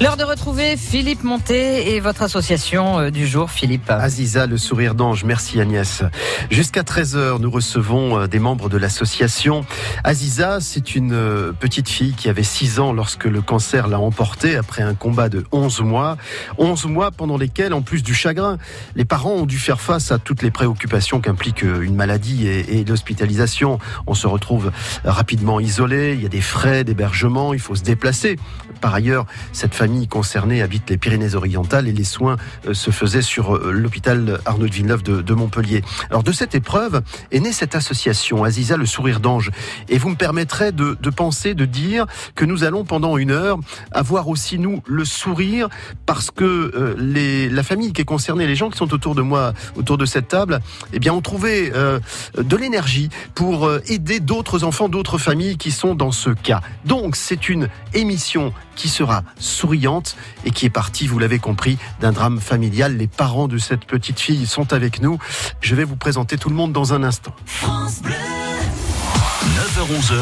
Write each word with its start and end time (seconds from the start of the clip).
L'heure 0.00 0.16
de 0.16 0.24
retrouver 0.24 0.78
Philippe 0.78 1.24
Monté 1.24 1.94
et 1.94 2.00
votre 2.00 2.22
association 2.22 2.98
euh, 2.98 3.10
du 3.10 3.26
jour, 3.26 3.50
Philippe. 3.50 3.90
Aziza, 3.90 4.46
le 4.46 4.56
sourire 4.56 4.94
d'ange. 4.94 5.24
Merci 5.24 5.60
Agnès. 5.60 6.04
Jusqu'à 6.50 6.80
13h, 6.80 7.38
nous 7.38 7.50
recevons 7.50 8.18
euh, 8.18 8.26
des 8.26 8.38
membres 8.38 8.70
de 8.70 8.78
l'association. 8.78 9.66
Aziza, 10.02 10.60
c'est 10.60 10.94
une 10.94 11.12
euh, 11.12 11.52
petite 11.52 11.90
fille 11.90 12.14
qui 12.14 12.30
avait 12.30 12.44
6 12.44 12.80
ans 12.80 12.94
lorsque 12.94 13.26
le 13.26 13.42
cancer 13.42 13.88
l'a 13.88 14.00
emportée 14.00 14.56
après 14.56 14.80
un 14.80 14.94
combat 14.94 15.28
de 15.28 15.44
11 15.52 15.82
mois. 15.82 16.16
11 16.56 16.86
mois 16.86 17.10
pendant 17.10 17.36
lesquels, 17.36 17.74
en 17.74 17.82
plus 17.82 18.02
du 18.02 18.14
chagrin, 18.14 18.56
les 18.96 19.04
parents 19.04 19.34
ont 19.34 19.46
dû 19.46 19.58
faire 19.58 19.82
face 19.82 20.12
à 20.12 20.18
toutes 20.18 20.40
les 20.40 20.50
préoccupations 20.50 21.20
qu'implique 21.20 21.60
une 21.60 21.94
maladie 21.94 22.48
et, 22.48 22.78
et 22.78 22.84
l'hospitalisation. 22.86 23.78
On 24.06 24.14
se 24.14 24.26
retrouve 24.26 24.72
rapidement 25.04 25.60
isolé, 25.60 26.14
il 26.14 26.22
y 26.22 26.26
a 26.26 26.30
des 26.30 26.40
frais 26.40 26.84
d'hébergement, 26.84 27.52
il 27.52 27.60
faut 27.60 27.74
se 27.74 27.82
déplacer. 27.82 28.36
Par 28.80 28.94
ailleurs, 28.94 29.26
cette 29.52 29.74
famille 29.74 29.89
concernée 30.08 30.62
habite 30.62 30.88
les 30.90 30.96
Pyrénées-Orientales 30.96 31.88
et 31.88 31.92
les 31.92 32.04
soins 32.04 32.36
euh, 32.66 32.74
se 32.74 32.90
faisaient 32.90 33.22
sur 33.22 33.56
euh, 33.56 33.72
l'hôpital 33.72 34.40
Arnaud 34.44 34.66
de 34.66 34.72
Villeneuve 34.72 35.02
de, 35.02 35.34
Montpellier. 35.34 35.82
Alors 36.10 36.22
de 36.22 36.32
cette 36.32 36.54
épreuve 36.54 37.02
est 37.30 37.40
née 37.40 37.52
cette 37.52 37.74
association 37.74 38.44
Aziza 38.44 38.76
le 38.76 38.86
sourire 38.86 39.20
d'ange 39.20 39.50
et 39.88 39.98
vous 39.98 40.10
me 40.10 40.16
permettrez 40.16 40.72
de, 40.72 40.94
penser, 41.10 41.54
de 41.54 41.64
dire 41.64 42.06
que 42.34 42.44
nous 42.44 42.64
allons 42.64 42.84
pendant 42.84 43.16
une 43.16 43.30
heure 43.30 43.58
avoir 43.92 44.28
aussi 44.28 44.58
nous 44.58 44.82
le 44.86 45.04
sourire 45.04 45.68
parce 46.06 46.30
que 46.30 46.44
euh, 46.44 47.48
la 47.50 47.62
famille 47.62 47.92
qui 47.92 48.02
est 48.02 48.04
concernée, 48.04 48.46
les 48.46 48.56
gens 48.56 48.70
qui 48.70 48.78
sont 48.78 48.92
autour 48.92 49.14
de 49.14 49.22
moi, 49.22 49.52
autour 49.76 49.98
de 49.98 50.04
cette 50.04 50.28
table, 50.28 50.60
eh 50.92 50.98
bien 50.98 51.12
ont 51.12 51.20
trouvé 51.20 51.70
de 51.70 52.56
l'énergie 52.56 53.08
pour 53.34 53.70
aider 53.88 54.20
d'autres 54.20 54.64
enfants, 54.64 54.88
d'autres 54.88 55.18
familles 55.18 55.56
qui 55.56 55.70
sont 55.70 55.94
dans 55.94 56.12
ce 56.12 56.30
cas. 56.30 56.60
Donc 56.84 57.16
c'est 57.16 57.48
une 57.48 57.68
émission 57.94 58.52
qui 58.80 58.88
sera 58.88 59.22
souriante 59.38 60.16
et 60.46 60.52
qui 60.52 60.64
est 60.64 60.70
partie, 60.70 61.06
vous 61.06 61.18
l'avez 61.18 61.38
compris, 61.38 61.76
d'un 62.00 62.12
drame 62.12 62.40
familial. 62.40 62.96
Les 62.96 63.08
parents 63.08 63.46
de 63.46 63.58
cette 63.58 63.84
petite 63.84 64.18
fille 64.18 64.46
sont 64.46 64.72
avec 64.72 65.02
nous. 65.02 65.18
Je 65.60 65.74
vais 65.74 65.84
vous 65.84 65.96
présenter 65.96 66.38
tout 66.38 66.48
le 66.48 66.54
monde 66.54 66.72
dans 66.72 66.94
un 66.94 67.02
instant. 67.02 67.34
9h-11h, 67.46 70.14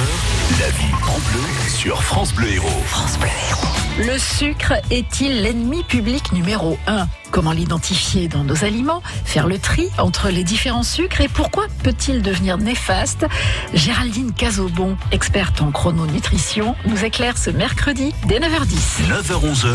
la 0.58 0.70
vie 0.70 0.92
en 1.02 1.18
bleu 1.30 1.44
sur 1.68 2.02
France 2.02 2.34
Bleu 2.34 2.48
Héros. 2.48 2.82
France 2.86 3.16
Bleu 3.18 3.28
Héros. 3.48 3.77
Le 3.98 4.16
sucre 4.16 4.74
est-il 4.90 5.42
l'ennemi 5.42 5.82
public 5.82 6.30
numéro 6.32 6.78
1 6.86 7.08
Comment 7.32 7.50
l'identifier 7.50 8.28
dans 8.28 8.44
nos 8.44 8.64
aliments? 8.64 9.02
Faire 9.24 9.48
le 9.48 9.58
tri 9.58 9.88
entre 9.98 10.28
les 10.28 10.44
différents 10.44 10.84
sucres 10.84 11.20
Et 11.20 11.26
pourquoi 11.26 11.66
peut-il 11.82 12.22
devenir 12.22 12.58
néfaste? 12.58 13.26
Géraldine 13.74 14.32
Cazobon, 14.32 14.96
experte 15.10 15.60
en 15.62 15.72
chrononutrition, 15.72 16.76
nous 16.86 17.04
éclaire 17.04 17.36
ce 17.36 17.50
mercredi 17.50 18.14
dès 18.28 18.38
9h10. 18.38 19.08
9h-11h, 19.08 19.66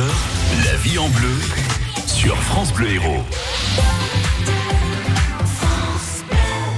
la 0.66 0.76
vie 0.78 0.98
en 0.98 1.10
bleu 1.10 1.36
sur 2.08 2.38
France 2.38 2.72
Bleu 2.72 2.92
Héros. 2.92 3.24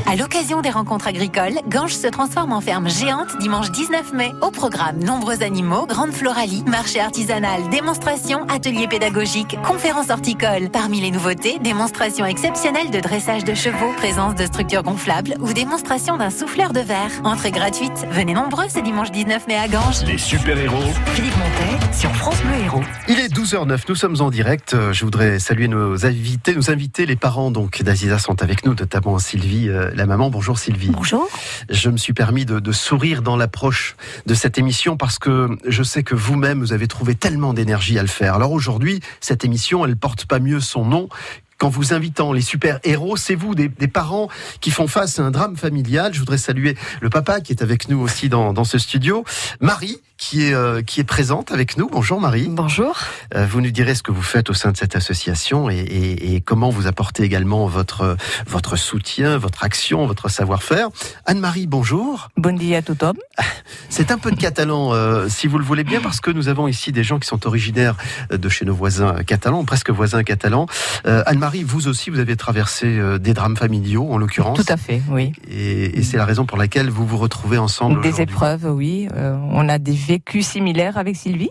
À 0.08 0.16
l'occasion 0.16 0.61
des 0.61 0.70
rencontres 0.70 1.08
agricoles, 1.08 1.56
Ganges 1.67 1.95
se 1.95 2.06
transforme 2.06 2.53
en 2.53 2.61
ferme 2.61 2.88
géante 2.88 3.39
dimanche 3.39 3.72
19 3.72 4.14
mai. 4.14 4.31
Au 4.42 4.52
programme, 4.52 5.03
nombreux 5.03 5.42
animaux, 5.42 5.88
grande 5.88 6.12
floralie, 6.12 6.64
marché 6.67 7.00
artisanal, 7.00 7.67
démonstrations, 7.72 8.47
ateliers 8.47 8.88
pédagogiques, 8.88 9.58
conférences 9.64 10.12
horticoles. 10.12 10.70
Parmi 10.72 11.02
les 11.02 11.09
nouveautés, 11.09 11.58
démonstrations 11.58 12.25
exceptionnelles 12.25 12.92
de 12.92 13.00
dressage 13.00 13.44
de 13.45 13.56
chevaux, 13.56 13.94
présence 13.97 14.36
de 14.36 14.45
structures 14.45 14.84
gonflables 14.84 15.34
ou 15.39 15.53
démonstration 15.53 16.17
d'un 16.17 16.30
souffleur 16.30 16.72
de 16.72 16.81
verre. 16.81 17.09
Entrée 17.23 17.52
gratuite. 17.52 18.06
Venez 18.12 18.36
nombreux 18.36 18.69
ce 18.69 18.80
dimanche 18.81 19.12
19 19.12 19.47
mai 19.47 19.58
à 19.58 19.67
Ganges. 19.67 20.03
Les 20.06 20.19
super-héros. 20.19 20.94
Philippe 21.16 21.36
Montet 21.36 21.94
sur 21.94 22.16
France 22.16 22.42
Bleu 22.44 22.64
Héros. 22.64 22.84
Il 23.08 23.19
est 23.19 23.34
12h09, 23.34 23.80
nous 23.90 23.95
sommes 23.95 24.22
en 24.22 24.30
direct. 24.30 24.75
Je 24.91 25.03
voudrais 25.03 25.40
saluer 25.40 25.68
nos 25.68 26.06
invités, 26.06 26.53
nos 26.53 26.69
invités, 26.69 27.07
les 27.07 27.16
parents 27.16 27.50
donc 27.50 27.81
d'Aziza 27.81 28.19
sont 28.19 28.44
avec 28.44 28.66
nous, 28.66 28.75
notamment 28.75 29.18
Sylvie, 29.18 29.69
euh, 29.69 29.94
la 29.95 30.06
maman. 30.06 30.29
Bonjour 30.29 30.59
Sylvie. 30.59 30.89
Bonjour. 30.89 31.28
Je 31.69 31.89
me 31.89 31.97
suis 31.97 32.13
permis 32.13 32.45
de, 32.45 32.72
sourire 32.72 33.22
dans 33.22 33.38
l'approche 33.38 33.95
de 34.25 34.33
cette 34.33 34.57
émission 34.57 34.97
parce 34.97 35.17
que 35.17 35.57
je 35.66 35.83
sais 35.83 36.03
que 36.03 36.16
vous-même, 36.16 36.59
vous 36.59 36.73
avez 36.73 36.88
trouvé 36.88 37.16
tellement 37.16 37.53
d'énergie 37.53 37.97
à 37.97 38.01
le 38.01 38.07
faire. 38.07 38.35
Alors 38.35 38.51
aujourd'hui, 38.51 39.00
cette 39.22 39.45
émission, 39.45 39.85
elle 39.85 39.95
porte 39.95 40.25
pas 40.25 40.39
mieux 40.39 40.59
son 40.59 40.85
nom 40.85 41.09
qu'en 41.57 41.69
vous 41.69 41.94
invitant 41.94 42.33
les 42.33 42.41
super-héros, 42.41 43.16
c'est 43.16 43.35
vous, 43.35 43.56
des, 43.56 43.69
parents 43.88 44.28
qui 44.59 44.72
font 44.72 44.88
face 44.88 45.19
à 45.19 45.23
un 45.23 45.31
drame 45.31 45.56
familial. 45.56 46.13
Je 46.13 46.19
voudrais 46.19 46.38
saluer 46.38 46.75
le 47.00 47.09
papa 47.09 47.39
qui 47.39 47.53
est 47.53 47.62
avec 47.62 47.88
nous 47.88 48.00
aussi 48.00 48.27
dans, 48.27 48.51
dans 48.51 48.66
ce 48.66 48.77
studio. 48.77 49.23
Marie, 49.62 50.01
qui 50.18 50.46
est, 50.46 50.53
euh, 50.53 50.81
qui 50.81 51.00
est 51.00 51.06
présente 51.06 51.52
avec 51.52 51.78
nous. 51.78 51.90
Bonjour 51.92 52.22
Marie. 52.22 52.48
Bonjour. 52.50 52.98
Euh, 53.36 53.46
vous 53.46 53.62
nous 53.62 53.72
direz 53.72 53.96
ce 53.96 54.03
que 54.03 54.12
vous 54.12 54.22
faites 54.22 54.50
au 54.50 54.53
sein 54.53 54.72
de 54.72 54.78
cette 54.78 54.96
association 54.96 55.70
et, 55.70 55.78
et, 55.78 56.36
et, 56.36 56.42
comment 56.42 56.70
vous 56.70 56.88
apportez 56.88 57.24
également 57.24 57.68
votre, 57.68 58.16
votre 58.48 58.78
soutien, 58.78 59.38
votre 59.38 59.64
action, 59.64 60.06
votre 60.06 60.30
savoir-faire. 60.30 60.90
Anne-Marie, 61.25 61.68
bonjour. 61.68 62.30
Bon 62.38 62.58
dia 62.58 62.78
à 62.78 62.81
tout 62.81 63.04
homme. 63.04 63.18
C'est 63.90 64.12
un 64.12 64.18
peu 64.18 64.31
de 64.31 64.38
catalan, 64.38 64.94
euh, 64.94 65.28
si 65.28 65.48
vous 65.48 65.58
le 65.58 65.66
voulez 65.66 65.84
bien, 65.84 66.00
parce 66.00 66.22
que 66.22 66.31
nous 66.31 66.48
avons 66.48 66.68
ici 66.68 66.92
des 66.92 67.04
gens 67.04 67.20
qui 67.20 67.28
sont 67.28 67.46
originaires 67.46 67.96
de 68.30 68.50
chez 68.50 68.66
nos 68.66 68.75
voisins 68.75 69.24
catalans, 69.24 69.66
presque 69.66 69.90
voisins 69.90 70.24
catalans. 70.24 70.68
Anne-Marie, 71.04 71.64
vous 71.64 71.88
aussi, 71.88 72.09
vous 72.09 72.20
avez 72.20 72.36
traversé 72.36 73.20
des 73.20 73.34
drames 73.34 73.58
familiaux, 73.58 74.08
en 74.12 74.18
l'occurrence. 74.18 74.58
Tout 74.58 74.72
à 74.72 74.78
fait, 74.78 75.02
oui. 75.09 75.34
Et, 75.50 76.00
et 76.00 76.04
c'est 76.04 76.18
la 76.18 76.25
raison 76.25 76.46
pour 76.46 76.58
laquelle 76.58 76.90
vous 76.90 77.06
vous 77.06 77.18
retrouvez 77.18 77.58
ensemble. 77.58 78.02
Des 78.02 78.22
épreuves, 78.22 78.66
oui. 78.66 79.08
on 79.16 79.68
a 79.70 79.78
des 79.78 80.05
vécu 80.06 80.42
similaire 80.42 80.98
avec 80.98 81.16
Sylvie. 81.16 81.50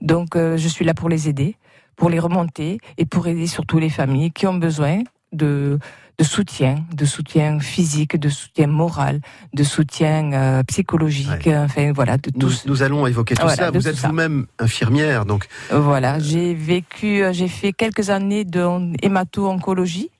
Donc, 0.00 0.36
euh, 0.36 0.56
je 0.56 0.68
suis 0.68 0.84
là 0.84 0.94
pour 0.94 1.08
les 1.08 1.28
aider, 1.28 1.56
pour 1.96 2.08
les 2.10 2.18
remonter 2.18 2.78
et 2.96 3.06
pour 3.06 3.26
aider 3.26 3.46
surtout 3.46 3.78
les 3.78 3.90
familles 3.90 4.30
qui 4.30 4.46
ont 4.46 4.54
besoin 4.54 5.02
de, 5.32 5.78
de 6.18 6.24
soutien, 6.24 6.84
de 6.94 7.04
soutien 7.04 7.60
physique, 7.60 8.18
de 8.18 8.28
soutien 8.28 8.66
moral, 8.66 9.20
de 9.54 9.62
soutien 9.62 10.32
euh, 10.32 10.62
psychologique, 10.64 11.48
enfin 11.48 11.92
voilà, 11.92 12.16
de 12.16 12.30
tout. 12.30 12.50
Nous, 12.66 12.82
allons 12.82 13.06
évoquer 13.06 13.34
tout 13.34 13.48
ça. 13.48 13.70
Vous 13.70 13.88
êtes 13.88 13.96
vous-même 13.96 14.46
infirmière, 14.58 15.26
donc. 15.26 15.46
Voilà, 15.70 16.18
j'ai 16.18 16.54
vécu, 16.54 17.22
euh, 17.22 17.32
j'ai 17.32 17.48
fait 17.48 17.72
quelques 17.72 18.10
années 18.10 18.44
de 18.44 18.62
hémato-oncologie. 19.02 20.10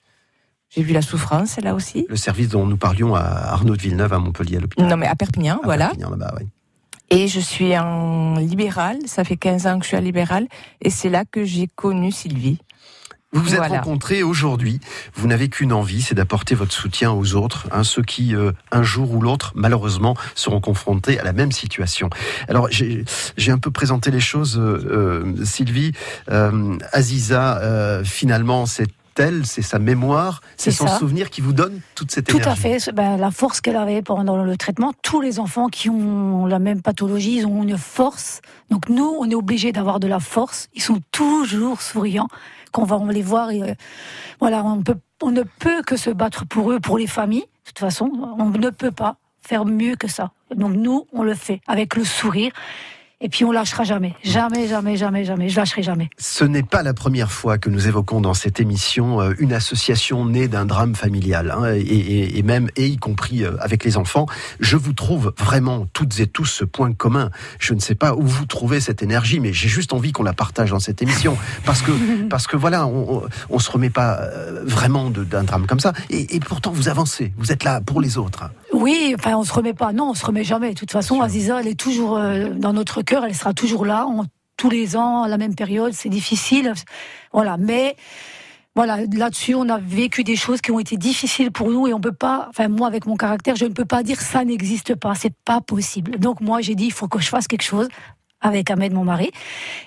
J'ai 0.70 0.82
vu 0.82 0.92
la 0.92 1.02
souffrance 1.02 1.58
là 1.60 1.74
aussi. 1.74 2.06
Le 2.08 2.16
service 2.16 2.48
dont 2.48 2.64
nous 2.64 2.76
parlions 2.76 3.16
à 3.16 3.22
Arnaud 3.22 3.74
de 3.76 3.82
Villeneuve 3.82 4.12
à 4.12 4.18
Montpellier 4.20 4.58
à 4.58 4.60
l'hôpital. 4.60 4.86
Non 4.86 4.96
mais 4.96 5.06
à 5.06 5.16
Perpignan, 5.16 5.60
voilà. 5.64 5.88
Perpignan, 5.88 6.10
là-bas, 6.10 6.34
oui. 6.38 6.46
Et 7.10 7.26
je 7.26 7.40
suis 7.40 7.76
en 7.76 8.36
libéral, 8.36 8.98
ça 9.06 9.24
fait 9.24 9.36
15 9.36 9.66
ans 9.66 9.78
que 9.78 9.84
je 9.84 9.88
suis 9.88 9.96
en 9.96 10.00
libéral, 10.00 10.46
et 10.80 10.90
c'est 10.90 11.10
là 11.10 11.24
que 11.24 11.44
j'ai 11.44 11.66
connu 11.66 12.12
Sylvie. 12.12 12.58
Vous 13.32 13.42
vous 13.42 13.54
êtes 13.54 13.60
rencontrés 13.60 14.24
aujourd'hui. 14.24 14.80
Vous 15.14 15.28
n'avez 15.28 15.48
qu'une 15.48 15.72
envie, 15.72 16.02
c'est 16.02 16.16
d'apporter 16.16 16.56
votre 16.56 16.72
soutien 16.72 17.12
aux 17.12 17.36
autres, 17.36 17.68
hein, 17.70 17.84
ceux 17.84 18.02
qui, 18.02 18.34
euh, 18.34 18.50
un 18.72 18.82
jour 18.82 19.12
ou 19.12 19.20
l'autre, 19.20 19.52
malheureusement, 19.54 20.16
seront 20.34 20.60
confrontés 20.60 21.18
à 21.20 21.22
la 21.22 21.32
même 21.32 21.52
situation. 21.52 22.10
Alors, 22.48 22.68
j'ai 22.70 23.52
un 23.52 23.58
peu 23.58 23.70
présenté 23.70 24.10
les 24.10 24.20
choses, 24.20 24.58
euh, 24.58 25.34
euh 25.38 25.44
Sylvie. 25.44 25.92
Euh, 26.28 26.76
Aziza, 26.92 28.02
finalement, 28.04 28.66
c'est 29.16 29.44
c'est 29.44 29.62
sa 29.62 29.78
mémoire, 29.78 30.40
c'est 30.56 30.70
son 30.70 30.86
souvenir 30.86 31.30
qui 31.30 31.40
vous 31.40 31.52
donne 31.52 31.80
toute 31.94 32.10
cette 32.10 32.28
énergie. 32.28 32.44
Tout 32.44 32.50
à 32.50 32.54
fait. 32.54 32.92
Ben, 32.92 33.16
la 33.16 33.30
force 33.30 33.60
qu'elle 33.60 33.76
avait 33.76 34.02
pendant 34.02 34.42
le 34.42 34.56
traitement, 34.56 34.92
tous 35.02 35.20
les 35.20 35.38
enfants 35.38 35.68
qui 35.68 35.90
ont 35.90 36.46
la 36.46 36.58
même 36.58 36.82
pathologie, 36.82 37.38
ils 37.38 37.46
ont 37.46 37.62
une 37.62 37.76
force. 37.76 38.40
Donc 38.70 38.88
nous, 38.88 39.16
on 39.18 39.28
est 39.28 39.34
obligé 39.34 39.72
d'avoir 39.72 40.00
de 40.00 40.08
la 40.08 40.20
force. 40.20 40.68
Ils 40.74 40.82
sont 40.82 41.00
toujours 41.10 41.82
souriants. 41.82 42.28
Quand 42.72 42.82
on 42.82 43.04
va 43.04 43.12
les 43.12 43.22
voir, 43.22 43.50
et, 43.50 43.62
euh, 43.62 43.74
voilà, 44.38 44.64
on, 44.64 44.82
peut, 44.82 44.96
on 45.22 45.32
ne 45.32 45.42
peut 45.42 45.82
que 45.82 45.96
se 45.96 46.10
battre 46.10 46.46
pour 46.46 46.70
eux, 46.70 46.80
pour 46.80 46.98
les 46.98 47.08
familles. 47.08 47.40
De 47.40 47.72
toute 47.72 47.80
façon, 47.80 48.10
on 48.38 48.46
ne 48.46 48.70
peut 48.70 48.92
pas 48.92 49.16
faire 49.42 49.64
mieux 49.64 49.96
que 49.96 50.08
ça. 50.08 50.30
Donc 50.54 50.74
nous, 50.74 51.06
on 51.12 51.22
le 51.22 51.34
fait 51.34 51.60
avec 51.66 51.96
le 51.96 52.04
sourire. 52.04 52.52
Et 53.22 53.28
puis 53.28 53.44
on 53.44 53.52
lâchera 53.52 53.84
jamais. 53.84 54.14
Jamais, 54.24 54.66
jamais, 54.66 54.96
jamais, 54.96 55.26
jamais. 55.26 55.50
Je 55.50 55.56
lâcherai 55.56 55.82
jamais. 55.82 56.08
Ce 56.16 56.42
n'est 56.42 56.62
pas 56.62 56.82
la 56.82 56.94
première 56.94 57.30
fois 57.30 57.58
que 57.58 57.68
nous 57.68 57.86
évoquons 57.86 58.22
dans 58.22 58.32
cette 58.32 58.60
émission 58.60 59.20
euh, 59.20 59.34
une 59.38 59.52
association 59.52 60.24
née 60.24 60.48
d'un 60.48 60.64
drame 60.64 60.94
familial, 60.94 61.50
hein, 61.54 61.74
et, 61.74 62.38
et, 62.38 62.42
même, 62.42 62.70
et 62.76 62.86
y 62.86 62.96
compris 62.96 63.44
euh, 63.44 63.56
avec 63.60 63.84
les 63.84 63.98
enfants. 63.98 64.24
Je 64.58 64.78
vous 64.78 64.94
trouve 64.94 65.34
vraiment 65.36 65.86
toutes 65.92 66.18
et 66.20 66.26
tous 66.26 66.46
ce 66.46 66.64
point 66.64 66.94
commun. 66.94 67.30
Je 67.58 67.74
ne 67.74 67.80
sais 67.80 67.94
pas 67.94 68.14
où 68.14 68.22
vous 68.22 68.46
trouvez 68.46 68.80
cette 68.80 69.02
énergie, 69.02 69.38
mais 69.38 69.52
j'ai 69.52 69.68
juste 69.68 69.92
envie 69.92 70.12
qu'on 70.12 70.22
la 70.22 70.32
partage 70.32 70.70
dans 70.70 70.80
cette 70.80 71.02
émission. 71.02 71.36
Parce 71.66 71.82
que, 71.82 71.92
parce 72.30 72.46
que 72.46 72.56
voilà, 72.56 72.86
on, 72.86 73.24
on 73.50 73.58
se 73.58 73.70
remet 73.70 73.90
pas 73.90 74.18
euh, 74.18 74.62
vraiment 74.64 75.10
d'un 75.10 75.44
drame 75.44 75.66
comme 75.66 75.80
ça. 75.80 75.92
Et, 76.08 76.36
et 76.36 76.40
pourtant, 76.40 76.70
vous 76.70 76.88
avancez. 76.88 77.34
Vous 77.36 77.52
êtes 77.52 77.64
là 77.64 77.82
pour 77.82 78.00
les 78.00 78.16
autres. 78.16 78.44
Oui, 78.72 79.14
enfin, 79.18 79.36
on 79.36 79.44
se 79.44 79.52
remet 79.52 79.74
pas. 79.74 79.92
Non, 79.92 80.10
on 80.10 80.14
se 80.14 80.24
remet 80.24 80.44
jamais. 80.44 80.70
De 80.70 80.78
toute 80.78 80.92
façon, 80.92 81.20
Aziza, 81.20 81.60
elle 81.60 81.68
est 81.68 81.78
toujours 81.78 82.18
dans 82.18 82.72
notre 82.72 83.02
elle 83.24 83.34
sera 83.34 83.52
toujours 83.52 83.84
là, 83.84 84.06
tous 84.60 84.68
les 84.68 84.94
ans, 84.94 85.22
à 85.22 85.28
la 85.28 85.38
même 85.38 85.54
période, 85.54 85.94
c'est 85.94 86.10
difficile. 86.10 86.74
Voilà, 87.32 87.56
mais 87.56 87.96
voilà, 88.76 88.98
là-dessus, 89.06 89.54
on 89.54 89.68
a 89.70 89.78
vécu 89.78 90.22
des 90.22 90.36
choses 90.36 90.60
qui 90.60 90.70
ont 90.70 90.78
été 90.78 90.98
difficiles 90.98 91.50
pour 91.50 91.70
nous 91.70 91.88
et 91.88 91.94
on 91.94 92.00
peut 92.00 92.12
pas, 92.12 92.46
enfin, 92.50 92.68
moi, 92.68 92.86
avec 92.86 93.06
mon 93.06 93.16
caractère, 93.16 93.56
je 93.56 93.64
ne 93.64 93.72
peux 93.72 93.86
pas 93.86 94.02
dire 94.02 94.20
ça 94.20 94.44
n'existe 94.44 94.94
pas, 94.94 95.14
c'est 95.14 95.34
pas 95.44 95.62
possible. 95.62 96.18
Donc, 96.18 96.42
moi, 96.42 96.60
j'ai 96.60 96.74
dit, 96.74 96.86
il 96.86 96.92
faut 96.92 97.08
que 97.08 97.18
je 97.18 97.28
fasse 97.28 97.48
quelque 97.48 97.64
chose 97.64 97.88
avec 98.42 98.70
Ahmed, 98.70 98.92
mon 98.92 99.04
mari. 99.04 99.30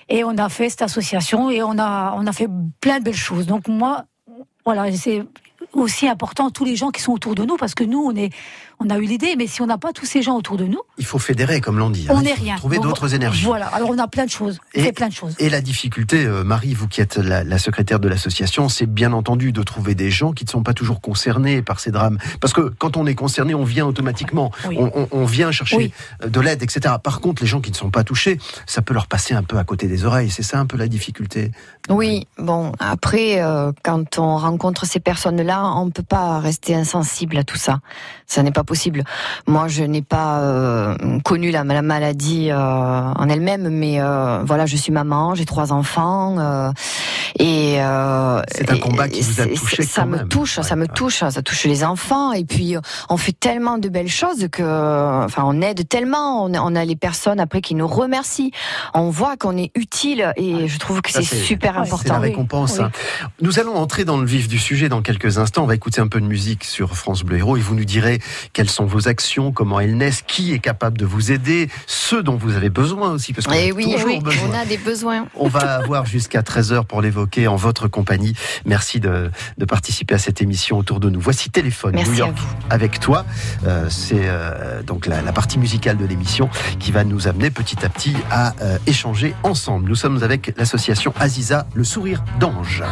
Et 0.08 0.24
on 0.24 0.36
a 0.38 0.48
fait 0.48 0.68
cette 0.70 0.82
association 0.82 1.50
et 1.50 1.62
on 1.62 1.78
a, 1.78 2.14
on 2.16 2.26
a 2.26 2.32
fait 2.32 2.48
plein 2.80 2.98
de 2.98 3.04
belles 3.04 3.14
choses. 3.14 3.46
Donc, 3.46 3.68
moi, 3.68 4.04
voilà, 4.64 4.90
c'est 4.92 5.22
aussi 5.72 6.08
important 6.08 6.50
tous 6.50 6.64
les 6.64 6.76
gens 6.76 6.90
qui 6.90 7.00
sont 7.00 7.12
autour 7.12 7.34
de 7.34 7.44
nous 7.44 7.56
parce 7.56 7.74
que 7.74 7.84
nous, 7.84 8.02
on 8.04 8.14
est, 8.14 8.32
on 8.84 8.90
a 8.90 8.98
eu 8.98 9.02
l'idée, 9.06 9.34
mais 9.36 9.46
si 9.46 9.62
on 9.62 9.66
n'a 9.66 9.78
pas 9.78 9.92
tous 9.92 10.04
ces 10.06 10.22
gens 10.22 10.36
autour 10.36 10.56
de 10.56 10.64
nous, 10.64 10.80
Il 10.98 11.04
faut 11.04 11.18
fédérer, 11.18 11.60
comme 11.60 11.78
l'on 11.78 11.90
dit. 11.90 12.06
on 12.10 12.16
hein. 12.18 12.22
n'est 12.22 12.30
Il 12.30 12.36
faut 12.36 12.42
rien. 12.44 12.56
Trouver 12.56 12.78
d'autres 12.78 13.14
énergies. 13.14 13.44
Voilà. 13.44 13.66
Alors 13.68 13.90
on 13.90 13.98
a 13.98 14.06
plein 14.08 14.24
de 14.26 14.30
choses. 14.30 14.58
On 14.76 14.80
Et- 14.80 14.84
fait 14.84 14.92
plein 14.92 15.08
de 15.08 15.12
choses. 15.14 15.34
Et 15.38 15.48
la 15.50 15.60
difficulté, 15.60 16.24
euh, 16.26 16.44
Marie, 16.44 16.74
vous 16.74 16.86
qui 16.88 17.00
êtes 17.00 17.16
la, 17.16 17.44
la 17.44 17.58
secrétaire 17.58 18.00
de 18.00 18.08
l'association, 18.08 18.68
c'est 18.68 18.86
bien 18.86 19.12
entendu 19.12 19.52
de 19.52 19.62
trouver 19.62 19.94
des 19.94 20.10
gens 20.10 20.32
qui 20.32 20.44
ne 20.44 20.50
sont 20.50 20.62
pas 20.62 20.74
toujours 20.74 21.00
concernés 21.00 21.62
par 21.62 21.80
ces 21.80 21.90
drames. 21.90 22.18
Parce 22.40 22.52
que 22.52 22.72
quand 22.78 22.96
on 22.96 23.06
est 23.06 23.14
concerné, 23.14 23.54
on 23.54 23.64
vient 23.64 23.86
automatiquement. 23.86 24.50
Oui. 24.68 24.76
On, 24.78 24.90
on- 24.94 25.08
on 25.12 25.24
vient 25.24 25.50
chercher 25.52 25.76
Oui. 25.76 25.92
euh, 26.22 26.28
de 26.28 26.40
l'aide, 26.40 26.62
etc. 26.62 26.94
Par 27.02 27.20
contre, 27.20 27.42
les 27.42 27.48
gens 27.48 27.60
qui 27.60 27.70
ne 27.70 27.76
sont 27.76 27.90
pas 27.90 28.04
touchés, 28.04 28.38
ça 28.66 28.82
peut 28.82 28.94
leur 28.94 29.06
passer 29.06 29.34
un 29.34 29.42
peu 29.42 29.56
à 29.58 29.64
côté 29.64 29.86
des 29.86 30.04
oreilles. 30.04 30.30
C'est 30.30 30.42
ça 30.42 30.58
un 30.58 30.66
peu 30.66 30.76
la 30.76 30.88
difficulté. 30.88 31.50
Oui, 31.88 32.26
bon, 32.38 32.72
après, 32.78 33.42
euh, 33.42 33.72
quand 33.82 34.18
on 34.18 34.36
rencontre 34.36 34.86
ces 34.86 35.00
personnes-là, 35.00 35.64
on 35.76 35.86
ne 35.86 35.90
peut 35.90 36.02
pas 36.02 36.38
rester 36.40 36.74
insensible 36.74 37.36
à 37.38 37.44
tout 37.44 37.56
ça. 37.58 37.80
Ça 38.26 38.42
n'est 38.42 38.50
pas 38.52 38.62
possible. 38.64 38.73
Moi, 39.46 39.68
je 39.68 39.84
n'ai 39.84 40.02
pas 40.02 40.40
euh, 40.40 40.96
connu 41.24 41.50
la, 41.50 41.64
la 41.64 41.82
maladie 41.82 42.50
euh, 42.50 42.56
en 42.56 43.28
elle-même, 43.28 43.68
mais 43.68 44.00
euh, 44.00 44.42
voilà, 44.44 44.66
je 44.66 44.76
suis 44.76 44.92
maman, 44.92 45.34
j'ai 45.34 45.44
trois 45.44 45.72
enfants, 45.72 46.36
euh, 46.38 46.70
et 47.38 47.76
euh, 47.82 48.42
C'est 48.54 48.70
un 48.70 48.78
combat 48.78 49.08
qui 49.08 49.22
vous 49.22 49.40
a 49.40 49.46
touché 49.46 49.82
Ça 49.82 50.02
quand 50.02 50.08
me 50.08 50.16
même. 50.18 50.28
touche, 50.28 50.58
Ouais, 50.58 50.64
ça 50.64 50.76
me 50.76 50.86
touche, 50.86 51.18
ça 51.28 51.42
touche 51.42 51.64
les 51.64 51.84
enfants, 51.84 52.32
et 52.32 52.44
puis 52.44 52.76
on 53.08 53.16
fait 53.16 53.32
tellement 53.32 53.78
de 53.78 53.88
belles 53.88 54.08
choses 54.08 54.46
que, 54.52 55.24
enfin, 55.24 55.42
on 55.46 55.60
aide 55.60 55.88
tellement. 55.88 56.44
On 56.44 56.54
a, 56.54 56.60
on 56.60 56.74
a 56.76 56.84
les 56.84 56.96
personnes 56.96 57.40
après 57.40 57.60
qui 57.60 57.74
nous 57.74 57.86
remercient. 57.88 58.50
On 58.94 59.10
voit 59.10 59.36
qu'on 59.36 59.56
est 59.56 59.70
utile, 59.74 60.32
et 60.36 60.68
je 60.68 60.78
trouve 60.78 61.02
que 61.02 61.10
c'est 61.10 61.22
super 61.22 61.74
Ouais, 61.76 61.82
C'est 61.86 61.90
la 61.90 61.94
important. 62.16 62.20
récompense. 62.20 62.78
oui. 62.78 62.84
hein. 62.84 62.90
Nous 63.40 63.58
allons 63.58 63.74
entrer 63.76 64.04
dans 64.04 64.16
le 64.18 64.26
vif 64.26 64.46
du 64.48 64.58
sujet 64.58 64.88
dans 64.88 65.02
quelques 65.02 65.38
instants. 65.38 65.64
On 65.64 65.66
va 65.66 65.74
écouter 65.74 66.00
un 66.00 66.06
peu 66.08 66.20
de 66.20 66.26
musique 66.26 66.62
sur 66.64 66.96
France 66.96 67.22
Bleu 67.22 67.38
Héros 67.38 67.56
et 67.56 67.60
vous 67.60 67.74
nous 67.74 67.84
direz 67.84 68.20
quelles 68.54 68.70
sont 68.70 68.86
vos 68.86 69.08
actions, 69.08 69.52
comment 69.52 69.80
elles 69.80 69.96
naissent, 69.96 70.22
qui 70.22 70.54
est 70.54 70.58
capable 70.60 70.96
de 70.96 71.04
vous 71.04 71.30
aider, 71.32 71.68
ceux 71.86 72.22
dont 72.22 72.36
vous 72.36 72.56
avez 72.56 72.70
besoin 72.70 73.10
aussi, 73.10 73.34
parce 73.34 73.46
qu'on 73.46 73.52
Eh 73.52 73.70
a 73.70 73.74
oui, 73.74 73.84
toujours 73.92 74.06
oui, 74.06 74.20
besoin. 74.20 74.48
on 74.50 74.54
a 74.54 74.64
des 74.64 74.78
besoins. 74.78 75.26
On 75.34 75.48
va 75.48 75.74
avoir 75.76 76.06
jusqu'à 76.06 76.40
13h 76.40 76.84
pour 76.86 77.02
l'évoquer 77.02 77.48
en 77.48 77.56
votre 77.56 77.88
compagnie. 77.88 78.34
Merci 78.64 79.00
de, 79.00 79.30
de 79.58 79.64
participer 79.66 80.14
à 80.14 80.18
cette 80.18 80.40
émission 80.40 80.78
autour 80.78 81.00
de 81.00 81.10
nous. 81.10 81.20
Voici 81.20 81.50
Téléphone 81.50 81.94
Merci 81.96 82.10
New 82.12 82.16
York 82.16 82.38
avec 82.70 83.00
toi. 83.00 83.26
Euh, 83.66 83.88
C'est 83.90 84.14
euh, 84.22 84.82
donc 84.82 85.06
la, 85.06 85.20
la 85.20 85.32
partie 85.32 85.58
musicale 85.58 85.96
de 85.96 86.06
l'émission 86.06 86.48
qui 86.78 86.92
va 86.92 87.02
nous 87.04 87.26
amener 87.28 87.50
petit 87.50 87.84
à 87.84 87.88
petit 87.88 88.14
à 88.30 88.54
euh, 88.62 88.78
échanger 88.86 89.34
ensemble. 89.42 89.88
Nous 89.88 89.96
sommes 89.96 90.22
avec 90.22 90.54
l'association 90.56 91.12
Aziza, 91.18 91.66
le 91.74 91.82
sourire 91.84 92.22
d'ange. 92.38 92.82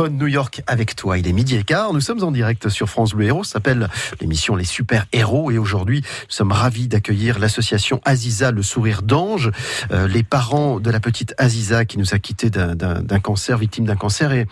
New 0.00 0.26
York 0.26 0.62
avec 0.66 0.96
toi. 0.96 1.18
Il 1.18 1.28
est 1.28 1.32
midi 1.32 1.56
et 1.56 1.62
quart. 1.64 1.92
Nous 1.92 2.00
sommes 2.00 2.22
en 2.22 2.30
direct 2.32 2.68
sur 2.68 2.88
France 2.88 3.12
Bleu 3.14 3.26
Héros. 3.26 3.44
S'appelle 3.44 3.88
l'émission 4.20 4.56
Les 4.56 4.64
Super 4.64 5.06
Héros. 5.12 5.50
Et 5.50 5.58
aujourd'hui, 5.58 6.00
nous 6.02 6.06
sommes 6.34 6.52
ravis 6.52 6.88
d'accueillir 6.88 7.38
l'association 7.38 8.00
Aziza, 8.04 8.50
le 8.50 8.62
sourire 8.62 9.02
d'ange. 9.02 9.50
Euh, 9.90 10.08
les 10.08 10.22
parents 10.22 10.80
de 10.80 10.90
la 10.90 11.00
petite 11.00 11.34
Aziza 11.38 11.84
qui 11.84 11.98
nous 11.98 12.14
a 12.14 12.18
quittés 12.18 12.50
d'un- 12.50 12.74
cancer, 13.22 13.56
victime 13.58 13.84
d'un 13.84 13.96
cancer, 13.96 14.32
et, 14.32 14.46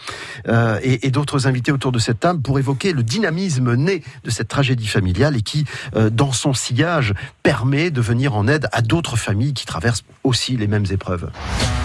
euh, 0.49 0.79
et, 0.83 1.07
et 1.07 1.11
d'autres 1.11 1.47
invités 1.47 1.73
autour 1.73 1.91
de 1.93 1.99
cette 1.99 2.21
table 2.21 2.41
pour 2.43 2.59
évoquer 2.59 2.93
le 2.93 3.03
dynamisme 3.03 3.75
né 3.75 4.03
de 4.25 4.31
cette 4.31 4.49
tragédie 4.49 4.87
familiale 4.87 5.37
et 5.37 5.43
qui, 5.43 5.65
euh, 5.97 6.11
dans 6.11 6.33
son 6.33 6.53
sillage, 6.55 7.15
permet 7.43 7.91
de 7.91 8.01
venir 8.01 8.35
en 8.37 8.47
aide 8.47 8.69
à 8.73 8.83
d'autres 8.83 9.17
familles 9.17 9.55
qui 9.55 9.67
traversent 9.67 10.05
aussi 10.23 10.57
les 10.57 10.67
mêmes 10.67 10.87
épreuves. 10.91 11.31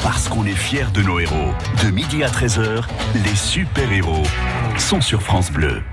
Parce 0.03 0.27
qu'on 0.27 0.45
est 0.45 0.53
fiers 0.55 0.85
de 0.93 1.01
nos 1.01 1.19
héros. 1.19 1.53
De 1.83 1.89
midi 1.89 2.23
à 2.23 2.29
13h, 2.29 2.83
les 3.23 3.35
super-héros 3.45 4.23
sont 4.77 5.01
sur 5.01 5.21
France 5.21 5.51
Bleu. 5.51 5.83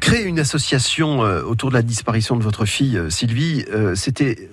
Créer 0.00 0.24
une 0.24 0.38
association 0.38 1.24
euh, 1.24 1.42
autour 1.42 1.70
de 1.70 1.74
la 1.74 1.82
disparition 1.82 2.36
de 2.36 2.42
votre 2.42 2.64
fille, 2.64 2.96
euh, 2.96 3.10
Sylvie, 3.10 3.64
euh, 3.72 3.94
c'était 3.94 4.48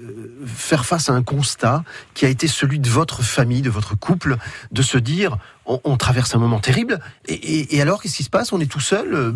faire 0.45 0.85
face 0.85 1.09
à 1.09 1.13
un 1.13 1.23
constat 1.23 1.83
qui 2.13 2.25
a 2.25 2.29
été 2.29 2.47
celui 2.47 2.79
de 2.79 2.89
votre 2.89 3.23
famille, 3.23 3.61
de 3.61 3.69
votre 3.69 3.97
couple, 3.97 4.37
de 4.71 4.81
se 4.81 4.97
dire 4.97 5.37
on, 5.65 5.97
traverse 5.97 6.35
un 6.35 6.37
moment 6.37 6.59
terrible, 6.59 6.99
et, 7.27 7.81
alors 7.81 7.99
qu'est-ce 7.99 8.17
qui 8.17 8.23
se 8.23 8.29
passe? 8.29 8.53
On 8.53 8.59
est 8.59 8.69
tout 8.69 8.79
seul 8.79 9.33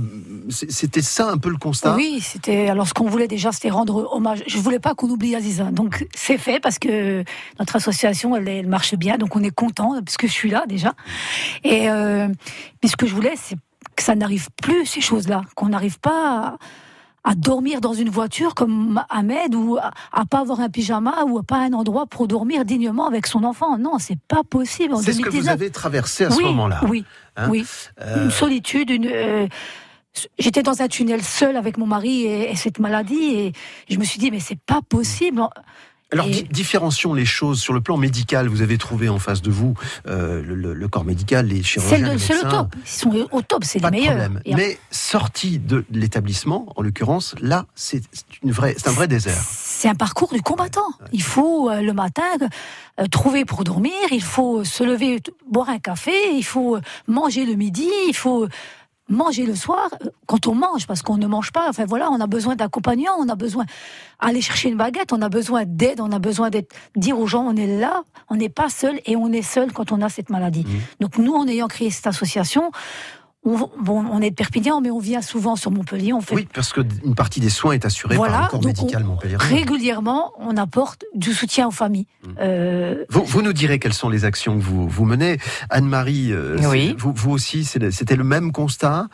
C'était 0.50 1.02
ça 1.02 1.28
un 1.28 1.40
peu 1.40 1.50
le 1.50 1.58
constat? 1.58 1.96
Oui, 1.96 2.20
c'était. 2.22 2.70
Alors, 2.70 2.88
ce 2.88 2.94
qu'on 2.94 3.08
voulait 3.08 3.28
déjà, 3.28 3.52
c'était 3.52 3.72
rendre 3.72 4.14
hommage. 4.14 4.44
Je 4.46 4.60
voulais 4.60 4.78
pas 4.78 4.94
qu'on 4.94 5.10
oublie 5.10 5.36
Aziza. 5.36 5.72
Donc, 5.72 6.08
c'est 6.14 6.38
fait 6.38 6.60
parce 6.60 6.78
que 6.78 7.24
notre 7.58 7.76
association, 7.76 8.36
elle, 8.36 8.48
elle 8.48 8.68
marche 8.68 8.94
bien. 8.94 9.18
Donc, 9.18 9.36
on 9.36 9.42
est 9.42 9.50
content 9.50 10.00
parce 10.06 10.18
que 10.18 10.28
je 10.28 10.32
suis 10.32 10.52
là 10.52 10.66
déjà. 10.68 10.94
Et 11.64 11.90
euh, 11.90 12.28
mais 12.84 12.90
ce 12.90 12.96
que 12.96 13.08
je 13.08 13.16
voulais, 13.16 13.34
c'est 13.36 13.58
que 14.00 14.06
ça 14.06 14.16
n'arrive 14.16 14.48
plus 14.62 14.86
ces 14.86 15.02
choses-là, 15.02 15.42
qu'on 15.56 15.70
n'arrive 15.70 16.00
pas 16.00 16.58
à, 17.24 17.32
à 17.32 17.36
dormir 17.36 17.82
dans 17.82 17.94
une 17.94 18.10
voiture 18.10 18.56
comme 18.56 19.04
Ahmed 19.10 19.54
ou 19.56 19.78
à, 19.78 19.92
à 20.12 20.26
pas 20.26 20.40
avoir 20.40 20.62
un 20.62 20.70
pyjama 20.70 21.24
ou 21.28 21.38
à 21.38 21.44
pas 21.44 21.58
un 21.58 21.74
endroit 21.74 22.06
pour 22.08 22.28
dormir 22.28 22.64
dignement 22.66 23.08
avec 23.08 23.28
son 23.28 23.44
enfant. 23.44 23.78
Non, 23.78 24.00
c'est 24.00 24.20
pas 24.28 24.44
possible. 24.44 24.96
C'est 24.98 25.12
ce 25.14 25.18
que 25.20 25.26
vous 25.26 25.44
2019. 25.44 25.54
avez 25.54 25.70
traversé 25.70 26.26
à 26.26 26.32
ce 26.32 26.38
oui, 26.38 26.44
moment-là. 26.46 26.80
Oui, 26.88 27.06
hein. 27.36 27.50
oui. 27.50 27.66
Euh, 28.02 28.24
Une 28.24 28.32
solitude, 28.32 28.90
une. 28.90 29.06
euh, 29.08 29.48
J'étais 30.40 30.64
dans 30.64 30.82
un 30.82 30.88
tunnel 30.88 31.22
seul 31.24 31.56
avec 31.56 31.78
mon 31.78 31.86
mari 31.86 32.24
et, 32.24 32.52
et 32.52 32.56
cette 32.56 32.80
maladie 32.80 33.30
et 33.36 33.54
je 33.90 33.98
me 34.00 34.04
suis 34.04 34.20
dit 34.20 34.32
mais 34.32 34.40
c'est 34.40 34.60
pas 34.60 34.82
possible. 34.82 35.42
Alors, 36.12 36.26
Et- 36.28 36.42
différencions 36.44 37.14
les 37.14 37.26
choses 37.26 37.60
sur 37.62 37.72
le 37.74 37.82
plan 37.82 37.96
médical. 37.96 38.48
Vous 38.48 38.62
avez 38.64 38.80
trouvé 38.80 39.10
en 39.10 39.20
face 39.20 39.42
de 39.44 39.52
vous 39.52 39.76
euh, 40.08 40.42
le, 40.42 40.56
le- 40.56 40.74
le 40.74 40.88
corps 40.88 41.06
médical, 41.06 41.46
les 41.48 41.62
chirurgiens, 41.62 42.18
C'est 42.18 42.34
le, 42.34 42.50
top. 42.50 42.76
Ils 42.84 42.90
sont 42.90 43.28
au 43.32 43.42
top, 43.44 43.64
c'est 43.64 43.78
les 43.80 43.86
de 43.86 43.90
meilleurs. 43.92 44.18
problème. 44.18 44.42
Mais 44.56 44.80
sorti 44.90 45.60
de 45.60 45.86
l'établissement, 45.92 46.74
en 46.76 46.82
l'occurrence, 46.82 47.36
là, 47.42 47.66
c'est 47.76 48.02
une 48.44 48.52
vraie, 48.52 48.74
c'est 48.78 48.90
un 48.90 48.94
vrai 48.94 49.08
désert. 49.08 49.38
C'est 49.40 49.88
un 49.88 49.96
parcours 49.96 50.34
du 50.34 50.42
combattant. 50.42 50.88
Il 51.14 51.22
faut 51.22 51.70
euh, 51.70 51.82
le 51.82 51.94
matin 51.94 52.24
euh, 53.00 53.06
trouver 53.06 53.46
pour 53.46 53.64
dormir, 53.64 53.94
il 54.12 54.24
faut 54.24 54.64
se 54.64 54.84
lever, 54.84 55.22
boire 55.50 55.70
un 55.70 55.80
café, 55.80 56.12
il 56.34 56.44
faut 56.44 56.76
euh, 56.78 56.82
manger 57.08 57.46
le 57.46 57.54
midi, 57.54 57.88
il 58.08 58.16
faut 58.16 58.48
manger 59.10 59.46
le 59.46 59.56
soir 59.56 59.90
euh, 60.06 60.10
quand 60.26 60.48
on 60.48 60.56
mange 60.56 60.88
parce 60.88 61.02
qu'on 61.02 61.18
ne 61.18 61.28
mange 61.28 61.52
pas. 61.52 61.68
Enfin 61.70 61.86
voilà, 61.86 62.10
on 62.12 62.20
a 62.20 62.28
besoin 62.28 62.56
d'accompagnants, 62.56 63.16
on 63.20 63.28
a 63.28 63.36
besoin 63.36 63.66
aller 64.20 64.42
chercher 64.42 64.70
une 64.70 64.78
baguette, 64.78 65.12
on 65.14 65.22
a 65.22 65.30
besoin 65.30 65.64
d'aide, 65.66 66.00
on 66.00 66.12
a 66.12 66.20
besoin 66.20 66.50
d'être 66.50 66.74
dire 66.96 67.20
aux 67.20 67.28
gens 67.28 67.44
on 67.46 67.56
est 67.56 67.80
là, 67.80 68.04
on 68.30 68.36
n'est 68.36 68.50
pas 68.50 68.70
seul 68.70 69.00
et 69.06 69.16
on 69.16 69.32
est 69.32 69.42
seul 69.42 69.72
quand 69.72 69.92
on 69.92 70.02
a 70.02 70.10
cette 70.10 70.30
maladie. 70.30 70.66
Mmh. 70.66 71.02
Donc 71.02 71.18
nous 71.18 71.34
en 71.34 71.48
ayant 71.48 71.68
créé 71.68 71.90
cette 71.90 72.08
association, 72.08 72.72
on, 73.46 73.70
bon, 73.82 74.06
on 74.12 74.22
est 74.22 74.30
de 74.32 74.36
Perpignan 74.36 74.82
mais 74.82 74.92
on 74.92 75.00
vient 75.00 75.22
souvent 75.22 75.56
sur 75.56 75.72
Montpellier, 75.72 76.12
on 76.14 76.22
fait 76.22 76.36
Oui, 76.36 76.48
parce 76.54 76.74
que 76.74 76.82
une 77.06 77.16
partie 77.16 77.40
des 77.40 77.50
soins 77.50 77.72
est 77.74 77.86
assurée 77.86 78.16
par 78.16 78.26
Voilà, 78.26 78.42
le 78.44 78.48
corps 78.50 78.66
médical 78.66 79.04
Montpellier. 79.04 79.38
régulièrement, 79.38 80.32
on 80.40 80.58
apporte 80.58 81.06
du 81.16 81.34
soutien 81.34 81.68
aux 81.68 81.72
familles. 81.72 82.08
Mmh. 82.24 82.30
Euh, 82.42 83.06
Vous, 83.10 83.24
vous 83.24 83.42
nous 83.42 83.54
direz 83.54 83.80
quelles 83.80 83.94
sont 83.94 84.10
les 84.10 84.26
actions 84.26 84.58
que 84.58 84.64
vous, 84.64 84.88
vous 84.88 85.06
menez. 85.06 85.38
Anne-Marie, 85.70 86.32
euh, 86.32 86.58
Oui. 86.70 86.96
vous, 86.98 87.14
vous 87.16 87.32
aussi, 87.32 87.64
c'était 87.64 88.16
le 88.16 88.24
même 88.24 88.52
constat? 88.52 89.08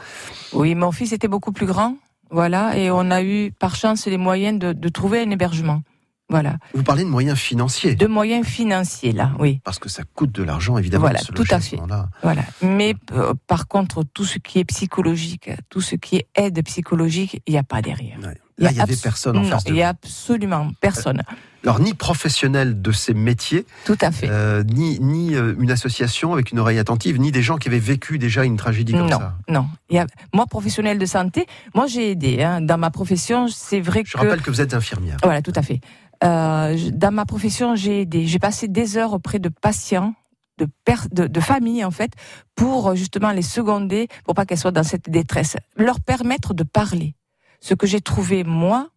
Oui, 0.53 0.73
mon 0.75 0.91
fils 0.91 1.11
était 1.13 1.27
beaucoup 1.27 1.51
plus 1.51 1.65
grand. 1.67 1.95
Voilà, 2.31 2.75
et 2.77 2.89
on 2.89 3.11
a 3.11 3.21
eu 3.21 3.51
par 3.51 3.75
chance 3.75 4.07
les 4.07 4.17
moyens 4.17 4.57
de, 4.59 4.73
de 4.73 4.89
trouver 4.89 5.21
un 5.21 5.29
hébergement. 5.29 5.81
Voilà, 6.27 6.57
Vous 6.73 6.81
parlez 6.81 7.03
de 7.03 7.09
moyens 7.09 7.37
financiers. 7.37 7.93
de 7.95 8.07
moyens 8.07 8.47
financiers 8.47 9.11
là, 9.11 9.31
oui. 9.39 9.61
Parce 9.63 9.77
que 9.77 9.89
ça 9.89 10.01
coûte 10.15 10.31
de 10.31 10.41
l'argent, 10.41 10.77
évidemment. 10.77 11.03
Voilà, 11.05 11.19
tout 11.19 11.43
à 11.51 11.59
fait. 11.59 11.77
Voilà. 12.23 12.43
Mais 12.63 12.95
euh, 13.11 13.33
par 13.45 13.67
contre, 13.67 14.03
tout 14.11 14.25
ce 14.25 14.39
qui 14.39 14.57
est 14.59 14.65
psychologique, 14.65 15.51
tout 15.69 15.81
ce 15.81 15.95
qui 15.95 16.15
est 16.15 16.27
aide 16.35 16.63
psychologique, 16.63 17.41
il 17.45 17.51
n'y 17.51 17.59
a 17.59 17.63
pas 17.63 17.81
derrière. 17.83 18.17
Ouais. 18.23 18.37
Là, 18.57 18.71
il 18.71 18.77
y 18.77 18.81
avait 18.81 18.95
personne 18.95 19.37
en 19.37 19.41
non, 19.41 19.49
face 19.49 19.65
de 19.65 19.69
Il 19.71 19.73
n'y 19.73 19.81
a 19.83 19.89
absolument 19.89 20.71
personne. 20.79 21.21
Alors, 21.63 21.79
ni 21.81 21.93
professionnel 21.93 22.81
de 22.81 22.91
ces 22.91 23.13
métiers, 23.13 23.65
Tout 23.85 23.97
à 23.99 24.11
fait. 24.11 24.29
euh, 24.29 24.63
ni, 24.63 24.99
ni 25.01 25.35
euh, 25.35 25.55
une 25.59 25.71
association 25.71 26.31
avec 26.31 26.51
une 26.51 26.59
oreille 26.59 26.77
attentive, 26.79 27.19
ni 27.19 27.31
des 27.31 27.41
gens 27.41 27.57
qui 27.57 27.67
avaient 27.67 27.79
vécu 27.79 28.17
déjà 28.17 28.45
une 28.45 28.55
tragédie 28.55 28.93
comme 28.93 29.09
non, 29.09 29.19
ça. 29.19 29.35
non. 29.49 29.67
A, 29.99 30.05
moi, 30.33 30.45
professionnel 30.45 30.99
de 30.99 31.05
santé, 31.05 31.47
moi 31.73 31.87
j'ai 31.87 32.11
aidé. 32.11 32.43
Hein, 32.43 32.61
dans 32.61 32.77
ma 32.77 32.91
profession, 32.91 33.47
c'est 33.49 33.81
vrai 33.81 34.03
Je 34.05 34.13
que. 34.13 34.17
rappelle 34.19 34.41
que 34.41 34.51
vous 34.51 34.61
êtes 34.61 34.73
infirmière. 34.73 35.17
Voilà, 35.23 35.41
tout 35.41 35.53
à 35.55 35.61
fait. 35.63 35.81
Euh, 36.23 36.77
dans 36.91 37.11
ma 37.11 37.25
profession, 37.25 37.75
j'ai 37.75 38.39
passé 38.39 38.67
des 38.67 38.97
heures 38.97 39.13
auprès 39.13 39.39
de 39.39 39.49
patients, 39.49 40.13
de, 40.57 40.67
de, 41.11 41.27
de 41.27 41.39
familles, 41.39 41.83
en 41.83 41.91
fait, 41.91 42.13
pour 42.55 42.89
euh, 42.89 42.95
justement 42.95 43.31
les 43.31 43.41
seconder, 43.41 44.07
pour 44.23 44.33
pas 44.33 44.45
qu'elles 44.45 44.57
soient 44.57 44.71
dans 44.71 44.83
cette 44.83 45.09
détresse. 45.09 45.57
Leur 45.75 45.99
permettre 45.99 46.53
de 46.53 46.63
parler. 46.63 47.15
Ce 47.59 47.73
que 47.73 47.87
j'ai 47.87 48.01
trouvé, 48.01 48.43
moi, 48.43 48.89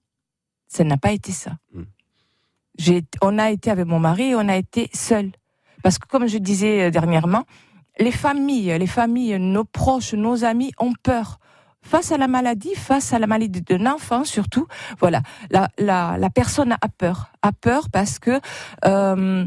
ça 0.69 0.85
n'a 0.85 0.97
pas 0.97 1.11
été 1.13 1.33
ça. 1.33 1.57
Mm. 1.73 1.83
J'ai, 2.79 3.03
on 3.23 3.39
a 3.39 3.51
été 3.51 3.71
avec 3.71 3.87
mon 3.87 3.99
mari, 3.99 4.35
on 4.37 4.49
a 4.49 4.57
été 4.57 4.89
seuls. 4.95 5.33
Parce 5.83 5.99
que, 5.99 6.07
comme 6.07 6.29
je 6.29 6.39
disais 6.39 6.87
euh, 6.87 6.91
dernièrement, 6.91 7.45
les 7.99 8.13
familles, 8.13 8.77
les 8.79 8.87
familles, 8.87 9.39
nos 9.41 9.65
proches, 9.65 10.15
nos 10.15 10.45
amis 10.45 10.73
ont 10.79 10.93
peur. 11.03 11.41
Face 11.89 12.13
à 12.13 12.19
la 12.19 12.29
maladie, 12.29 12.75
face 12.75 13.15
à 13.15 13.19
la 13.19 13.27
maladie 13.27 13.63
d'un 13.63 13.87
enfant 13.87 14.23
surtout, 14.25 14.67
voilà, 15.01 15.23
la, 15.51 15.71
la, 15.79 16.19
la 16.19 16.29
personne 16.29 16.73
a 16.73 16.89
peur, 16.89 17.33
a 17.41 17.51
peur 17.53 17.89
parce 17.91 18.19
que 18.19 18.41
euh, 18.85 19.47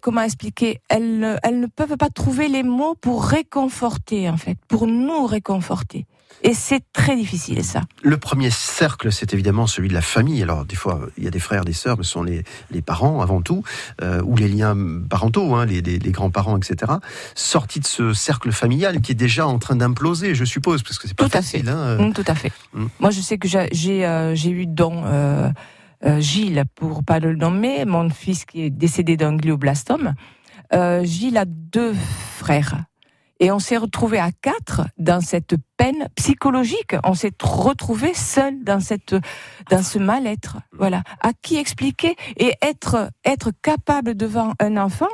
comment 0.00 0.22
expliquer? 0.22 0.80
Elles, 0.88 1.38
elles 1.42 1.60
ne 1.60 1.66
peuvent 1.66 1.98
pas 1.98 2.08
trouver 2.08 2.48
les 2.48 2.62
mots 2.62 2.94
pour 2.94 3.22
réconforter 3.22 4.30
en 4.30 4.38
fait, 4.38 4.56
pour 4.66 4.86
nous 4.86 5.26
réconforter. 5.26 6.06
Et 6.42 6.52
c'est 6.52 6.82
très 6.92 7.16
difficile 7.16 7.64
ça. 7.64 7.80
Le 8.02 8.18
premier 8.18 8.50
cercle, 8.50 9.10
c'est 9.10 9.32
évidemment 9.32 9.66
celui 9.66 9.88
de 9.88 9.94
la 9.94 10.02
famille. 10.02 10.42
Alors, 10.42 10.64
des 10.66 10.76
fois, 10.76 11.00
il 11.16 11.24
y 11.24 11.26
a 11.26 11.30
des 11.30 11.40
frères, 11.40 11.64
des 11.64 11.72
sœurs, 11.72 11.96
mais 11.96 12.04
ce 12.04 12.10
sont 12.10 12.22
les, 12.22 12.44
les 12.70 12.82
parents 12.82 13.20
avant 13.22 13.40
tout, 13.40 13.62
euh, 14.02 14.20
ou 14.22 14.36
les 14.36 14.46
liens 14.46 14.76
parentaux, 15.08 15.54
hein, 15.54 15.64
les, 15.64 15.80
les- 15.80 15.98
les 15.98 16.12
grands-parents, 16.12 16.58
etc. 16.58 16.92
Sortis 17.34 17.80
de 17.80 17.86
ce 17.86 18.12
cercle 18.12 18.52
familial 18.52 19.00
qui 19.00 19.12
est 19.12 19.16
déjà 19.16 19.46
en 19.46 19.58
train 19.58 19.76
d'imploser, 19.76 20.34
je 20.34 20.44
suppose, 20.44 20.82
parce 20.82 20.98
que 20.98 21.08
c'est 21.08 21.14
pas 21.16 21.24
Tout 21.24 21.30
à 21.36 21.40
facile. 21.40 21.64
fait. 21.64 21.70
hein, 21.70 21.76
euh. 21.78 22.08
Mm, 22.08 22.12
tout 22.12 22.24
à 22.26 22.34
fait. 22.34 22.52
Mm. 22.74 22.86
Moi, 23.00 23.10
je 23.10 23.20
sais 23.22 23.38
que 23.38 23.48
j'ai 23.48 24.06
euh, 24.06 24.34
j'ai 24.34 24.50
eu 24.50 24.66
euh, 24.78 25.50
euh, 26.04 26.20
Gilles, 26.20 26.64
pour 26.74 27.02
pas 27.02 27.18
le 27.18 27.34
nommer, 27.34 27.86
mon 27.86 28.10
fils 28.10 28.44
qui 28.44 28.60
est 28.62 28.70
décédé 28.70 29.16
d'un 29.16 29.34
glioblastome. 29.36 30.14
Gilles 31.02 31.38
a 31.38 31.44
deux 31.46 31.94
frères. 32.38 32.84
Et 33.38 33.50
on 33.52 33.58
s'est 33.58 33.76
retrouvés 33.76 34.18
à 34.18 34.30
quatre 34.32 34.82
dans 34.98 35.20
cette 35.20 35.54
peine 35.76 36.08
psychologique. 36.14 36.96
On 37.04 37.14
s'est 37.14 37.32
retrouvés 37.40 38.14
seuls 38.14 38.64
dans 38.64 38.80
cette, 38.80 39.14
dans 39.70 39.82
ce 39.82 39.98
mal-être. 39.98 40.58
Voilà. 40.72 41.02
À 41.20 41.32
qui 41.34 41.56
expliquer 41.56 42.16
et 42.36 42.54
être, 42.62 43.10
être 43.24 43.50
capable 43.62 44.16
devant 44.16 44.54
un 44.60 44.76
enfant 44.76 45.08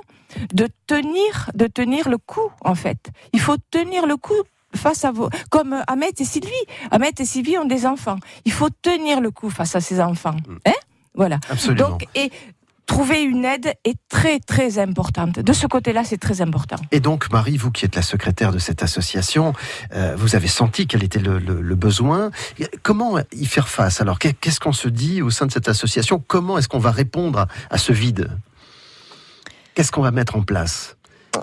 de 0.54 0.68
tenir, 0.86 1.50
de 1.54 1.66
tenir 1.66 2.08
le 2.08 2.18
coup, 2.18 2.50
en 2.62 2.74
fait. 2.74 3.10
Il 3.32 3.40
faut 3.40 3.56
tenir 3.70 4.06
le 4.06 4.16
coup 4.16 4.40
face 4.74 5.04
à 5.04 5.12
vos, 5.12 5.28
comme 5.50 5.82
Ahmed 5.86 6.18
et 6.18 6.24
Sylvie. 6.24 6.52
Ahmed 6.90 7.18
et 7.20 7.24
Sylvie 7.24 7.58
ont 7.58 7.64
des 7.64 7.86
enfants. 7.86 8.16
Il 8.44 8.52
faut 8.52 8.70
tenir 8.70 9.20
le 9.20 9.30
coup 9.30 9.50
face 9.50 9.76
à 9.76 9.80
ces 9.80 10.00
enfants. 10.00 10.36
Hein? 10.66 10.72
Voilà. 11.14 11.38
Absolument. 11.50 11.90
Donc, 11.90 12.06
et 12.14 12.30
trouver 12.86 13.22
une 13.22 13.44
aide 13.44 13.72
est 13.84 13.96
très, 14.08 14.38
très 14.40 14.78
importante. 14.78 15.38
De 15.38 15.52
ce 15.52 15.66
côté-là, 15.66 16.02
c'est 16.04 16.18
très 16.18 16.40
important. 16.42 16.76
Et 16.90 17.00
donc, 17.00 17.30
Marie, 17.32 17.56
vous 17.56 17.70
qui 17.70 17.84
êtes 17.84 17.94
la 17.96 18.02
secrétaire 18.02 18.52
de 18.52 18.58
cette 18.58 18.82
association, 18.82 19.52
euh, 19.94 20.14
vous 20.16 20.36
avez 20.36 20.48
senti 20.48 20.86
quel 20.86 21.02
était 21.04 21.18
le, 21.20 21.38
le- 21.38 21.60
le 21.62 21.74
besoin. 21.74 22.30
Comment 22.82 23.18
y 23.32 23.46
faire 23.46 23.68
face? 23.68 24.00
Alors, 24.00 24.18
qu'est- 24.18 24.34
qu'est-ce 24.38 24.60
qu'on 24.60 24.72
se 24.72 24.88
dit 24.88 25.22
au 25.22 25.30
sein 25.30 25.46
de 25.46 25.52
cette 25.52 25.68
association? 25.68 26.22
Comment 26.26 26.58
est-ce 26.58 26.68
qu'on 26.68 26.78
va 26.78 26.90
répondre 26.90 27.38
à, 27.40 27.48
à 27.70 27.78
ce 27.78 27.92
vide? 27.92 28.30
Qu'est-ce 29.74 29.90
qu'on 29.92 30.02
va 30.02 30.10
mettre 30.10 30.36
en 30.36 30.42
place? 30.42 30.96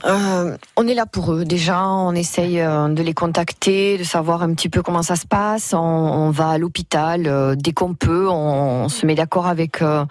Euh, 0.05 0.55
on 0.77 0.87
est 0.87 0.93
là 0.93 1.05
pour 1.05 1.33
eux. 1.33 1.45
Déjà, 1.45 1.83
on 1.83 2.13
essaye 2.13 2.59
euh, 2.61 2.89
de 2.89 3.01
les 3.01 3.13
contacter, 3.13 3.97
de 3.97 4.03
savoir 4.03 4.43
un 4.43 4.53
petit 4.53 4.69
peu 4.69 4.81
comment 4.83 5.01
ça 5.01 5.15
se 5.15 5.25
passe. 5.25 5.73
On, 5.73 5.77
on 5.79 6.29
va 6.31 6.49
à 6.49 6.57
l'hôpital 6.57 7.23
euh, 7.25 7.55
dès 7.57 7.71
qu'on 7.73 7.93
peut. 7.95 8.27
On, 8.29 8.83
on 8.85 8.89
se 8.89 9.05
met 9.05 9.15
d'accord 9.15 9.47
avec 9.47 9.81
euh, 9.81 10.05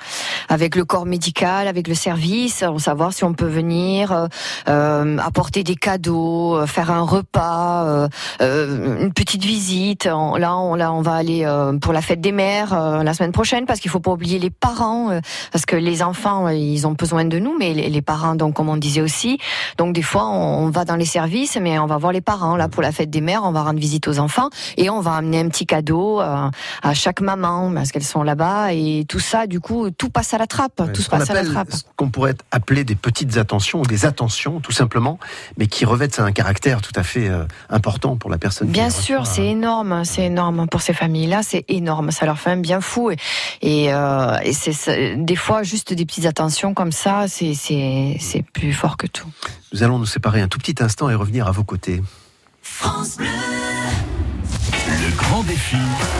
avec 0.49 0.75
le 0.75 0.85
corps 0.85 1.07
médical, 1.07 1.69
avec 1.69 1.87
le 1.89 1.95
service, 1.95 2.65
pour 2.67 2.81
savoir 2.81 3.13
si 3.13 3.25
on 3.25 3.35
peut 3.35 3.47
venir 3.47 4.13
euh, 4.13 4.27
euh, 4.69 5.19
apporter 5.19 5.63
des 5.63 5.77
cadeaux, 5.77 6.57
euh, 6.57 6.67
faire 6.67 6.91
un 6.91 7.03
repas, 7.03 7.85
euh, 7.87 8.09
euh, 8.41 9.01
une 9.03 9.13
petite 9.13 9.45
visite. 9.45 10.09
On- 10.13 10.37
là, 10.37 10.57
on, 10.57 10.75
là, 10.75 10.93
on 10.93 11.03
va 11.03 11.15
aller 11.15 11.45
euh, 11.45 11.79
pour 11.79 11.93
la 11.93 12.03
fête 12.03 12.21
des 12.21 12.33
mères 12.33 12.73
euh, 12.75 13.03
la 13.05 13.15
semaine 13.15 13.33
prochaine 13.33 13.65
parce 13.65 13.81
qu'il 13.81 13.91
faut 13.91 14.01
pas 14.01 14.11
oublier 14.13 14.39
les 14.39 14.51
parents 14.51 15.11
euh, 15.11 15.21
parce 15.53 15.67
que 15.67 15.77
les 15.77 16.03
enfants, 16.03 16.47
euh, 16.47 16.53
ils 16.55 16.87
ont 16.87 16.93
besoin 16.93 17.25
de 17.25 17.39
nous, 17.39 17.57
mais 17.59 17.75
les, 17.75 17.89
les 17.89 18.03
parents, 18.03 18.35
donc 18.35 18.55
comme 18.55 18.69
on 18.69 18.77
disait 18.77 19.01
aussi. 19.03 19.39
Donc 19.77 19.95
des 19.95 20.03
fois, 20.03 20.27
on, 20.29 20.71
va 20.71 20.85
dans 20.85 20.97
les 20.97 21.05
services, 21.05 21.59
mais 21.61 21.79
on 21.79 21.87
va 21.87 21.97
voir 21.99 22.13
les 22.13 22.21
parents. 22.21 22.57
Là, 22.57 22.69
pour 22.69 22.83
la 22.83 22.93
fête 22.93 23.11
des 23.11 23.21
mères, 23.21 23.43
on 23.45 23.53
va 23.53 23.63
rendre 23.63 23.79
visite 23.79 24.09
aux 24.09 24.19
enfants 24.19 24.51
et 24.77 24.91
on 24.91 25.01
va 25.01 25.15
amener 25.15 25.41
un 25.41 25.49
petit 25.49 25.67
cadeau 25.67 26.21
euh, 26.21 26.51
à 26.83 26.95
chaque 26.95 27.21
maman 27.21 27.73
parce 27.73 27.93
qu'elles 27.93 28.05
sont 28.05 28.23
là-bas 28.23 28.73
et 28.73 29.05
tout 29.09 29.21
ça, 29.21 29.47
du 29.47 29.61
coup, 29.61 29.91
tout 29.91 30.11
passe 30.11 30.35
à 30.35 30.39
la 30.39 30.47
trappe. 30.47 30.83
tout 30.93 31.03
se 31.03 31.09
passe 31.11 31.31
à 31.31 31.35
la 31.35 31.45
trappe. 31.45 31.73
ce 31.73 31.83
qu'on 31.97 32.11
pourrait 32.11 32.35
appeler 32.51 32.85
des 32.85 32.95
petites 32.95 33.37
attentions 33.37 33.81
ou 33.81 33.87
des 33.87 34.07
attentions, 34.07 34.61
tout 34.61 34.73
simplement, 34.73 35.19
mais 35.57 35.67
qui 35.67 35.85
revêtent 35.85 36.21
un 36.21 36.33
caractère 36.33 36.81
tout 36.81 36.93
à 36.95 37.03
fait 37.03 37.29
euh, 37.29 37.45
important 37.71 38.17
pour 38.17 38.31
la 38.31 38.39
personne. 38.39 38.69
Bien 38.69 38.91
sûr, 38.91 39.27
c'est 39.27 39.47
énorme, 39.47 40.05
c'est 40.05 40.25
énorme 40.25 40.69
pour 40.69 40.81
ces 40.81 40.93
familles-là, 40.93 41.43
c'est 41.43 41.65
énorme, 41.69 42.11
ça 42.11 42.27
leur 42.27 42.39
fait 42.39 42.51
un 42.51 42.57
bien 42.57 42.81
fou 42.81 43.11
et, 43.11 43.17
et, 43.63 43.93
euh, 43.93 44.39
et 44.43 44.53
c'est 44.53 44.73
c'est- 44.73 45.17
des 45.17 45.37
fois 45.37 45.63
juste 45.63 45.93
des 45.93 46.07
petites 46.07 46.27
attentions 46.27 46.75
comme 46.75 46.93
ça, 46.93 47.27
c'est 47.29 48.45
plus 48.53 48.73
fort 48.73 48.97
que 48.97 49.07
tout. 49.07 49.29
Nous 49.73 49.83
allons 49.83 49.99
nous 49.99 50.07
séparer 50.07 50.41
un 50.41 50.49
tout 50.49 50.59
petit 50.59 50.83
instant 50.83 51.11
et 51.11 51.15
revenir 51.15 51.47
à 51.47 51.51
vos 51.51 51.65
côtés. 51.65 52.03
France 52.63 53.17
Bleu, 53.17 53.27
Le 54.87 55.17
grand 55.17 55.43
défi 55.43 55.77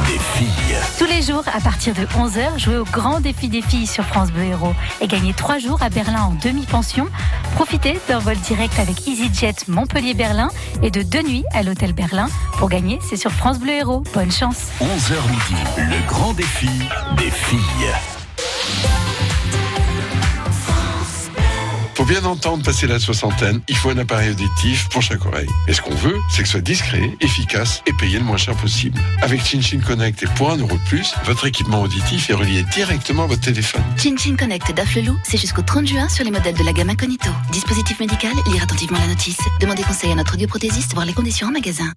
des 0.07 0.19
filles. 0.19 0.77
Tous 0.99 1.07
les 1.07 1.23
jours, 1.23 1.45
à 1.53 1.61
partir 1.61 1.95
de 1.95 2.03
11h, 2.03 2.59
jouez 2.59 2.77
au 2.77 2.85
grand 2.85 3.21
défi 3.21 3.49
des 3.49 3.63
filles 3.63 3.87
sur 3.87 4.05
France 4.05 4.31
Bleu 4.31 4.45
Héros 4.45 4.75
et 5.01 5.07
gagnez 5.07 5.33
3 5.33 5.59
jours 5.59 5.83
à 5.83 5.89
Berlin 5.89 6.23
en 6.23 6.35
demi-pension. 6.43 7.09
Profitez 7.55 7.99
d'un 8.09 8.19
vol 8.19 8.37
direct 8.37 8.79
avec 8.79 9.07
EasyJet 9.07 9.55
Montpellier-Berlin 9.69 10.51
et 10.83 10.91
de 10.91 11.03
deux 11.03 11.23
nuits 11.23 11.45
à 11.53 11.63
l'hôtel 11.63 11.95
Berlin. 11.95 12.29
Pour 12.59 12.69
gagner, 12.69 12.99
c'est 13.09 13.17
sur 13.17 13.33
France 13.33 13.59
Bleu 13.59 13.73
Héros. 13.73 14.03
Bonne 14.13 14.33
chance. 14.33 14.67
11h 14.81 15.31
midi, 15.31 15.63
le 15.79 16.07
grand 16.07 16.35
défi 16.35 16.69
des 17.17 17.31
filles. 17.31 18.18
Bien 22.09 22.25
entendre 22.25 22.65
passer 22.65 22.87
la 22.87 22.99
soixantaine, 22.99 23.61
il 23.69 23.77
faut 23.77 23.91
un 23.91 23.99
appareil 23.99 24.31
auditif 24.31 24.89
pour 24.89 25.03
chaque 25.03 25.27
oreille. 25.27 25.49
Et 25.67 25.75
ce 25.75 25.83
qu'on 25.83 25.95
veut, 25.95 26.17
c'est 26.31 26.41
que 26.41 26.49
ce 26.49 26.53
soit 26.53 26.63
discret, 26.63 27.15
efficace 27.21 27.83
et 27.87 27.93
payé 27.93 28.19
le 28.19 28.25
moins 28.25 28.39
cher 28.39 28.57
possible. 28.57 28.99
Avec 29.21 29.45
ChinChin 29.45 29.81
Connect 29.81 30.23
et 30.23 30.27
pour 30.35 30.51
1 30.51 30.57
euro 30.57 30.73
de 30.75 30.89
plus, 30.89 31.13
votre 31.25 31.47
équipement 31.47 31.83
auditif 31.83 32.31
est 32.31 32.35
relié 32.35 32.65
directement 32.73 33.25
à 33.25 33.27
votre 33.27 33.43
téléphone. 33.43 33.83
ChinChin 33.99 34.37
Connect 34.37 34.75
d'Afflelou, 34.75 35.19
c'est 35.23 35.37
jusqu'au 35.37 35.61
30 35.61 35.87
juin 35.87 36.09
sur 36.09 36.25
les 36.25 36.31
modèles 36.31 36.57
de 36.57 36.65
la 36.65 36.73
gamme 36.73 36.89
Incognito. 36.89 37.29
Dispositif 37.53 38.01
médical, 38.01 38.33
lire 38.51 38.63
attentivement 38.63 38.99
la 38.99 39.09
notice. 39.09 39.39
Demandez 39.61 39.83
conseil 39.83 40.11
à 40.11 40.15
notre 40.15 40.33
audioprothésiste, 40.33 40.95
voir 40.95 41.05
les 41.05 41.13
conditions 41.13 41.49
en 41.49 41.53
magasin. 41.53 41.93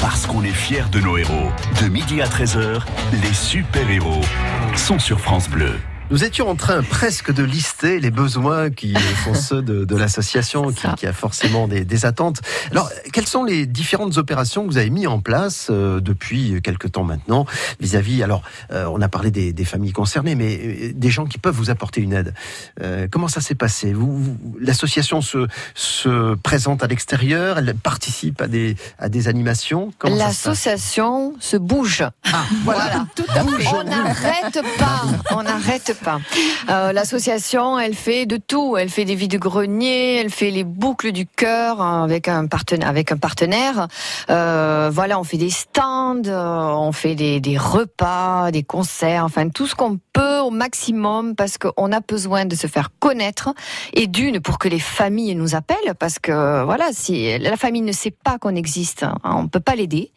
Parce 0.00 0.24
qu'on 0.24 0.44
est 0.44 0.52
fiers 0.52 0.88
de 0.92 1.00
nos 1.00 1.16
héros. 1.16 1.50
De 1.82 1.88
midi 1.88 2.22
à 2.22 2.28
13h, 2.28 2.82
les 3.24 3.34
super-héros 3.34 4.20
sont 4.76 5.00
sur 5.00 5.18
France 5.18 5.48
Bleu. 5.48 5.74
Nous 6.10 6.24
étions 6.24 6.48
en 6.48 6.54
train 6.54 6.82
presque 6.82 7.34
de 7.34 7.42
lister 7.42 8.00
les 8.00 8.10
besoins 8.10 8.70
qui 8.70 8.94
sont 9.24 9.34
ceux 9.48 9.60
de, 9.60 9.84
de 9.84 9.96
l'association, 9.96 10.72
qui, 10.72 10.86
qui, 10.96 11.06
a 11.06 11.12
forcément 11.12 11.68
des, 11.68 11.84
des, 11.84 12.06
attentes. 12.06 12.40
Alors, 12.70 12.90
quelles 13.12 13.26
sont 13.26 13.44
les 13.44 13.66
différentes 13.66 14.16
opérations 14.16 14.66
que 14.66 14.70
vous 14.72 14.78
avez 14.78 14.88
mis 14.88 15.06
en 15.06 15.20
place 15.20 15.66
euh, 15.70 16.00
depuis 16.00 16.62
quelques 16.62 16.92
temps 16.92 17.04
maintenant 17.04 17.44
vis-à-vis 17.78 18.22
Alors, 18.22 18.42
euh, 18.70 18.86
on 18.86 19.02
a 19.02 19.08
parlé 19.08 19.30
des, 19.30 19.52
des, 19.52 19.64
familles 19.66 19.92
concernées, 19.92 20.34
mais 20.34 20.58
euh, 20.58 20.92
des 20.94 21.10
gens 21.10 21.26
qui 21.26 21.36
peuvent 21.36 21.54
vous 21.54 21.68
apporter 21.68 22.00
une 22.00 22.14
aide. 22.14 22.32
Euh, 22.80 23.06
comment 23.10 23.28
ça 23.28 23.42
s'est 23.42 23.54
passé? 23.54 23.92
Vous, 23.92 24.16
vous 24.16 24.36
L'association 24.58 25.20
se, 25.20 25.46
se 25.74 26.34
présente 26.36 26.82
à 26.82 26.86
l'extérieur, 26.86 27.58
elle 27.58 27.74
participe 27.74 28.40
à 28.40 28.46
des, 28.46 28.76
à 28.98 29.10
des 29.10 29.28
animations? 29.28 29.92
L'association 30.04 31.34
se, 31.38 31.50
se, 31.50 31.56
bouge. 31.58 32.02
Ah, 32.32 32.44
voilà. 32.64 33.06
voilà. 33.26 33.44
On 33.74 33.84
n'arrête 33.84 34.60
pas. 34.78 35.02
On 35.32 35.42
n'arrête 35.42 35.97
pas. 35.98 36.20
Euh, 36.70 36.92
L'association, 36.92 37.78
elle 37.78 37.94
fait 37.94 38.26
de 38.26 38.36
tout. 38.36 38.76
Elle 38.76 38.88
fait 38.88 39.04
des 39.04 39.14
vides 39.14 39.38
greniers, 39.38 40.16
elle 40.16 40.30
fait 40.30 40.50
les 40.50 40.64
boucles 40.64 41.12
du 41.12 41.26
cœur 41.26 41.80
hein, 41.80 42.04
avec 42.04 42.28
un 42.28 42.46
partenaire. 42.46 42.88
Avec 42.88 43.12
un 43.12 43.16
partenaire. 43.16 43.88
Euh, 44.30 44.90
voilà, 44.92 45.18
on 45.18 45.24
fait 45.24 45.36
des 45.36 45.50
stands, 45.50 46.22
euh, 46.26 46.70
on 46.72 46.92
fait 46.92 47.14
des, 47.14 47.40
des 47.40 47.58
repas, 47.58 48.50
des 48.50 48.62
concerts, 48.62 49.24
enfin 49.24 49.48
tout 49.48 49.66
ce 49.66 49.74
qu'on 49.74 49.98
peut 50.12 50.38
au 50.38 50.50
maximum 50.50 51.34
parce 51.34 51.58
qu'on 51.58 51.92
a 51.92 52.00
besoin 52.00 52.44
de 52.44 52.54
se 52.54 52.66
faire 52.66 52.90
connaître 52.98 53.50
et 53.92 54.06
d'une 54.06 54.40
pour 54.40 54.58
que 54.58 54.68
les 54.68 54.78
familles 54.78 55.34
nous 55.34 55.54
appellent 55.54 55.94
parce 55.98 56.18
que 56.18 56.64
voilà, 56.64 56.86
si 56.92 57.38
la 57.38 57.56
famille 57.56 57.82
ne 57.82 57.92
sait 57.92 58.10
pas 58.10 58.38
qu'on 58.38 58.54
existe, 58.54 59.04
hein, 59.04 59.16
on 59.24 59.48
peut 59.48 59.60
pas 59.60 59.74
l'aider. 59.76 60.12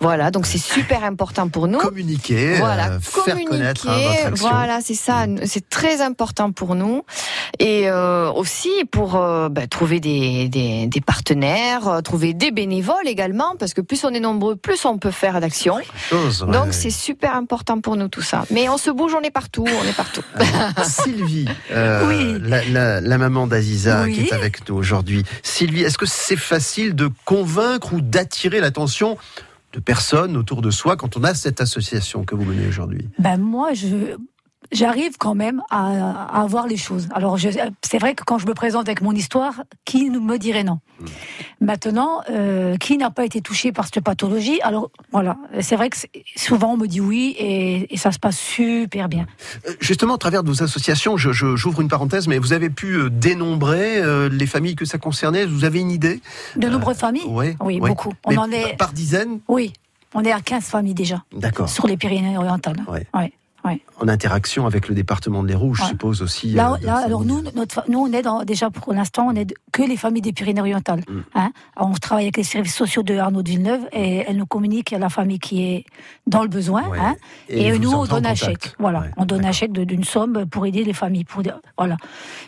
Voilà, 0.00 0.30
donc 0.30 0.46
c'est 0.46 0.58
super 0.58 1.04
important 1.04 1.48
pour 1.48 1.68
nous. 1.68 1.78
Communiquer, 1.78 2.54
voilà, 2.56 2.92
euh, 2.92 3.00
faire 3.00 3.24
communiquer, 3.24 3.50
connaître 3.50 3.88
hein, 3.88 3.98
votre 3.98 4.26
action. 4.26 4.48
voilà, 4.48 4.80
c'est 4.80 4.94
ça, 4.94 5.17
c'est 5.44 5.68
très 5.68 6.00
important 6.00 6.52
pour 6.52 6.74
nous 6.74 7.02
et 7.58 7.88
euh, 7.88 8.30
aussi 8.30 8.70
pour 8.90 9.16
euh, 9.16 9.48
bah, 9.48 9.66
trouver 9.66 10.00
des, 10.00 10.48
des, 10.48 10.86
des 10.86 11.00
partenaires, 11.00 11.88
euh, 11.88 12.00
trouver 12.00 12.34
des 12.34 12.50
bénévoles 12.50 13.06
également 13.06 13.56
parce 13.58 13.74
que 13.74 13.80
plus 13.80 14.04
on 14.04 14.10
est 14.10 14.20
nombreux, 14.20 14.56
plus 14.56 14.84
on 14.84 14.98
peut 14.98 15.10
faire 15.10 15.40
d'actions. 15.40 15.76
Ouais. 15.76 16.46
Donc 16.52 16.72
c'est 16.72 16.90
super 16.90 17.34
important 17.34 17.80
pour 17.80 17.96
nous 17.96 18.08
tout 18.08 18.22
ça. 18.22 18.44
Mais 18.50 18.68
on 18.68 18.78
se 18.78 18.90
bouge, 18.90 19.14
on 19.14 19.22
est 19.22 19.30
partout, 19.30 19.66
on 19.66 19.88
est 19.88 19.96
partout. 19.96 20.22
Alors, 20.34 20.84
Sylvie, 20.84 21.48
euh, 21.70 22.06
oui. 22.08 22.38
la, 22.48 22.64
la, 22.64 23.00
la, 23.00 23.18
maman 23.18 23.46
d'Aziza 23.46 24.04
Oui. 24.04 24.14
qui 24.14 24.20
est 24.24 24.32
avec 24.32 24.68
nous 24.68 24.76
aujourd'hui. 24.76 25.24
Sylvie, 25.42 25.82
est-ce 25.82 25.98
que 25.98 26.06
c'est 26.06 26.36
facile 26.36 26.94
de 26.94 27.08
convaincre 27.24 27.92
ou 27.94 28.00
d'attirer 28.00 28.60
l'attention 28.60 29.16
de 29.72 29.80
personnes 29.80 30.36
autour 30.36 30.62
de 30.62 30.70
soi 30.70 30.96
quand 30.96 31.16
on 31.16 31.24
a 31.24 31.34
cette 31.34 31.60
association 31.60 32.24
que 32.24 32.34
vous 32.34 32.44
menez 32.44 32.66
aujourd'hui? 32.66 33.08
Ben 33.18 33.36
moi, 33.36 33.74
je 33.74 34.16
j'arrive 34.72 35.16
quand 35.18 35.34
même 35.34 35.62
à, 35.70 36.10
à 36.26 36.42
avoir 36.42 36.66
les 36.66 36.76
choses. 36.76 37.08
Alors, 37.12 37.36
je- 37.36 37.48
c'est 37.82 37.98
vrai 37.98 38.14
que 38.14 38.24
quand 38.24 38.38
je 38.38 38.46
me 38.46 38.54
présente 38.54 38.88
avec 38.88 39.00
mon 39.00 39.12
histoire, 39.12 39.62
qui 39.84 40.10
me 40.10 40.38
dirait 40.38 40.64
non? 40.64 40.78
Maintenant, 41.60 42.20
euh, 42.30 42.76
qui 42.76 42.96
n'a 42.98 43.10
pas 43.10 43.24
été 43.24 43.40
touché 43.40 43.72
par 43.72 43.86
cette 43.86 44.02
pathologie? 44.02 44.60
Alors, 44.62 44.90
voilà, 45.12 45.36
c'est 45.60 45.76
vrai 45.76 45.90
que 45.90 45.96
souvent 46.36 46.72
on 46.72 46.76
me 46.76 46.86
dit 46.86 47.00
oui 47.00 47.34
et, 47.38 47.92
et 47.92 47.96
ça 47.96 48.12
se 48.12 48.18
passe 48.18 48.38
super 48.38 49.08
bien. 49.08 49.26
Euh, 49.66 49.72
Justement, 49.80 50.14
à 50.14 50.18
travers 50.18 50.42
de 50.42 50.48
vos 50.50 50.62
associations, 50.62 51.16
je- 51.16 51.32
je- 51.32 51.56
j'ouvre 51.56 51.80
une 51.80 51.88
parenthèse, 51.88 52.26
mais 52.28 52.38
vous 52.38 52.52
avez 52.52 52.70
pu 52.70 52.94
euh, 52.94 53.10
dénombrer 53.10 53.98
euh, 53.98 54.28
les 54.28 54.46
familles 54.46 54.76
que 54.76 54.84
ça 54.84 54.98
concernait 54.98 55.46
Vous 55.46 55.64
avez 55.64 55.80
une 55.80 55.90
idée? 55.90 56.20
De 56.56 56.68
nombreuses 56.68 56.98
familles? 56.98 57.24
ouais, 57.26 57.56
Oui, 57.62 57.80
ouais. 57.80 57.88
beaucoup. 57.88 58.12
On 58.24 58.36
en 58.36 58.50
est. 58.50 58.76
Par 58.76 58.92
dizaines 58.92 59.40
Oui, 59.48 59.72
on 60.14 60.24
est 60.24 60.32
à 60.32 60.40
15 60.40 60.64
familles 60.64 60.94
déjà 60.94 61.22
D'accord. 61.32 61.68
sur 61.68 61.86
les 61.86 61.96
Pyrénées-Orientales. 61.96 62.84
Ouais. 62.88 63.32
Ouais. 63.68 63.80
En 64.00 64.08
interaction 64.08 64.66
avec 64.66 64.88
le 64.88 64.94
département 64.94 65.42
de 65.42 65.48
l'Hérault, 65.48 65.74
je 65.74 65.82
Ouais. 65.82 65.88
suppose 65.88 66.22
aussi. 66.22 66.50
Là, 66.52 66.78
euh, 66.82 66.88
alors 67.04 67.24
nous, 67.24 67.42
notre, 67.54 67.84
nous, 67.88 67.98
on 67.98 68.12
est 68.12 68.22
dans, 68.22 68.44
déjà 68.44 68.70
pour 68.70 68.92
l'instant, 68.92 69.26
on 69.28 69.34
est 69.34 69.52
que 69.72 69.82
les 69.82 69.96
familles 69.96 70.22
des 70.22 70.32
Pyrénées-Orientales. 70.32 71.02
Mm. 71.08 71.20
Hein. 71.34 71.50
On 71.76 71.92
travaille 71.92 72.24
avec 72.26 72.36
les 72.36 72.44
services 72.44 72.74
sociaux 72.74 73.02
de 73.02 73.16
Arnaud 73.16 73.42
de 73.42 73.48
Villeneuve 73.50 73.82
et 73.92 74.24
elle 74.26 74.36
nous 74.36 74.46
communique 74.46 74.92
à 74.92 74.98
la 74.98 75.08
famille 75.08 75.38
qui 75.38 75.64
est 75.64 75.84
dans 76.26 76.42
le 76.42 76.48
besoin. 76.48 76.88
Ouais. 76.88 76.98
Hein. 76.98 77.16
Et 77.48 77.78
nous, 77.78 77.92
on 77.92 78.04
donne 78.06 78.26
un 78.26 78.34
chèque. 78.34 78.74
Voilà, 78.78 79.04
on 79.16 79.24
donne 79.24 79.44
un 79.44 79.52
chèque 79.52 79.72
d'une 79.72 80.04
somme 80.04 80.46
pour 80.46 80.64
aider 80.66 80.84
les 80.84 80.92
familles. 80.92 81.24
Pour, 81.24 81.42
voilà. 81.76 81.96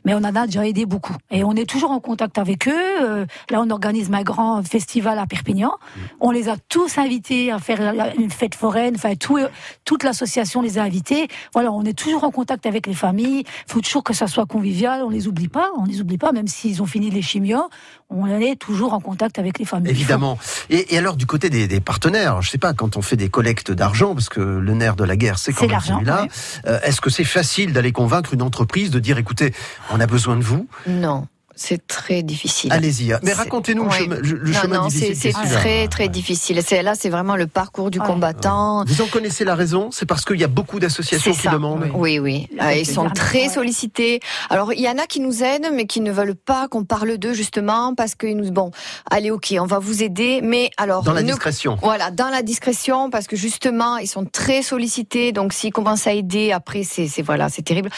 Mais 0.04 0.14
on 0.14 0.18
en 0.18 0.34
a 0.34 0.46
déjà 0.46 0.66
aidé 0.66 0.86
beaucoup. 0.86 1.16
Et 1.30 1.44
on 1.44 1.52
est 1.52 1.68
toujours 1.68 1.90
en 1.90 2.00
contact 2.00 2.38
avec 2.38 2.68
eux. 2.68 2.72
Euh, 3.02 3.26
Là, 3.50 3.60
on 3.62 3.70
organise 3.70 4.10
un 4.12 4.22
grand 4.22 4.62
festival 4.62 5.18
à 5.18 5.26
Perpignan. 5.26 5.72
Mm. 5.72 6.00
On 6.20 6.30
les 6.30 6.48
a 6.48 6.56
tous 6.68 6.98
invités 6.98 7.50
à 7.50 7.58
faire 7.58 7.80
une 8.18 8.30
fête 8.30 8.54
foraine. 8.54 8.94
Enfin, 8.96 9.14
tout, 9.16 9.38
toute 9.84 10.04
l'association 10.04 10.62
les 10.62 10.78
a 10.78 10.82
invités. 10.82 11.09
Voilà, 11.52 11.72
on 11.72 11.84
est 11.84 11.98
toujours 11.98 12.24
en 12.24 12.30
contact 12.30 12.66
avec 12.66 12.86
les 12.86 12.94
familles. 12.94 13.44
Il 13.46 13.72
faut 13.72 13.80
toujours 13.80 14.04
que 14.04 14.14
ça 14.14 14.26
soit 14.26 14.46
convivial. 14.46 15.02
On 15.04 15.10
les 15.10 15.28
oublie 15.28 15.48
pas. 15.48 15.70
On 15.78 15.84
les 15.84 16.00
oublie 16.00 16.18
pas, 16.18 16.32
même 16.32 16.48
s'ils 16.48 16.82
ont 16.82 16.86
fini 16.86 17.10
les 17.10 17.22
chimios. 17.22 17.68
On 18.08 18.26
est 18.26 18.56
toujours 18.56 18.92
en 18.92 19.00
contact 19.00 19.38
avec 19.38 19.58
les 19.58 19.64
familles. 19.64 19.90
Évidemment. 19.90 20.38
Et, 20.68 20.94
et 20.94 20.98
alors 20.98 21.16
du 21.16 21.26
côté 21.26 21.50
des, 21.50 21.68
des 21.68 21.80
partenaires, 21.80 22.42
je 22.42 22.50
sais 22.50 22.58
pas, 22.58 22.72
quand 22.72 22.96
on 22.96 23.02
fait 23.02 23.16
des 23.16 23.28
collectes 23.28 23.70
d'argent, 23.70 24.14
parce 24.14 24.28
que 24.28 24.40
le 24.40 24.74
nerf 24.74 24.96
de 24.96 25.04
la 25.04 25.16
guerre, 25.16 25.38
c'est 25.38 25.52
quand 25.52 25.60
C'est 25.60 25.66
même 25.66 25.72
l'argent, 25.72 25.94
celui-là, 25.94 26.26
euh, 26.66 26.80
est-ce 26.82 27.00
que 27.00 27.10
c'est 27.10 27.24
facile 27.24 27.72
d'aller 27.72 27.92
convaincre 27.92 28.34
une 28.34 28.42
entreprise 28.42 28.90
de 28.90 28.98
dire, 28.98 29.18
écoutez, 29.18 29.52
on 29.90 30.00
a 30.00 30.06
besoin 30.06 30.36
de 30.36 30.42
vous, 30.42 30.66
Non, 30.86 31.26
c'est 31.62 31.86
très 31.86 32.22
difficile. 32.22 32.72
allez-y. 32.72 33.08
Mais 33.22 33.30
C'est- 33.30 33.32
racontez-nous 33.34 33.84
ouais. 33.84 33.98
le 34.00 34.04
chemin, 34.04 34.16
le 34.16 34.50
non, 34.50 34.60
chemin 34.60 34.76
non, 34.82 34.86
difficile. 34.88 35.16
c'est 35.16 35.32
très 35.32 35.88
très 35.88 36.08
difficile. 36.08 36.62
C'est 36.66 36.82
là, 36.82 36.94
c'est 36.94 37.10
vraiment 37.10 37.36
le 37.36 37.46
parcours 37.46 37.90
du 37.90 38.00
Ouais. 38.00 38.06
combattant. 38.06 38.84
Vous 38.86 39.02
en 39.02 39.06
connaissez 39.06 39.44
la 39.44 39.54
raison 39.54 39.90
C'est 39.90 40.06
parce 40.06 40.24
qu'il 40.24 40.40
y 40.40 40.44
a 40.44 40.48
beaucoup 40.48 40.80
d'associations 40.80 41.32
qui 41.32 41.48
demandent 41.48 41.90
Oui, 41.94 42.18
oui. 42.18 42.48
Euh, 42.62 42.72
ils 42.72 42.86
sont 42.86 43.10
très 43.10 43.42
ouais. 43.44 43.48
sollicités. 43.50 44.20
Alors, 44.48 44.72
il 44.72 44.80
y 44.80 44.88
en 44.88 44.96
a 44.98 45.06
qui 45.06 45.20
nous 45.20 45.42
aident, 45.42 45.68
mais 45.74 45.84
qui 45.86 46.00
ne 46.00 46.10
veulent 46.12 46.34
pas 46.34 46.66
qu'on 46.68 46.84
parle 46.84 47.18
d'eux, 47.18 47.34
justement, 47.34 47.94
parce 47.94 48.14
qu'ils 48.14 48.36
nous, 48.36 48.50
bon, 48.50 48.70
allez, 49.10 49.30
ok, 49.30 49.54
on 49.60 49.66
va 49.66 49.78
vous 49.78 50.02
aider, 50.02 50.40
mais 50.42 50.70
alors. 50.78 51.02
Dans 51.02 51.12
la 51.12 51.22
ne- 51.22 51.26
discrétion. 51.28 51.76
Voilà, 51.82 52.10
dans 52.10 52.28
la 52.30 52.42
discrétion, 52.42 53.10
parce 53.10 53.26
que 53.26 53.36
justement, 53.36 53.98
ils 53.98 54.06
sont 54.08 54.24
très 54.24 54.62
sollicités, 54.62 55.32
donc 55.32 55.52
s'ils 55.52 55.72
commencent 55.72 56.06
à 56.06 56.12
aider, 56.12 56.52
après, 56.52 56.84
c'est, 56.84 57.06
c'est 57.06 57.22
voilà, 57.22 57.48
c'est 57.50 57.62
terrible. 57.62 57.90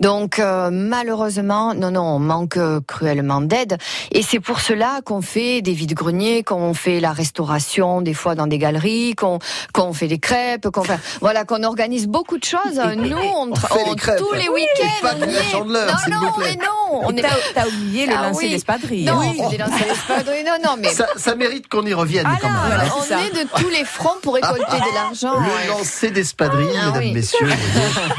Donc, 0.00 0.38
euh, 0.38 0.70
malheureusement, 0.72 1.74
non, 1.74 1.90
non, 1.90 2.02
on 2.02 2.18
manque 2.18 2.56
euh, 2.56 2.80
cruellement 3.02 3.40
d'aide. 3.40 3.78
Et 4.12 4.22
c'est 4.22 4.38
pour 4.38 4.60
cela 4.60 5.00
qu'on 5.04 5.22
fait 5.22 5.60
des 5.60 5.72
vides-greniers, 5.72 6.44
qu'on 6.44 6.72
fait 6.72 7.00
la 7.00 7.12
restauration, 7.12 8.00
des 8.00 8.14
fois 8.14 8.36
dans 8.36 8.46
des 8.46 8.58
galeries, 8.58 9.14
qu'on, 9.16 9.40
qu'on 9.72 9.92
fait 9.92 10.06
des 10.06 10.18
crêpes, 10.20 10.68
qu'on 10.70 10.84
fait, 10.84 11.00
voilà, 11.20 11.44
qu'on 11.44 11.64
organise 11.64 12.06
beaucoup 12.06 12.38
de 12.38 12.44
choses. 12.44 12.80
Nous, 12.96 13.16
on, 13.16 13.50
On 13.50 13.90
les 13.90 13.96
crêpes. 13.96 14.18
tous 14.18 14.32
les 14.34 14.48
Oui, 14.48 14.60
week-ends, 14.78 15.08
on 15.18 15.22
est. 15.22 15.52
Non, 15.52 15.64
non, 15.64 16.32
mais 16.38 16.54
non, 16.56 17.02
on 17.04 17.16
est 17.16 17.22
T'as 17.54 17.66
oublié 17.66 18.06
le 18.06 18.12
Ah 18.16 18.28
lancer 18.28 18.44
oui. 18.46 18.50
d'espadrilles. 18.52 19.04
non, 19.04 19.14
lancers 19.14 19.48
d'espadrilles. 19.88 20.44
Non, 20.44 20.56
non, 20.64 20.76
mais 20.78 20.90
Ça, 20.90 21.06
ça 21.16 21.34
mérite 21.34 21.68
qu'on 21.68 21.84
y 21.84 21.94
revienne 21.94 22.28
quand 22.40 22.48
même. 22.48 22.56
voilà, 22.66 22.84
on 22.96 23.02
ça. 23.02 23.18
est 23.24 23.30
de 23.30 23.48
tous 23.56 23.68
les 23.70 23.84
fronts 23.84 24.18
pour 24.22 24.34
récolter 24.34 24.62
de 24.76 24.94
l'argent. 24.94 25.40
Le 25.40 25.68
lancer 25.70 26.10
d'espadrilles, 26.10 26.68
Ah, 26.80 26.86
mesdames, 26.86 27.02
oui. 27.02 27.12
messieurs. 27.14 27.48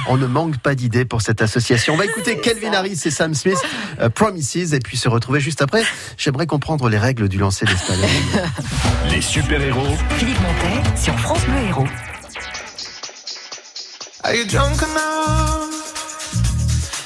on 0.10 0.18
ne 0.18 0.26
manque 0.28 0.58
pas 0.58 0.76
d'idées 0.76 1.06
pour 1.06 1.22
cette 1.22 1.42
association. 1.42 1.94
On 1.94 1.98
va 1.98 2.06
écouter 2.06 2.38
Kelvin 2.40 2.74
Harris 2.74 3.00
et 3.06 3.12
Sam 3.12 3.34
Smith, 3.34 3.58
euh, 4.02 4.10
Promises, 4.10 4.63
et 4.72 4.80
puis 4.80 4.98
se 4.98 5.10
retrouver 5.10 5.40
juste 5.40 5.62
après. 5.62 5.84
J'aimerais 6.18 6.48
comprendre 6.48 6.88
les 6.90 6.98
règles 6.98 7.28
du 7.28 7.38
lancer 7.38 7.66
d'espadrilles. 7.66 8.10
Les 9.12 9.22
super-héros 9.22 9.98
Philippe 10.18 10.40
Montet 10.40 10.98
sur 10.98 11.18
France 11.20 11.44
Bleu 11.46 11.68
Héros. 11.68 11.88
Are 14.24 14.34
you 14.34 14.46
drunk 14.46 14.82
enough 14.82 15.70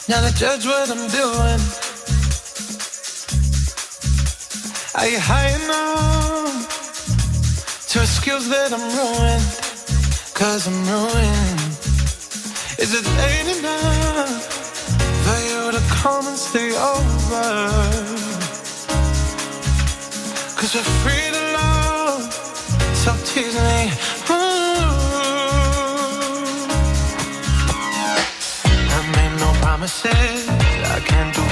now 0.08 0.22
to 0.22 0.32
judge 0.38 0.65
what 0.65 0.89
I'm 0.89 1.08
doing? 1.10 1.60
Are 4.93 5.08
you 5.08 5.20
high 5.20 5.50
enough 5.63 6.67
to 7.89 8.02
excuse 8.02 8.48
that 8.50 8.72
I'm 8.72 8.82
ruined, 8.98 9.46
cause 10.34 10.67
I'm 10.67 10.86
ruined. 10.88 11.78
Is 12.80 12.93
it 12.93 13.06
late 13.17 13.58
enough? 13.58 14.37
Come 16.02 16.28
and 16.28 16.38
stay 16.38 16.72
over? 16.72 17.48
Cause 20.58 20.72
we're 20.76 20.92
free 21.04 21.28
to 21.36 21.44
love, 21.60 22.34
so 23.02 23.12
tease 23.26 23.58
me. 23.68 23.80
Ooh. 24.30 24.36
I 28.96 29.00
made 29.16 29.36
no 29.44 29.50
promises, 29.62 30.48
I 30.98 31.00
can't 31.10 31.34
do 31.36 31.47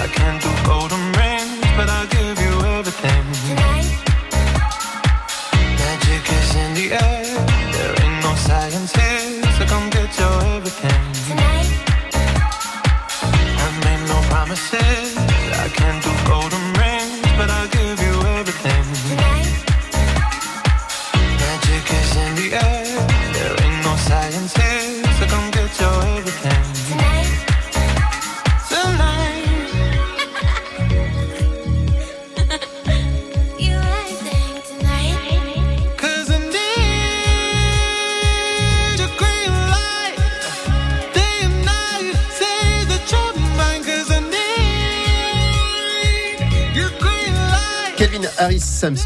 I 0.00 0.06
can't 0.06 0.40
do 0.40 0.48
golden 0.64 0.99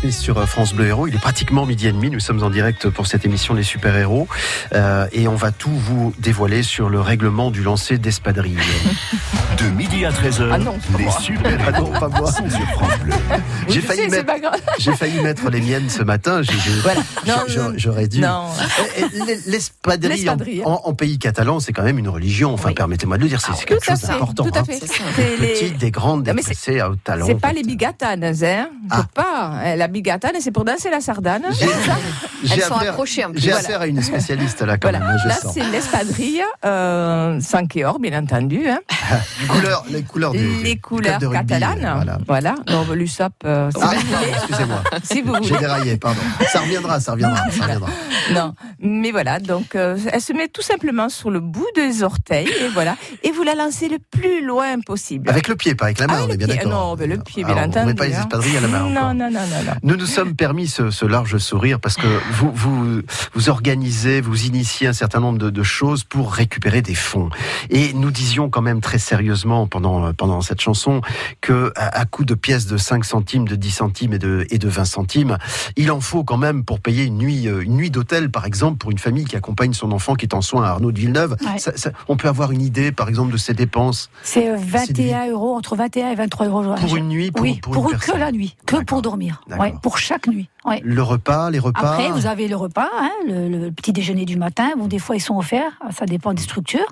Smith 0.04 0.12
sur 0.22 0.38
euh, 0.38 0.44
France 0.46 0.74
Bleu 0.74 0.86
Héros. 0.86 1.06
Il 1.08 1.14
est 1.14 1.18
pratiquement 1.18 1.64
midi 1.64 1.86
et 1.86 1.92
demi. 1.92 2.10
Nous 2.10 2.20
sommes 2.20 2.42
en 2.42 2.50
direct 2.50 2.90
pour 2.90 3.06
cette 3.06 3.24
émission 3.24 3.54
Les 3.54 3.62
Super 3.62 3.96
Héros. 3.96 4.28
Euh, 4.74 5.06
et 5.12 5.28
on 5.28 5.34
va 5.34 5.50
tout 5.50 5.70
vous 5.70 6.12
dévoiler 6.18 6.62
sur 6.62 6.90
le 6.90 7.00
règlement 7.00 7.50
du 7.50 7.62
lancer 7.62 7.96
d'espadrille. 7.98 8.58
De 9.58 9.68
midi 9.70 10.04
à 10.04 10.10
13h, 10.10 10.48
Ah 10.52 10.58
les 10.98 11.10
super 11.22 11.58
Ah 11.66 11.80
non, 11.80 11.86
pas 11.92 12.08
moi. 12.08 12.30
sont 12.30 12.48
sur 12.50 12.66
France 12.72 12.98
Bleu. 13.04 13.12
J'ai 13.68 13.80
failli, 13.80 14.08
mettre, 14.08 14.26
pas 14.26 14.38
grave. 14.40 14.60
j'ai 14.78 14.92
failli 14.96 15.20
mettre 15.22 15.48
les 15.48 15.60
miennes 15.60 15.88
ce 15.88 16.02
matin. 16.02 16.42
J'aurais 17.76 18.08
dû. 18.08 18.20
non. 18.20 18.48
L'espadrille 19.46 20.10
en, 20.28 20.32
L'espadrille. 20.32 20.62
en- 20.64 20.80
en 20.84 20.92
pays 20.94 21.18
catalan, 21.18 21.60
c'est 21.60 21.72
quand 21.72 21.84
même 21.84 21.98
une 22.00 22.08
religion. 22.08 22.52
Enfin, 22.52 22.72
permettez-moi 22.72 23.16
de 23.16 23.22
le 23.22 23.28
dire, 23.28 23.40
c'est 23.40 23.52
c'est 23.54 23.64
quelque 23.64 23.84
chose 23.84 24.00
fait, 24.00 24.08
d'important. 24.08 24.44
tout 24.44 24.50
à 24.54 24.58
hein. 24.60 24.64
fait. 24.64 24.80
Des 24.80 24.86
C'est 24.88 25.36
les- 25.40 25.52
petites, 25.52 25.78
des 25.78 25.90
grandes, 25.92 26.24
des 26.24 26.30
Non, 26.32 26.36
mais 26.36 26.42
c'est- 26.42 26.54
tressées 26.54 26.80
à 26.80 26.90
haut 26.90 26.96
talon. 26.96 27.26
C'est 27.26 27.40
pas 27.40 27.52
les 27.52 27.62
bigatanes, 27.62 28.24
hein. 28.24 28.32
C'est 28.34 29.06
pas. 29.14 29.52
Euh, 29.64 29.76
La 29.76 29.86
bigatane, 29.94 30.32
c'est 30.40 30.50
pour 30.50 30.64
danser 30.64 30.90
la 30.90 31.00
sardane. 31.00 31.42
J'ai 31.52 31.64
affaire- 31.64 31.96
J'ai 33.34 33.52
affaire 33.52 33.80
à 33.80 33.86
une 33.86 34.02
spécialiste 34.02 34.60
là, 34.62 34.76
quand 34.76 34.90
Voilà. 34.90 34.98
même. 34.98 35.08
hein, 35.16 35.16
je 35.22 35.28
Là, 35.28 35.34
sens. 35.36 35.54
c'est 35.54 35.64
l'espadrille, 35.70 36.42
euh, 36.66 37.40
sans 37.40 37.62
or, 37.84 37.98
bien 37.98 38.22
entendu. 38.22 38.68
Hein. 38.68 38.80
Couleur- 39.48 39.84
les 39.88 40.02
couleurs 40.02 40.32
du- 40.32 40.38
du 40.58 40.62
Les 40.62 40.76
couleurs 40.78 41.18
de 41.18 41.26
rugby, 41.26 41.46
catalanes. 41.46 41.92
voilà. 41.96 42.18
Voilà. 42.26 42.54
Non, 42.68 42.84
l'USAP, 42.92 43.32
euh, 43.46 43.70
si 43.70 43.78
Ah, 43.82 43.92
excusez-moi. 44.36 44.82
Si 45.02 45.22
vous 45.22 45.34
J'ai 45.42 45.48
voulez. 45.48 45.60
déraillé, 45.60 45.96
pardon. 45.96 46.20
Ça 46.52 46.60
reviendra, 46.60 47.00
ça 47.00 47.12
reviendra, 47.12 47.38
ça 47.50 47.62
reviendra. 47.62 47.88
Non, 48.34 48.54
mais 48.84 49.10
voilà, 49.10 49.40
donc 49.40 49.74
euh, 49.74 49.96
elle 50.12 50.20
se 50.20 50.32
met 50.32 50.48
tout 50.48 50.62
simplement 50.62 51.08
sur 51.08 51.30
le 51.30 51.40
bout 51.40 51.66
des 51.74 52.02
orteils 52.02 52.48
et 52.48 52.68
voilà, 52.68 52.96
et 53.22 53.30
vous 53.32 53.42
la 53.42 53.54
lancez 53.54 53.88
le 53.88 53.98
plus 53.98 54.44
loin 54.46 54.78
possible. 54.80 55.28
Avec 55.28 55.48
le 55.48 55.56
pied, 55.56 55.74
pas 55.74 55.86
avec 55.86 55.98
la 55.98 56.06
main, 56.06 56.18
Ah, 56.18 56.24
on 56.28 56.30
est 56.32 56.36
bien 56.36 56.46
d'accord. 56.46 56.70
Non, 56.70 56.96
mais 56.96 57.06
le 57.06 57.18
pied, 57.18 57.42
Ah, 57.46 57.52
bien 57.54 57.62
on 57.64 57.68
entendu. 57.68 57.86
met 57.86 57.94
pas 57.94 58.06
les 58.06 58.14
hein. 58.14 58.20
espadrilles 58.20 58.56
à 58.58 58.60
la 58.60 58.68
main 58.68 58.80
Non, 58.80 58.86
encore. 59.00 59.14
non, 59.14 59.30
non, 59.30 59.30
non, 59.30 59.64
non. 59.66 59.72
Nous 59.82 59.96
nous 59.96 60.06
sommes 60.06 60.34
permis 60.36 60.68
ce, 60.68 60.90
ce 60.90 61.06
large 61.06 61.38
sourire 61.38 61.80
parce 61.80 61.96
que 61.96 62.06
vous, 62.32 62.52
vous, 62.54 63.00
vous 63.32 63.48
organisez, 63.48 64.20
vous 64.20 64.44
initiez 64.44 64.86
un 64.88 64.92
certain 64.92 65.20
nombre 65.20 65.38
de, 65.38 65.50
de 65.50 65.62
choses 65.62 66.04
pour 66.04 66.32
récupérer 66.32 66.82
des 66.82 66.94
fonds. 66.94 67.30
Et 67.70 67.92
nous 67.94 68.10
disions 68.10 68.50
quand 68.50 68.62
même 68.62 68.80
très 68.80 68.98
sérieusement 68.98 69.66
pendant, 69.66 70.12
pendant 70.12 70.40
cette 70.42 70.60
chanson 70.60 71.00
que 71.40 71.72
à, 71.76 72.00
à 72.00 72.04
coup 72.04 72.24
de 72.24 72.34
pièces 72.34 72.66
de 72.66 72.76
5 72.76 73.04
centimes, 73.04 73.48
de 73.48 73.56
10 73.56 73.70
centimes 73.70 74.12
et 74.12 74.18
de, 74.18 74.46
et 74.50 74.58
de 74.58 74.68
20 74.68 74.84
centimes, 74.84 75.38
il 75.76 75.90
en 75.90 76.00
faut 76.00 76.22
quand 76.24 76.36
même 76.36 76.64
pour 76.64 76.80
payer 76.80 77.04
une 77.04 77.16
nuit, 77.18 77.48
euh, 77.48 77.62
une 77.62 77.76
nuit 77.76 77.90
d'hôtel, 77.90 78.30
par 78.30 78.44
exemple, 78.44 78.73
pour 78.74 78.90
une 78.90 78.98
famille 78.98 79.24
qui 79.24 79.36
accompagne 79.36 79.72
son 79.72 79.92
enfant 79.92 80.14
qui 80.14 80.26
est 80.26 80.34
en 80.34 80.40
soins 80.40 80.64
à 80.64 80.68
Arnaud 80.68 80.92
de 80.92 80.98
Villeneuve. 80.98 81.36
Ouais. 81.40 81.58
Ça- 81.58 81.76
ça- 81.76 81.90
on 82.08 82.16
peut 82.16 82.28
avoir 82.28 82.52
une 82.52 82.62
idée, 82.62 82.92
par 82.92 83.08
exemple, 83.08 83.32
de 83.32 83.36
ces 83.36 83.54
dépenses 83.54 84.10
C'est 84.22 84.48
euh, 84.50 84.56
21 84.58 85.28
euros, 85.30 85.54
entre 85.54 85.76
21 85.76 86.10
et 86.10 86.14
23 86.14 86.46
euros. 86.46 86.74
Pour 86.80 86.96
une 86.96 87.08
nuit, 87.08 87.30
pour- 87.30 87.42
Oui, 87.42 87.58
pour 87.62 87.72
pour, 87.72 87.90
une 87.92 87.98
que 87.98 88.12
la 88.16 88.32
nuit, 88.32 88.56
que 88.66 88.82
pour 88.84 89.02
dormir. 89.02 89.42
Ouais, 89.58 89.74
pour 89.82 89.98
chaque 89.98 90.26
nuit. 90.26 90.48
Ouais. 90.64 90.80
Le 90.82 91.02
repas, 91.02 91.50
les 91.50 91.58
repas. 91.58 91.80
Après, 91.92 92.10
vous 92.10 92.26
avez 92.26 92.48
le 92.48 92.56
repas, 92.56 92.88
hein, 92.98 93.10
le, 93.28 93.48
le 93.48 93.70
petit 93.70 93.92
déjeuner 93.92 94.24
du 94.24 94.36
matin. 94.36 94.70
Bon, 94.78 94.86
des 94.86 94.98
fois, 94.98 95.14
ils 95.14 95.20
sont 95.20 95.36
offerts, 95.36 95.72
ça 95.90 96.06
dépend 96.06 96.32
des 96.32 96.42
structures. 96.42 96.86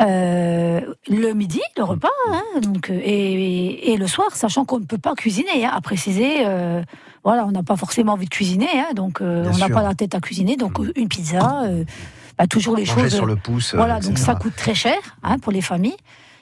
Euh, 0.00 0.80
le 1.08 1.32
midi, 1.32 1.60
le 1.76 1.82
repas, 1.84 2.08
hein, 2.30 2.42
donc, 2.62 2.90
euh, 2.90 2.98
et, 3.02 3.92
et 3.92 3.96
le 3.96 4.06
soir, 4.06 4.28
sachant 4.34 4.64
qu'on 4.64 4.80
ne 4.80 4.84
peut 4.84 4.98
pas 4.98 5.14
cuisiner, 5.14 5.64
hein, 5.64 5.72
à 5.74 5.80
préciser. 5.80 6.46
euh, 6.46 6.82
voilà, 7.26 7.44
on 7.44 7.50
n'a 7.50 7.64
pas 7.64 7.74
forcément 7.74 8.12
envie 8.12 8.26
de 8.26 8.30
cuisiner, 8.30 8.68
hein, 8.72 8.94
donc 8.94 9.20
euh, 9.20 9.50
on 9.52 9.58
n'a 9.58 9.68
pas 9.68 9.82
la 9.82 9.96
tête 9.96 10.14
à 10.14 10.20
cuisiner. 10.20 10.54
Donc, 10.56 10.78
une 10.94 11.08
pizza, 11.08 11.64
euh, 11.64 11.82
bah, 12.38 12.46
toujours 12.46 12.76
les 12.76 12.84
Manger 12.84 13.02
choses. 13.02 13.14
sur 13.16 13.26
le 13.26 13.34
pouce, 13.34 13.74
euh, 13.74 13.78
Voilà, 13.78 13.98
donc 13.98 14.16
ça 14.16 14.36
coûte 14.36 14.54
très 14.54 14.76
cher 14.76 14.96
hein, 15.24 15.40
pour 15.40 15.50
les 15.50 15.60
familles. 15.60 15.96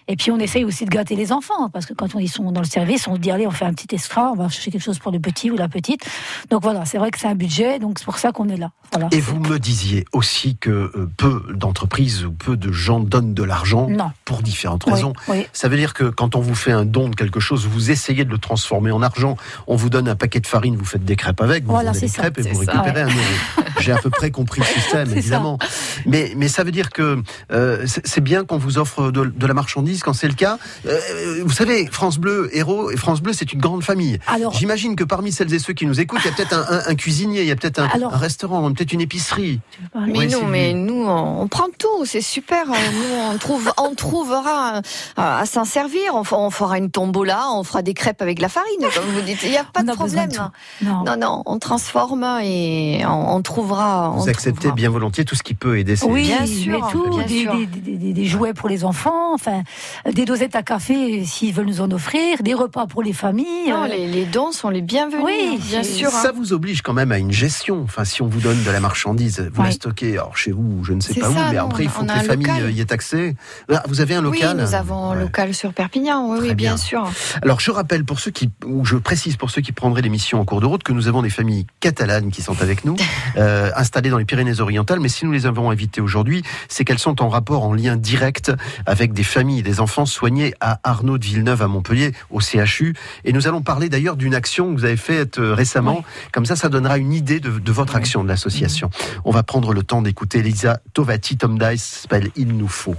Et 0.09 0.17
puis 0.17 0.31
on 0.31 0.39
essaye 0.39 0.65
aussi 0.65 0.85
de 0.85 0.91
gâter 0.91 1.17
les 1.17 1.33
enfants, 1.33 1.69
parce 1.71 1.87
que 1.87 1.95
quand 1.95 2.15
on- 2.15 2.19
ils 2.19 2.29
sont 2.29 2.53
dans 2.53 2.61
le 2.61 2.67
service, 2.67 3.09
on 3.09 3.15
se 3.15 3.21
dit 3.21 3.31
allez, 3.31 3.47
on 3.47 3.51
fait 3.51 3.65
un 3.65 3.73
petit 3.73 3.95
extra, 3.95 4.31
on 4.33 4.35
va 4.37 4.49
chercher 4.49 4.71
quelque 4.71 4.83
chose 4.83 4.99
pour 4.99 5.13
le 5.13 5.19
petit 5.19 5.51
ou 5.51 5.57
la 5.57 5.69
petite. 5.69 6.05
Donc 6.51 6.63
voilà, 6.63 6.85
c'est 6.85 6.99
vrai 6.99 7.11
que 7.11 7.19
c'est 7.19 7.27
un 7.29 7.35
budget, 7.35 7.79
donc 7.79 7.99
c'est 7.99 8.05
pour 8.05 8.19
ça 8.19 8.33
qu'on 8.33 8.49
est 8.49 8.57
là. 8.57 8.71
Voilà. 8.93 9.09
Et 9.13 9.21
vous 9.21 9.39
me 9.41 9.59
disiez 9.59 10.05
aussi 10.13 10.57
que 10.57 10.71
euh, 10.71 11.11
peu 11.17 11.43
d'entreprises 11.55 12.25
ou 12.25 12.33
peu 12.33 12.57
de 12.57 12.71
gens 12.71 13.01
donnent 13.01 13.35
de 13.35 13.43
l'argent 13.43 13.89
pour 14.25 14.43
différentes 14.43 14.85
Oui, 14.87 14.93
raisons. 14.93 15.13
oui. 15.29 15.47
Ça 15.53 15.69
veut 15.69 15.77
dire 15.77 15.95
que 15.95 16.05
quand 16.05 16.37
on 16.37 16.41
vous 16.41 16.55
fait 16.55 16.73
un 16.73 16.85
don 16.85 17.09
de 17.09 17.17
quelque 17.17 17.41
chose, 17.41 17.67
vous 17.67 17.91
essayez 17.91 18.25
de 18.25 18.31
le 18.31 18.39
transformer 18.39 18.91
en 18.91 19.03
argent. 19.03 19.37
On 19.67 19.77
vous 19.77 19.91
donne 19.91 20.09
un 20.09 20.17
paquet 20.17 20.41
de 20.41 20.47
farine, 20.47 20.77
vous 20.77 20.85
faites 20.85 21.05
des 21.05 21.17
crêpes 21.17 21.41
avec, 21.41 21.65
vous 21.65 21.71
Voilà, 21.73 21.91
vendez 21.93 22.01
des 22.01 22.09
c'est 22.09 22.17
ça. 22.17 22.23
crêpes 22.31 22.39
et 22.39 22.53
vous 22.53 22.65
ça. 22.65 22.73
récupérez 22.73 23.05
Ouais. 23.05 23.11
un 23.11 23.15
euro. 23.15 23.69
J'ai 23.81 23.93
à 23.93 23.97
peu 23.99 24.11
près 24.11 24.31
compris 24.31 24.61
le 24.61 24.67
système, 24.67 25.11
évidemment. 25.17 25.59
Mais, 26.07 26.33
mais 26.37 26.49
ça 26.49 26.63
veut 26.63 26.71
dire 26.71 26.91
que 26.91 27.23
euh, 27.53 27.83
c'est 27.87 28.07
c'est 28.07 28.21
bien 28.21 28.45
qu'on 28.45 28.59
vous 28.59 28.79
offre 28.79 29.11
de, 29.11 29.25
de 29.25 29.47
la 29.47 29.55
marchandise 29.55 29.94
quand 30.03 30.13
c'est 30.13 30.29
le 30.29 30.35
cas. 30.35 30.59
Euh, 30.87 31.43
vous 31.45 31.53
savez, 31.53 31.87
France 31.87 32.19
Bleu, 32.19 32.51
Héros 32.53 32.91
et 32.91 32.97
France 32.97 33.21
Bleu, 33.21 33.33
c'est 33.33 33.53
une 33.53 33.61
grande 33.61 33.83
famille. 33.85 34.19
Alors- 34.27 34.53
J'imagine 34.55 34.97
que 34.97 35.05
parmi 35.05 35.33
celles 35.33 35.53
et 35.53 35.59
ceux 35.59 35.73
qui 35.73 35.87
nous 35.87 36.01
écoutent, 36.01 36.21
il 36.25 36.29
y 36.29 36.33
a 36.33 36.35
peut-être 36.37 36.53
un, 36.55 36.67
un- 36.79 36.83
un 36.91 36.95
cuisinier, 36.95 37.43
il 37.43 37.49
y 37.49 37.51
a 37.53 37.57
peut-être 37.57 37.79
un, 37.79 37.87
Alors- 37.87 38.15
un 38.15 38.19
restaurant, 38.19 38.73
peut-être 38.73 38.93
une 38.93 39.01
épicerie. 39.01 39.61
Mais 39.95 40.19
Oui, 40.19 40.27
non, 40.29 40.45
mais 40.47 40.73
nous, 40.73 41.05
on, 41.07 41.47
prend 41.49 41.67
tout, 41.79 42.05
c'est 42.05 42.21
super. 42.21 42.67
Nous, 42.67 42.75
on, 43.33 43.39
trouve, 43.39 43.73
on 43.79 43.95
trouvera 43.95 44.77
euh, 44.77 44.81
à 45.17 45.47
s'en 45.47 45.65
servir. 45.65 46.15
On, 46.15 46.51
fera 46.51 46.79
une 46.79 46.91
tombola, 46.91 47.47
on 47.53 47.65
fera 47.65 47.83
des 47.83 47.95
crêpes 47.95 48.23
avec 48.23 48.41
la 48.41 48.49
farine, 48.49 48.81
comme 48.95 49.05
vous 49.15 49.21
dites. 49.21 49.39
Il 49.43 49.51
n'y 49.51 49.57
a 49.57 49.65
pas 49.65 49.81
On 49.81 49.85
de 49.85 49.91
a 49.91 49.95
problème. 49.95 50.29
de. 50.31 50.37
Non. 50.85 51.05
Non, 51.05 51.17
non, 51.19 51.43
on 51.47 51.59
transforme 51.59 52.25
et 52.43 53.03
on, 53.07 53.37
on 53.37 53.43
trouvera. 53.43 54.11
Vous 54.17 54.25
on 54.25 54.29
acceptez 54.29 54.53
trouvera. 54.61 54.75
bien 54.75 54.91
volontiers 54.91 55.25
tout 55.25 55.35
ce 55.35 55.43
qui 55.43 55.55
peut 55.55 55.79
aider 55.79 55.97
ces 55.97 56.07
Oui, 56.07 56.25
Bien 56.25 56.47
sûr, 56.47 56.89
tout, 56.91 57.09
bien 57.11 57.25
des, 57.27 57.43
sûr. 57.43 57.57
des- 57.57 57.67
des- 57.67 57.97
des- 57.97 58.13
des 58.13 58.25
jouets 58.25 58.55
pour 58.55 58.69
les 58.69 58.85
enfants, 58.85 59.35
enfin, 59.35 59.63
des 60.13 60.25
dosettes 60.25 60.57
à 60.57 60.63
café 60.63 61.25
s'ils 61.25 61.53
veulent 61.55 61.67
nous 61.67 61.81
en 61.81 61.91
offrir, 61.91 62.43
des 62.43 62.55
repas 62.55 62.87
pour 62.87 63.03
les 63.03 63.13
familles. 63.13 63.71
Non, 63.71 63.85
euh, 63.85 63.89
les, 63.89 64.07
les 64.09 64.25
dons 64.27 64.53
sont 64.53 64.69
les 64.69 64.83
bienvenus, 64.83 65.25
Oui, 65.25 65.33
hein, 65.55 65.57
bien 65.69 65.83
sûr. 65.83 66.09
hein. 66.09 66.23
Ça 66.23 66.33
vous 66.33 66.53
oblige 66.53 66.83
quand 66.83 66.93
même 66.93 67.13
à 67.13 67.19
une 67.19 67.33
gestion. 67.33 67.83
Enfin, 67.83 68.05
si 68.05 68.23
on 68.23 68.27
vous 68.27 68.41
donne 68.41 68.63
de 68.63 68.71
la 68.71 68.81
marchandise, 68.81 69.49
vous 69.53 69.63
la 69.63 69.69
Oui. 69.69 69.75
stockez 69.75 70.13
alors 70.15 70.37
chez 70.37 70.53
vous, 70.53 70.85
je 70.85 70.93
ne 70.93 71.01
sais 71.01 71.15
pas 71.15 71.31
où, 71.31 71.35
mais 71.35 71.57
non, 71.59 71.67
après 71.67 71.85
il 71.85 71.91
faut 71.91 72.05
que 72.05 72.13
les 72.13 72.21
familles 72.25 72.47
local. 72.49 72.63
euh, 72.65 72.71
y 72.71 72.81
aient 72.81 72.93
accès. 72.93 73.35
Ah, 73.73 73.83
Vous 73.89 74.01
avez 74.01 74.15
un 74.15 74.25
Oui, 74.25 74.41
local 74.41 74.57
nous 74.57 74.75
avons 74.75 75.11
un 75.11 75.15
Ouais. 75.17 75.23
local 75.23 75.55
sur 75.55 75.73
Perpignan, 75.73 76.31
oui, 76.31 76.39
oui, 76.41 76.47
bien, 76.49 76.55
bien. 76.55 76.77
sûr. 76.77 77.11
Alors 77.43 77.61
je 77.61 77.71
rappelle 77.71 78.05
pour 78.05 78.21
ceux 78.21 78.31
qui, 78.31 78.51
ou 78.67 78.85
je 78.85 78.97
précise 78.97 79.37
pour 79.37 79.51
ceux 79.51 79.61
qui 79.63 79.73
prendraient 79.73 80.03
l'émission 80.03 80.41
en 80.41 80.45
cours 80.45 80.61
de 80.61 80.67
route 80.67 80.83
que 80.83 80.93
nous 80.93 81.09
avons 81.09 81.23
des 81.23 81.31
familles 81.31 81.67
catalanes 81.81 82.31
qui 82.31 82.43
sont 82.43 82.61
avec 82.63 82.85
nous, 82.85 82.97
euh, 83.37 83.71
installées 83.77 84.11
dans 84.11 84.19
les 84.19 84.25
Pyrénées-Orientales. 84.25 85.01
Mais 85.01 85.09
si 85.09 85.25
nous 85.25 85.33
les 85.33 85.47
avons 85.47 85.71
invitées 85.71 86.01
aujourd'hui, 86.01 86.43
c'est 86.69 86.85
qu'elles 86.85 86.99
sont 86.99 87.23
en 87.23 87.29
rapport, 87.29 87.65
en 87.65 87.73
lien 87.73 87.97
direct 87.97 88.53
avec 88.87 89.13
des 89.13 89.23
familles, 89.25 89.61
et 89.61 89.63
des 89.75 89.81
enfants 89.81 90.07
soignés 90.07 90.55
à 90.61 90.79
Arnaud 90.85 91.19
de 91.19 91.25
Villeneuve 91.25 91.63
à 91.63 91.67
Montpellier, 91.67 92.13
au 92.31 92.41
CHU. 92.41 92.95
Et 93.25 93.33
nous 93.33 93.49
allons 93.49 93.61
parler 93.61 93.89
d'ailleurs 93.89 94.17
d'une 94.17 94.35
action 94.35 94.73
que 94.73 94.79
vous 94.79 94.85
avez 94.85 94.97
faite 94.97 95.39
euh, 95.39 95.53
récemment. 95.53 96.05
Comme 96.33 96.47
ça, 96.47 96.55
ça 96.55 96.69
donnera 96.69 96.97
une 96.99 97.13
idée 97.13 97.41
de, 97.41 97.51
de 97.51 97.73
votre 97.73 97.97
action 97.97 98.23
de 98.23 98.29
l'association. 98.29 98.91
On 99.25 99.33
va 99.33 99.43
prendre 99.43 99.73
le 99.73 99.83
temps 99.83 100.01
d'écouter 100.01 100.39
Elisa 100.39 100.81
Tovati 100.93 101.37
Tom 101.37 101.59
Dice, 101.59 102.03
s'appelle 102.03 102.31
Il 102.37 102.57
nous 102.57 102.69
faut. 102.69 102.95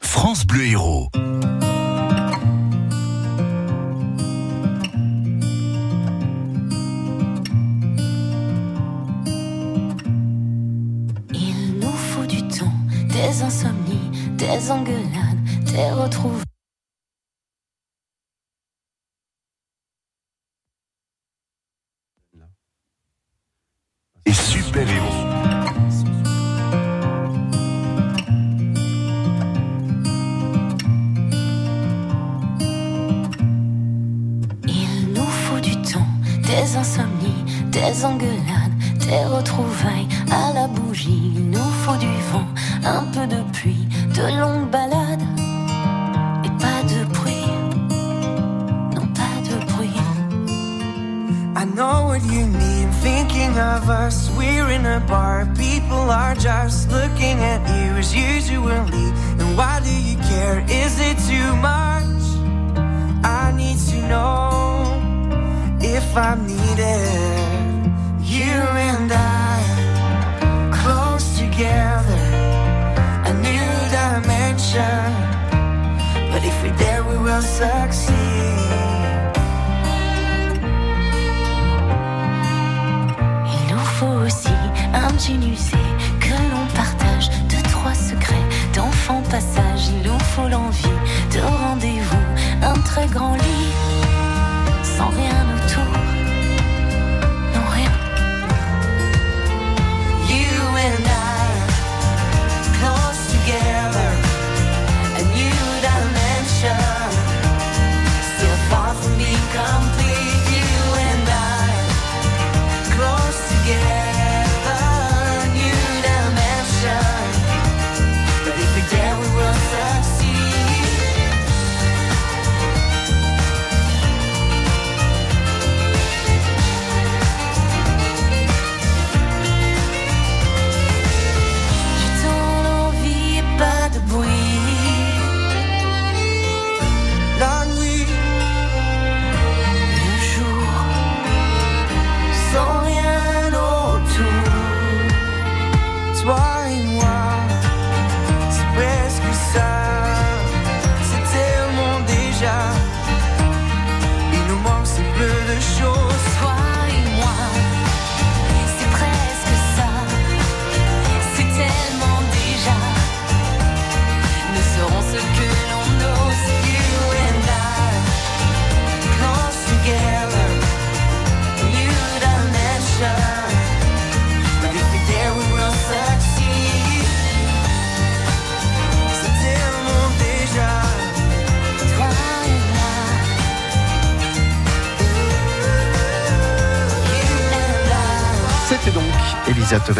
France 0.00 0.46
Bleu 0.46 0.66
Héros. 0.66 1.08
Il 11.32 11.78
nous 11.80 11.88
faut 11.88 12.26
du 12.26 12.42
temps, 12.48 12.72
des 13.08 13.42
insomnies, 13.42 13.89
des 14.40 14.70
engueulades, 14.70 15.44
des 15.66 15.90
retrouvailles. 15.90 16.44
Les 24.24 24.32
super-héros. 24.32 25.26
Il 25.26 25.29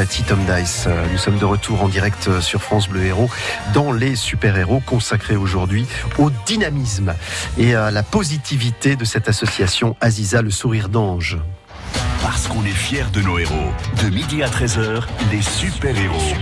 Tovati, 0.00 0.22
Tom 0.22 0.38
Dice. 0.46 0.88
Nous 1.12 1.18
sommes 1.18 1.36
de 1.36 1.44
retour 1.44 1.82
en 1.82 1.88
direct 1.88 2.40
sur 2.40 2.62
France 2.62 2.88
Bleu 2.88 3.04
Héros 3.04 3.28
dans 3.74 3.92
les 3.92 4.16
super-héros 4.16 4.80
consacrés 4.80 5.36
aujourd'hui 5.36 5.86
au 6.16 6.30
dynamisme 6.46 7.14
et 7.58 7.74
à 7.74 7.90
la 7.90 8.02
positivité 8.02 8.96
de 8.96 9.04
cette 9.04 9.28
association 9.28 9.96
Aziza, 10.00 10.40
le 10.40 10.50
sourire 10.50 10.88
d'ange. 10.88 11.36
Parce 12.22 12.48
qu'on 12.48 12.64
est 12.64 12.70
fiers 12.70 13.10
de 13.12 13.20
nos 13.20 13.38
héros. 13.38 13.72
De 14.02 14.08
midi 14.08 14.42
à 14.42 14.48
13h, 14.48 15.02
les 15.30 15.42
super-héros. 15.42 16.34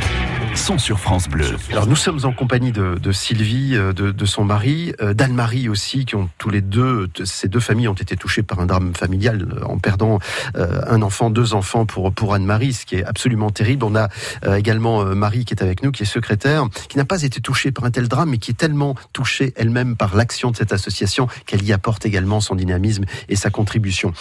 Sont 0.58 0.78
sur 0.78 0.98
France 0.98 1.28
Bleu. 1.28 1.56
Alors 1.70 1.86
nous 1.86 1.96
sommes 1.96 2.24
en 2.24 2.32
compagnie 2.32 2.72
de, 2.72 2.98
de 3.00 3.12
Sylvie, 3.12 3.76
euh, 3.76 3.92
de, 3.92 4.10
de 4.10 4.24
son 4.24 4.44
mari, 4.44 4.92
euh, 5.00 5.14
d'Anne-Marie 5.14 5.68
aussi, 5.68 6.04
qui 6.04 6.16
ont 6.16 6.28
tous 6.38 6.50
les 6.50 6.60
deux, 6.60 7.08
ces 7.24 7.48
deux 7.48 7.60
familles 7.60 7.88
ont 7.88 7.94
été 7.94 8.16
touchées 8.16 8.42
par 8.42 8.58
un 8.60 8.66
drame 8.66 8.92
familial 8.94 9.46
euh, 9.50 9.64
en 9.64 9.78
perdant 9.78 10.18
euh, 10.56 10.80
un 10.88 11.02
enfant, 11.02 11.30
deux 11.30 11.54
enfants 11.54 11.86
pour 11.86 12.12
pour 12.12 12.34
Anne-Marie, 12.34 12.72
ce 12.72 12.86
qui 12.86 12.96
est 12.96 13.04
absolument 13.04 13.50
terrible. 13.50 13.84
On 13.84 13.94
a 13.94 14.08
euh, 14.44 14.56
également 14.56 15.04
Marie 15.04 15.44
qui 15.44 15.54
est 15.54 15.62
avec 15.62 15.82
nous, 15.82 15.92
qui 15.92 16.02
est 16.02 16.06
secrétaire, 16.06 16.66
qui 16.88 16.98
n'a 16.98 17.04
pas 17.04 17.22
été 17.22 17.40
touchée 17.40 17.70
par 17.70 17.84
un 17.84 17.90
tel 17.90 18.08
drame, 18.08 18.30
mais 18.30 18.38
qui 18.38 18.50
est 18.50 18.54
tellement 18.58 18.96
touchée 19.12 19.54
elle-même 19.56 19.96
par 19.96 20.16
l'action 20.16 20.50
de 20.50 20.56
cette 20.56 20.72
association 20.72 21.28
qu'elle 21.46 21.62
y 21.62 21.72
apporte 21.72 22.04
également 22.04 22.40
son 22.40 22.56
dynamisme 22.56 23.04
et 23.28 23.36
sa 23.36 23.50
contribution. 23.50 24.12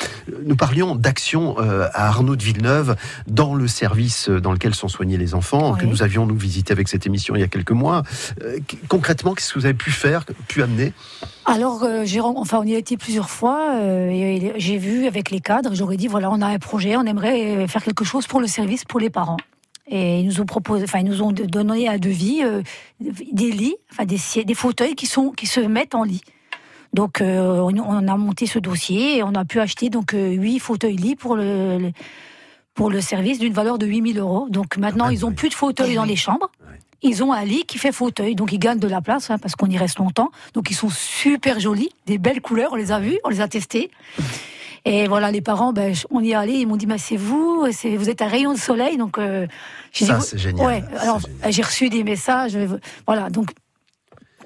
Nous 0.45 0.55
parlions 0.55 0.95
d'action 0.95 1.55
euh, 1.59 1.87
à 1.93 2.07
Arnaud 2.07 2.35
de 2.35 2.43
Villeneuve 2.43 2.95
dans 3.27 3.55
le 3.55 3.67
service 3.67 4.29
dans 4.29 4.51
lequel 4.51 4.75
sont 4.75 4.87
soignés 4.87 5.17
les 5.17 5.33
enfants 5.33 5.73
que 5.75 5.85
nous 5.85 6.03
avions 6.03 6.26
nous 6.27 6.37
visité 6.37 6.71
avec 6.73 6.87
cette 6.87 7.05
émission 7.05 7.35
il 7.35 7.39
y 7.39 7.43
a 7.43 7.47
quelques 7.47 7.71
mois. 7.71 8.03
Euh, 8.43 8.59
concrètement, 8.87 9.33
qu'est-ce 9.33 9.53
que 9.53 9.59
vous 9.59 9.65
avez 9.65 9.73
pu 9.73 9.91
faire, 9.91 10.25
pu 10.47 10.61
amener? 10.61 10.93
Alors, 11.45 11.83
euh, 11.83 12.05
enfin, 12.35 12.59
on 12.59 12.63
y 12.63 12.75
a 12.75 12.77
été 12.77 12.97
plusieurs 12.97 13.29
fois. 13.29 13.71
euh, 13.75 14.51
j'ai 14.57 14.77
vu 14.77 15.07
avec 15.07 15.31
les 15.31 15.39
cadres, 15.39 15.73
j'aurais 15.73 15.97
dit 15.97 16.07
voilà, 16.07 16.29
on 16.29 16.41
a 16.41 16.47
un 16.47 16.59
projet, 16.59 16.95
on 16.97 17.03
aimerait 17.03 17.57
euh, 17.57 17.67
faire 17.67 17.83
quelque 17.83 18.05
chose 18.05 18.27
pour 18.27 18.41
le 18.41 18.47
service, 18.47 18.83
pour 18.85 18.99
les 18.99 19.09
parents. 19.09 19.37
Et 19.89 20.19
ils 20.19 20.25
nous 20.25 20.41
ont 20.41 20.45
proposé, 20.45 20.83
enfin, 20.83 20.99
ils 20.99 21.05
nous 21.05 21.21
ont 21.21 21.31
donné 21.31 21.87
un 21.87 21.97
devis, 21.97 22.41
des 22.99 23.51
lits, 23.51 23.77
enfin, 23.89 24.03
des, 24.03 24.53
fauteuils 24.53 24.95
qui 24.95 25.05
sont, 25.05 25.29
qui 25.29 25.47
se 25.47 25.61
mettent 25.61 25.95
en 25.95 26.03
lit. 26.03 26.21
Donc, 26.93 27.21
on, 27.21 28.07
a 28.07 28.17
monté 28.17 28.47
ce 28.47 28.59
dossier 28.59 29.19
et 29.19 29.23
on 29.23 29.33
a 29.33 29.45
pu 29.45 29.61
acheter 29.61 29.89
donc 29.89 30.11
huit 30.13 30.59
fauteuils 30.59 30.97
lits 30.97 31.15
pour 31.15 31.37
le- 31.37 31.93
pour 32.77 32.91
le 32.91 33.01
service 33.01 33.39
d'une 33.39 33.53
valeur 33.53 33.79
de 33.79 33.87
8000 33.87 34.19
euros. 34.19 34.47
Donc 34.49 34.77
maintenant, 34.77 35.09
ils 35.09 35.25
ont 35.25 35.33
plus 35.33 35.49
de 35.49 35.55
fauteuils 35.55 35.95
dans 35.95 36.05
les 36.05 36.15
chambres. 36.15 36.49
Ils 37.01 37.23
ont 37.23 37.33
un 37.33 37.43
lit 37.43 37.65
qui 37.65 37.79
fait 37.79 37.91
fauteuil, 37.91 38.35
donc 38.35 38.53
ils 38.53 38.59
gagnent 38.59 38.79
de 38.79 38.87
la 38.87 39.01
place 39.01 39.29
hein, 39.29 39.37
parce 39.39 39.55
qu'on 39.55 39.67
y 39.67 39.77
reste 39.77 39.97
longtemps. 39.97 40.29
Donc 40.53 40.69
ils 40.69 40.75
sont 40.75 40.89
super 40.89 41.59
jolis, 41.59 41.89
des 42.05 42.19
belles 42.19 42.39
couleurs, 42.39 42.69
on 42.73 42.75
les 42.75 42.91
a 42.91 42.99
vus, 42.99 43.19
on 43.23 43.29
les 43.29 43.41
a 43.41 43.47
testés. 43.47 43.89
Et 44.85 45.07
voilà, 45.07 45.31
les 45.31 45.41
parents, 45.41 45.73
ben, 45.73 45.93
on 46.11 46.23
y 46.23 46.31
est 46.31 46.35
allé, 46.35 46.53
ils 46.53 46.67
m'ont 46.67 46.77
dit, 46.77 46.85
bah, 46.85 46.97
c'est 46.97 47.17
vous, 47.17 47.67
c'est, 47.71 47.97
vous 47.97 48.09
êtes 48.09 48.21
un 48.21 48.27
rayon 48.27 48.53
de 48.53 48.59
soleil, 48.59 48.97
donc 48.97 49.17
euh, 49.17 49.47
j'ai 49.91 50.05
Ça, 50.05 50.17
dit, 50.17 50.25
c'est 50.25 50.37
génial. 50.37 50.65
Ouais, 50.65 50.83
alors 50.99 51.19
j'ai 51.49 51.63
reçu 51.63 51.89
des 51.89 52.03
messages, 52.03 52.55
euh, 52.55 52.79
voilà, 53.05 53.29
donc 53.29 53.49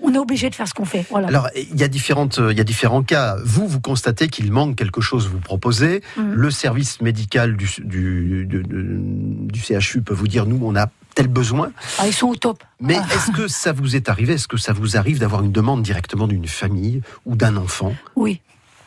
on 0.03 0.13
est 0.13 0.17
obligé 0.17 0.49
de 0.49 0.55
faire 0.55 0.67
ce 0.67 0.73
qu'on 0.73 0.85
fait. 0.85 1.05
Voilà. 1.09 1.27
Alors, 1.27 1.49
il 1.55 1.79
y 1.79 1.83
a 1.83 1.87
différentes, 1.87 2.39
il 2.49 2.57
y 2.57 2.61
a 2.61 2.63
différents 2.63 3.03
cas. 3.03 3.37
Vous, 3.43 3.67
vous 3.67 3.79
constatez 3.79 4.27
qu'il 4.27 4.51
manque 4.51 4.75
quelque 4.75 5.01
chose, 5.01 5.27
vous 5.27 5.39
proposez. 5.39 6.01
Mhm. 6.17 6.33
Le 6.33 6.51
service 6.51 7.01
médical 7.01 7.55
du, 7.57 7.69
du, 7.83 8.45
du, 8.45 8.63
du 8.63 9.59
CHU 9.59 10.01
peut 10.01 10.13
vous 10.13 10.27
dire, 10.27 10.45
nous, 10.45 10.59
on 10.63 10.75
a 10.75 10.87
tel 11.13 11.27
besoin. 11.27 11.71
Ah, 11.99 12.07
ils 12.07 12.13
sont 12.13 12.27
au 12.27 12.35
top. 12.35 12.63
Mais 12.79 12.97
Ah. 12.97 13.05
est-ce 13.13 13.31
que 13.31 13.47
ça 13.47 13.73
vous 13.73 13.95
est 13.95 14.07
arrivé? 14.09 14.33
Est-ce 14.33 14.47
que 14.47 14.57
ça 14.57 14.71
vous 14.73 14.95
arrive 14.97 15.19
d'avoir 15.19 15.43
une 15.43 15.51
demande 15.51 15.81
directement 15.83 16.25
d'une 16.27 16.47
famille 16.47 17.01
ou 17.25 17.35
d'un 17.35 17.57
enfant? 17.57 17.93
Oui. 18.15 18.39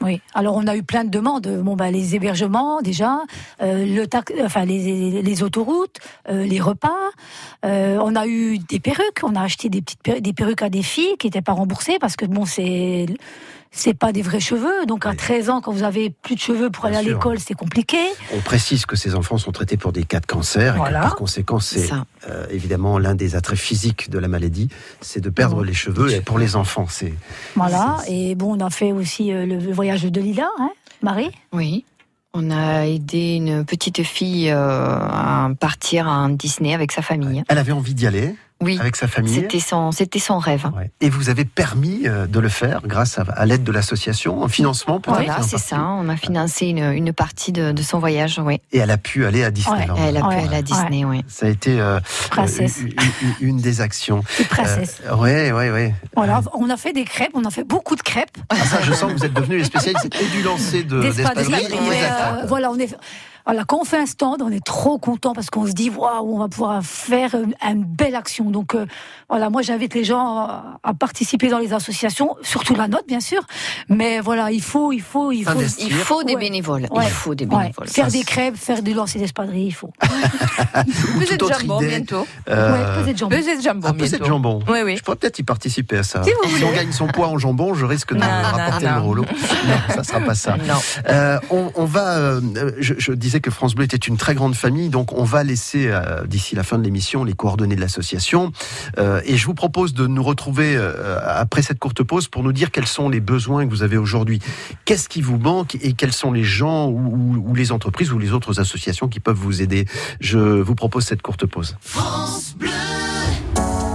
Oui. 0.05 0.21
Alors 0.35 0.57
on 0.57 0.67
a 0.67 0.77
eu 0.77 0.83
plein 0.83 1.05
de 1.05 1.11
demandes. 1.11 1.49
Bon 1.63 1.77
bah 1.77 1.91
les 1.91 2.15
hébergements 2.15 2.83
déjà, 2.83 3.23
euh, 3.63 3.87
le 3.87 4.07
enfin 4.45 4.65
les, 4.65 5.23
les 5.23 5.43
autoroutes, 5.43 5.99
euh, 6.29 6.45
les 6.45 6.61
repas. 6.61 6.91
Euh, 7.65 7.99
on 8.03 8.15
a 8.15 8.27
eu 8.27 8.59
des 8.59 8.81
perruques. 8.81 9.23
On 9.23 9.35
a 9.35 9.43
acheté 9.43 9.69
des 9.71 9.81
petites 9.81 10.03
perruques, 10.03 10.23
des 10.23 10.33
perruques 10.33 10.63
à 10.63 10.69
des 10.69 10.83
filles 10.83 11.17
qui 11.19 11.27
n'étaient 11.27 11.43
pas 11.43 11.53
remboursées 11.53 11.99
parce 11.99 12.17
que 12.17 12.27
bon 12.27 12.45
c'est 12.45 13.07
c'est 13.77 13.93
pas 13.95 14.13
des 14.13 14.23
vrais 14.23 14.41
cheveux. 14.41 14.87
Donc 14.87 15.05
à 15.05 15.15
13 15.15 15.51
ans 15.51 15.61
quand 15.61 15.73
vous 15.73 15.83
avez 15.83 16.11
plus 16.11 16.37
de 16.37 16.41
cheveux 16.41 16.71
pour 16.71 16.85
aller 16.87 16.97
à 16.97 17.03
l'école 17.03 17.39
c'est 17.41 17.55
compliqué. 17.55 17.99
On 18.35 18.41
précise 18.41 18.87
que 18.87 18.97
ces 18.97 19.15
enfants 19.15 19.37
sont 19.37 19.53
traités 19.53 19.77
pour 19.77 19.93
des 19.93 20.05
cas 20.05 20.21
de 20.21 20.27
cancer 20.27 20.75
et 20.77 20.79
Voilà. 20.79 21.01
que 21.01 21.05
par 21.05 21.17
conséquent, 21.17 21.59
c'est 21.59 21.91
euh, 22.29 22.47
évidemment 22.51 22.99
l'un 22.99 23.15
des 23.15 23.37
attraits 23.37 23.59
physiques 23.59 24.09
de 24.11 24.19
la 24.19 24.29
maladie, 24.29 24.69
c'est 25.01 25.21
de 25.21 25.29
perdre 25.31 25.65
les 25.65 25.75
cheveux. 25.75 26.13
Et 26.13 26.21
pour 26.21 26.39
les 26.39 26.57
enfants, 26.57 26.87
c'est 26.89 27.13
Voilà. 27.57 27.99
Et 28.09 28.35
bon 28.35 28.57
on 28.59 28.65
a 28.65 28.71
fait 28.71 28.93
aussi 28.93 29.33
euh, 29.33 29.45
le 29.47 29.59
voyage 29.73 30.05
de 30.05 30.21
Lila, 30.21 30.49
hein, 30.59 30.71
Marie? 31.03 31.31
Oui. 31.53 31.85
On 32.37 32.51
a 32.51 32.87
aidé 32.87 33.37
une 33.37 33.65
petite 33.65 34.03
fille 34.03 34.51
euh, 34.51 34.57
à 34.59 35.49
partir 35.61 36.09
en 36.09 36.29
Disney 36.31 36.75
avec 36.75 36.91
sa 36.91 37.01
famille. 37.01 37.45
Elle 37.49 37.59
avait 37.59 37.71
envie 37.73 37.95
d'y 37.95 38.07
aller 38.09 38.35
Oui. 38.65 38.79
avec 38.81 38.97
sa 38.97 39.07
famille. 39.09 39.35
C'était 39.35 39.61
son, 39.61 39.93
c'était 39.93 40.19
son 40.19 40.39
rêve. 40.39 40.71
Et 41.01 41.11
vous 41.11 41.29
avez 41.29 41.45
permis 41.45 42.03
euh, 42.07 42.27
de 42.27 42.41
le 42.41 42.49
faire 42.49 42.81
grâce 42.87 43.19
à, 43.19 43.23
à 43.37 43.45
l'aide 43.47 43.63
de 43.65 43.73
l'association, 43.73 44.43
en 44.43 44.49
financement 44.49 45.01
peut-être 45.01 45.17
Voilà, 45.25 45.43
c'est 45.43 45.59
ça. 45.59 45.81
On 45.83 46.09
a 46.09 46.17
financé 46.17 46.67
une, 46.67 46.93
une 46.93 47.13
partie 47.13 47.53
de, 47.53 47.73
de 47.73 47.83
son 47.83 47.99
voyage, 47.99 48.41
oui. 48.43 48.61
Et 48.73 48.79
elle 48.79 48.91
a 48.91 48.97
pu 48.99 49.25
aller 49.27 49.45
à 49.45 49.51
Disneyland. 49.51 49.97
Elle 49.99 50.17
a 50.17 50.21
pu 50.21 50.27
Ouais. 50.29 50.45
aller 50.47 50.57
à 50.57 50.63
Disney, 50.63 51.05
oui. 51.05 51.23
Ça 51.29 51.47
a 51.47 51.49
été 51.51 51.81
euh, 51.81 52.01
Princesse. 52.31 52.79
euh, 52.81 52.89
une, 53.23 53.29
une- 53.41 53.49
une 53.49 53.57
des 53.59 53.81
actions. 53.81 54.23
Une 54.39 54.47
princesse. 54.47 55.01
Euh, 55.07 55.17
ouais, 55.17 55.53
ouais, 55.53 55.71
ouais. 55.71 55.95
Voilà. 56.17 56.41
On 56.55 56.71
a 56.71 56.77
fait 56.77 56.93
des 56.93 57.05
crêpes. 57.05 57.33
On 57.35 57.45
a 57.45 57.51
fait 57.51 57.65
beaucoup 57.65 57.97
de 57.97 58.03
crêpes. 58.03 58.37
Ah, 58.51 58.57
ça, 58.57 58.81
je 58.83 58.93
sens 58.93 59.13
que 59.13 59.19
vous 59.19 59.25
êtes 59.25 59.33
devenu 59.35 59.59
les 59.59 59.65
spécialistes 59.65 60.05
et 60.07 60.27
du 60.37 60.43
lancer 60.43 60.83
de 60.85 61.01
d'espadrilles. 61.03 61.69
euh, 61.73 62.47
voilà, 62.47 62.71
on 62.71 62.79
est. 62.79 62.95
Voilà, 63.47 63.65
quand 63.65 63.79
on 63.81 63.85
fait 63.85 63.99
un 63.99 64.07
stand, 64.07 64.41
on 64.43 64.51
est 64.51 64.65
trop 64.65 64.99
content 64.99 65.35
parce 65.35 65.51
qu'on 65.51 65.67
se 65.67 65.73
dit 65.73 65.91
waouh, 65.91 66.35
on 66.35 66.39
va 66.39 66.49
pouvoir 66.49 66.83
faire 66.83 67.35
une, 67.35 67.55
une 67.63 67.85
belle 67.85 68.15
action. 68.15 68.51
Donc 68.51 68.75
euh, 68.75 68.87
voilà, 69.29 69.51
moi 69.51 69.61
j'invite 69.63 69.95
les 69.95 70.05
gens 70.05 70.39
à, 70.39 70.79
à 70.83 70.95
participer 70.95 71.49
dans 71.49 71.59
les 71.59 71.73
associations, 71.75 72.37
surtout 72.43 72.75
la 72.75 72.89
nôtre 72.89 73.05
bien 73.07 73.21
sûr. 73.21 73.43
Mais 73.91 74.21
voilà, 74.21 74.51
il 74.51 74.63
faut, 74.63 74.93
il 74.93 75.03
faut, 75.03 75.31
il 75.31 75.45
faut, 75.45 75.51
Investir. 75.51 75.87
Il 75.89 75.95
faut 75.95 76.23
des 76.25 76.37
bénévoles. 76.37 76.89
Il 76.95 77.09
faut 77.11 77.35
des 77.35 77.45
bénévoles. 77.47 77.87
Faire 77.89 78.07
Ça, 78.07 78.11
des 78.11 78.23
crêpes, 78.25 78.57
faire 78.57 78.83
du 78.83 78.95
lancer 78.95 79.19
d'espadrilles, 79.19 79.67
il 79.67 79.73
faut. 79.75 79.91
Pesée 81.19 81.37
de 81.37 81.45
autre 81.45 81.61
jambon 81.61 81.81
idée, 81.81 81.89
bientôt. 81.89 82.27
euh, 82.49 82.73
Ouais, 82.73 83.01
pesée 83.01 83.13
de 83.13 83.19
jambon. 83.19 83.37
Pesée 83.37 83.57
de 83.57 83.63
jambon 83.63 83.91
bientôt. 83.91 84.19
de 84.19 84.25
jambon. 84.25 84.59
Oui, 84.69 84.79
oui. 84.85 84.97
Je 84.97 85.03
pourrais 85.03 85.17
peut-être 85.17 85.39
y 85.39 85.43
participer 85.43 85.99
à 85.99 86.03
ça. 86.03 86.23
Si 86.23 86.31
vous 86.31 86.65
on 86.65 86.73
gagne 86.73 86.93
son 86.93 87.07
poids 87.09 87.29
en 87.29 87.39
jambon, 87.39 87.75
je 87.75 87.85
risque 87.85 88.13
de 88.15 88.19
Non, 88.21 88.27
rapporter 88.27 88.87
non, 88.87 88.91
le 88.93 88.99
non. 88.99 89.05
rouleau. 89.05 89.25
Non, 89.25 89.95
ça 89.95 90.05
sera 90.05 90.21
pas 90.21 90.35
ça. 90.35 90.57
Non. 90.57 90.75
Euh, 91.09 91.39
on, 91.51 91.71
on 91.75 91.85
va. 91.85 92.17
euh, 92.17 92.41
je, 92.79 92.95
je 92.99 93.13
disais 93.13 93.34
que 93.41 93.51
France 93.51 93.75
Bleu 93.75 93.85
était 93.85 93.97
une 93.97 94.17
très 94.17 94.35
grande 94.35 94.55
famille, 94.55 94.89
donc 94.89 95.13
on 95.13 95.25
va 95.25 95.43
laisser 95.45 95.89
euh, 95.89 96.25
d'ici 96.27 96.55
la 96.55 96.63
fin 96.63 96.79
de 96.79 96.85
l'émission 96.85 97.25
les 97.25 97.33
coordonnées 97.35 97.77
de 97.77 97.81
l'association. 97.81 98.53
Euh, 98.99 99.21
et 99.25 99.37
je 99.37 99.47
vous 99.47 99.55
propose 99.55 99.95
de 99.95 100.07
nous 100.07 100.23
retrouver 100.23 100.77
euh, 100.77 101.19
après 101.25 101.63
cette 101.63 101.79
courte 101.79 102.03
pause 102.03 102.29
pour 102.29 102.43
nous 102.43 102.53
dire 102.53 102.71
quels 102.71 102.87
sont 102.87 103.09
les 103.09 103.21
besoins 103.21 103.65
que 103.67 103.71
vous 103.71 103.83
avez 103.83 103.97
aujourd'hui. 103.97 104.41
Qu'est-ce 104.85 105.09
qui 105.09 105.23
vous 105.23 105.39
manque 105.39 105.77
et 105.77 105.93
quels 105.95 106.13
sont 106.13 106.33
les 106.33 106.45
gens 106.45 106.87
ou, 106.89 106.99
ou- 106.99 107.45
ou 107.51 107.55
les 107.55 107.73
entreprises 107.73 108.13
ou 108.13 108.19
les 108.19 108.33
autres 108.33 108.61
associations 108.61 109.09
qui 109.09 109.21
peuvent 109.21 109.37
vous 109.37 109.63
aider? 109.63 109.87
Je 110.21 110.39
vous 110.39 110.75
propose 110.75 111.05
cette 111.05 111.23
courte 111.23 111.47
pause. 111.47 111.77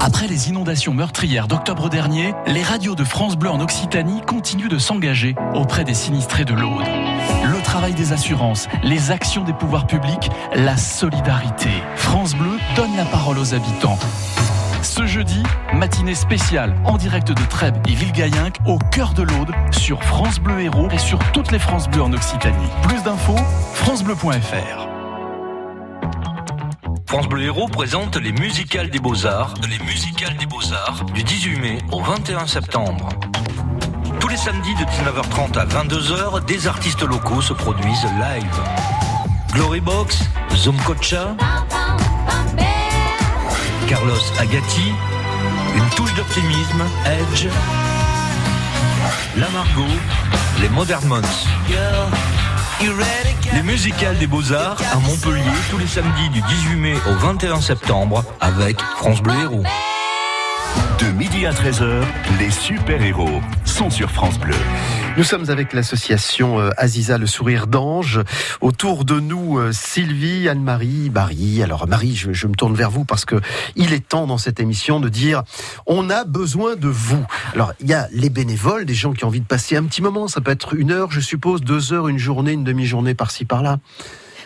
Après 0.01 0.27
les 0.27 0.49
inondations 0.49 0.93
meurtrières 0.93 1.47
d'octobre 1.47 1.89
dernier, 1.89 2.33
les 2.47 2.63
radios 2.63 2.95
de 2.95 3.03
France 3.03 3.37
Bleu 3.37 3.49
en 3.49 3.59
Occitanie 3.59 4.21
continuent 4.25 4.69
de 4.69 4.77
s'engager 4.79 5.35
auprès 5.53 5.83
des 5.83 5.93
sinistrés 5.93 6.45
de 6.45 6.53
l'Aude. 6.53 6.85
Travail 7.79 7.95
des 7.95 8.11
assurances, 8.11 8.67
les 8.83 9.09
actions 9.09 9.45
des 9.45 9.53
pouvoirs 9.53 9.87
publics, 9.87 10.29
la 10.53 10.75
solidarité. 10.75 11.69
France 11.95 12.35
Bleu 12.35 12.57
donne 12.75 12.93
la 12.97 13.05
parole 13.05 13.39
aux 13.39 13.53
habitants. 13.53 13.97
Ce 14.81 15.05
jeudi, 15.05 15.41
matinée 15.73 16.13
spéciale 16.13 16.75
en 16.83 16.97
direct 16.97 17.29
de 17.29 17.41
Trèbes 17.45 17.77
et 17.87 17.93
Villegayenc 17.93 18.51
au 18.65 18.79
cœur 18.91 19.13
de 19.13 19.23
l'Aude 19.23 19.51
sur 19.71 20.03
France 20.03 20.41
Bleu 20.41 20.59
Héros 20.59 20.89
et 20.91 20.97
sur 20.97 21.19
toutes 21.31 21.53
les 21.53 21.59
France 21.59 21.87
Bleu 21.87 22.01
en 22.01 22.11
Occitanie. 22.11 22.67
Plus 22.81 23.01
d'infos, 23.03 23.39
francebleu.fr. 23.75 24.89
France 27.05 27.29
Bleu 27.29 27.43
Héros 27.43 27.69
présente 27.69 28.17
les 28.17 28.33
musicales 28.33 28.89
des 28.89 28.99
Beaux-Arts, 28.99 29.53
les 29.69 29.79
musicales 29.85 30.35
des 30.35 30.47
Beaux-Arts 30.47 31.05
du 31.13 31.23
18 31.23 31.59
mai 31.61 31.77
au 31.93 32.01
21 32.01 32.45
septembre. 32.45 33.07
Tous 34.29 34.33
les 34.33 34.41
samedis 34.41 34.75
de 34.75 34.83
19h30 34.83 35.57
à 35.57 35.65
22h, 35.65 36.45
des 36.45 36.67
artistes 36.67 37.01
locaux 37.01 37.41
se 37.41 37.51
produisent 37.51 38.03
live. 38.03 38.61
Glorybox, 39.53 40.19
Zoom 40.55 40.77
Kocha, 40.83 41.35
Carlos 43.87 44.13
Agati, 44.39 44.93
une 45.75 45.89
touche 45.95 46.13
d'optimisme, 46.13 46.83
Edge, 47.07 47.47
La 49.35 49.49
Margot, 49.49 49.95
les 50.61 50.69
Modern 50.69 51.07
Months. 51.07 51.47
Les 53.51 53.63
musicales 53.63 54.19
des 54.19 54.27
Beaux-Arts 54.27 54.77
à 54.93 54.97
Montpellier 54.97 55.41
tous 55.71 55.79
les 55.79 55.87
samedis 55.87 56.29
du 56.29 56.41
18 56.41 56.75
mai 56.75 56.93
au 57.09 57.15
21 57.15 57.61
septembre 57.61 58.23
avec 58.39 58.79
France 58.99 59.23
Bleu 59.23 59.33
Héros. 59.41 59.63
De 60.99 61.11
midi 61.11 61.45
à 61.45 61.51
13h, 61.51 62.03
les 62.39 62.51
super-héros 62.51 63.39
sont 63.63 63.89
sur 63.89 64.11
France 64.11 64.37
Bleu. 64.37 64.55
Nous 65.15 65.23
sommes 65.23 65.49
avec 65.49 65.71
l'association 65.71 66.59
euh, 66.59 66.71
Aziza 66.75 67.17
le 67.17 67.25
sourire 67.25 67.67
d'ange. 67.67 68.19
Autour 68.59 69.05
de 69.05 69.17
nous, 69.21 69.57
euh, 69.57 69.71
Sylvie, 69.71 70.49
Anne-Marie, 70.49 71.09
Barry. 71.09 71.63
Alors 71.63 71.87
Marie, 71.87 72.17
je, 72.17 72.33
je 72.33 72.47
me 72.47 72.53
tourne 72.53 72.75
vers 72.75 72.91
vous 72.91 73.05
parce 73.05 73.23
que 73.23 73.39
il 73.77 73.93
est 73.93 74.05
temps 74.05 74.27
dans 74.27 74.37
cette 74.37 74.59
émission 74.59 74.99
de 74.99 75.07
dire 75.07 75.43
on 75.85 76.09
a 76.09 76.25
besoin 76.25 76.75
de 76.75 76.89
vous. 76.89 77.25
Alors 77.53 77.71
il 77.79 77.87
y 77.87 77.93
a 77.93 78.09
les 78.11 78.29
bénévoles, 78.29 78.83
des 78.83 78.93
gens 78.93 79.13
qui 79.13 79.23
ont 79.23 79.29
envie 79.29 79.39
de 79.39 79.45
passer 79.45 79.77
un 79.77 79.83
petit 79.85 80.01
moment. 80.01 80.27
Ça 80.27 80.41
peut 80.41 80.51
être 80.51 80.75
une 80.75 80.91
heure, 80.91 81.11
je 81.11 81.21
suppose, 81.21 81.61
deux 81.61 81.93
heures, 81.93 82.09
une 82.09 82.19
journée, 82.19 82.51
une 82.51 82.65
demi-journée 82.65 83.13
par-ci 83.13 83.45
par-là. 83.45 83.79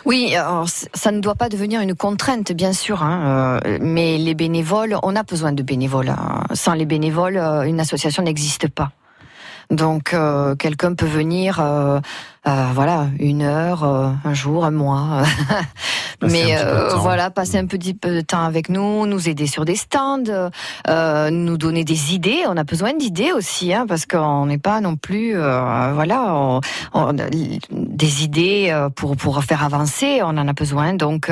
Oui, 0.04 0.34
alors, 0.36 0.68
ça 0.68 1.10
ne 1.12 1.20
doit 1.20 1.34
pas 1.34 1.48
devenir 1.48 1.80
une 1.80 1.94
contrainte, 1.94 2.52
bien 2.52 2.74
sûr, 2.74 3.02
hein, 3.02 3.60
euh, 3.64 3.78
mais 3.80 4.18
les 4.18 4.34
bénévoles, 4.34 4.96
on 5.02 5.16
a 5.16 5.22
besoin 5.22 5.52
de 5.52 5.62
bénévoles. 5.62 6.10
hein. 6.10 6.44
Sans 6.52 6.74
les 6.74 6.84
bénévoles, 6.84 7.38
euh, 7.38 7.62
une 7.62 7.80
association 7.80 8.22
n'existe 8.22 8.68
pas. 8.68 8.90
Donc, 9.70 10.12
euh, 10.14 10.54
quelqu'un 10.56 10.94
peut 10.94 11.06
venir, 11.06 11.58
euh, 11.60 12.00
euh, 12.46 12.66
voilà, 12.74 13.06
une 13.18 13.42
heure, 13.42 13.84
euh, 13.84 14.10
un 14.24 14.34
jour, 14.34 14.64
un 14.64 14.70
mois, 14.70 15.22
un 16.22 16.26
mais 16.28 16.56
euh, 16.58 16.94
voilà, 16.96 17.30
passer 17.30 17.58
un 17.58 17.66
petit 17.66 17.94
peu 17.94 18.14
de 18.14 18.20
temps 18.20 18.44
avec 18.44 18.68
nous, 18.68 19.06
nous 19.06 19.28
aider 19.28 19.46
sur 19.46 19.64
des 19.64 19.76
stands, 19.76 20.22
euh, 20.88 21.30
nous 21.30 21.56
donner 21.56 21.84
des 21.84 22.14
idées. 22.14 22.44
On 22.48 22.56
a 22.56 22.64
besoin 22.64 22.92
d'idées 22.94 23.32
aussi, 23.32 23.72
hein, 23.74 23.86
parce 23.88 24.06
qu'on 24.06 24.46
n'est 24.46 24.58
pas 24.58 24.80
non 24.80 24.96
plus, 24.96 25.36
euh, 25.36 25.92
voilà, 25.94 26.34
on- 26.34 26.60
on- 26.92 27.12
des 27.70 28.24
idées 28.24 28.86
pour 28.96 29.16
pour 29.16 29.42
faire 29.44 29.64
avancer. 29.64 30.20
On 30.22 30.36
en 30.36 30.46
a 30.48 30.52
besoin, 30.52 30.94
donc. 30.94 31.30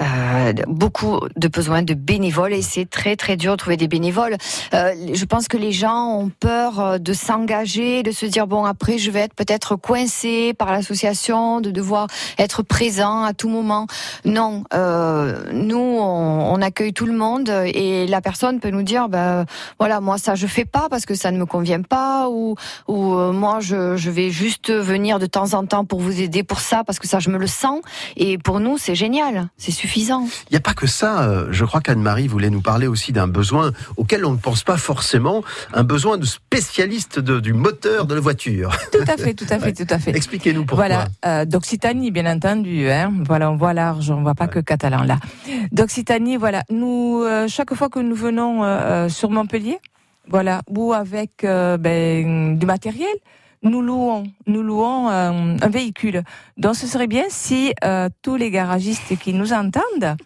Euh, 0.00 0.52
beaucoup 0.66 1.20
de 1.36 1.48
besoins 1.48 1.82
de 1.82 1.94
bénévoles 1.94 2.52
et 2.52 2.62
c'est 2.62 2.88
très 2.88 3.16
très 3.16 3.36
dur 3.36 3.52
de 3.52 3.56
trouver 3.56 3.76
des 3.76 3.88
bénévoles. 3.88 4.36
Euh, 4.72 4.92
je 5.12 5.24
pense 5.24 5.46
que 5.46 5.56
les 5.56 5.72
gens 5.72 6.18
ont 6.18 6.30
peur 6.30 6.80
euh, 6.80 6.98
de 6.98 7.12
s'engager, 7.12 8.02
de 8.02 8.10
se 8.10 8.26
dire 8.26 8.46
bon 8.46 8.64
après 8.64 8.98
je 8.98 9.10
vais 9.10 9.20
être 9.20 9.34
peut-être 9.34 9.76
coincé 9.76 10.52
par 10.54 10.72
l'association, 10.72 11.60
de 11.60 11.70
devoir 11.70 12.08
être 12.38 12.62
présent 12.62 13.22
à 13.22 13.34
tout 13.34 13.48
moment. 13.48 13.86
Non, 14.24 14.64
euh, 14.74 15.52
nous 15.52 15.76
on, 15.76 16.52
on 16.52 16.60
accueille 16.60 16.92
tout 16.92 17.06
le 17.06 17.16
monde 17.16 17.48
et 17.48 18.06
la 18.06 18.20
personne 18.20 18.60
peut 18.60 18.70
nous 18.70 18.82
dire 18.82 19.08
ben 19.08 19.44
voilà 19.78 20.00
moi 20.00 20.18
ça 20.18 20.34
je 20.34 20.46
fais 20.46 20.64
pas 20.64 20.88
parce 20.90 21.06
que 21.06 21.14
ça 21.14 21.30
ne 21.30 21.38
me 21.38 21.46
convient 21.46 21.82
pas 21.82 22.28
ou 22.28 22.56
ou 22.88 23.14
euh, 23.14 23.32
moi 23.32 23.60
je, 23.60 23.96
je 23.96 24.10
vais 24.10 24.30
juste 24.30 24.72
venir 24.72 25.18
de 25.18 25.26
temps 25.26 25.54
en 25.54 25.64
temps 25.66 25.84
pour 25.84 26.00
vous 26.00 26.20
aider 26.20 26.42
pour 26.42 26.60
ça 26.60 26.82
parce 26.84 26.98
que 26.98 27.06
ça 27.06 27.20
je 27.20 27.30
me 27.30 27.38
le 27.38 27.46
sens 27.46 27.80
et 28.16 28.38
pour 28.38 28.60
nous 28.60 28.76
c'est 28.78 28.94
génial, 28.94 29.48
suffisant. 29.88 30.26
Il 30.48 30.52
n'y 30.52 30.56
a 30.56 30.60
pas 30.60 30.72
que 30.72 30.86
ça. 30.86 31.22
euh, 31.28 31.48
Je 31.50 31.64
crois 31.66 31.80
qu'Anne-Marie 31.82 32.26
voulait 32.26 32.48
nous 32.48 32.62
parler 32.62 32.86
aussi 32.86 33.12
d'un 33.12 33.26
besoin 33.28 33.72
auquel 33.98 34.24
on 34.24 34.32
ne 34.32 34.38
pense 34.38 34.62
pas 34.62 34.78
forcément, 34.78 35.44
un 35.74 35.84
besoin 35.84 36.16
de 36.16 36.24
spécialiste 36.24 37.18
de- 37.18 37.38
du 37.40 37.52
moteur 37.52 38.06
de 38.06 38.14
la 38.14 38.20
voiture. 38.20 38.70
Tout 38.92 38.98
à 39.06 39.16
fait, 39.18 39.34
tout 39.34 39.44
à 39.50 39.58
fait, 39.58 39.72
tout 39.74 39.86
à 39.90 39.98
fait. 39.98 40.16
Expliquez-nous 40.16 40.64
pourquoi. 40.64 40.86
Voilà, 40.86 41.08
euh, 41.26 41.44
d'Occitanie, 41.44 42.10
bien 42.10 42.24
entendu. 42.34 42.88
Hein. 42.90 43.12
Voilà, 43.26 43.50
on 43.50 43.56
voit 43.56 43.74
large, 43.74 44.08
on 44.10 44.22
voit 44.22 44.34
pas 44.34 44.48
que 44.48 44.60
catalan 44.60 45.02
là. 45.02 45.18
D'Occitanie, 45.72 46.36
voilà. 46.38 46.62
Nous, 46.70 47.22
euh, 47.24 47.46
chaque 47.48 47.74
fois 47.74 47.88
que 47.90 47.98
nous 47.98 48.14
venons 48.16 48.64
euh, 48.64 49.08
sur 49.10 49.28
Montpellier, 49.30 49.78
voilà, 50.28 50.62
ou 50.70 50.94
avec 50.94 51.30
ben, 51.44 52.58
du 52.58 52.64
matériel, 52.64 53.16
nous 53.64 53.82
louons, 53.82 54.24
nous 54.46 54.62
louons 54.62 55.08
euh, 55.08 55.56
un 55.60 55.68
véhicule. 55.68 56.22
Donc, 56.56 56.76
ce 56.76 56.86
serait 56.86 57.06
bien 57.06 57.24
si 57.28 57.72
euh, 57.82 58.08
tous 58.22 58.36
les 58.36 58.50
garagistes 58.50 59.18
qui 59.18 59.32
nous 59.32 59.52
entendent 59.52 60.16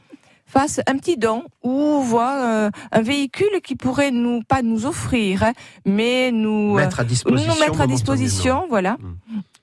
fassent 0.46 0.80
un 0.86 0.96
petit 0.96 1.16
don 1.16 1.44
ou 1.62 2.00
voient 2.00 2.42
euh, 2.42 2.70
un 2.90 3.02
véhicule 3.02 3.60
qui 3.62 3.76
pourrait 3.76 4.10
nous 4.10 4.42
pas 4.42 4.62
nous 4.62 4.86
offrir, 4.86 5.42
hein, 5.42 5.52
mais 5.84 6.32
nous 6.32 6.74
Mettre 6.74 7.00
à 7.00 7.04
disposition 7.04 7.52
nous 7.52 7.60
mettre 7.60 7.80
à 7.80 7.86
disposition, 7.86 8.66
voilà. 8.68 8.96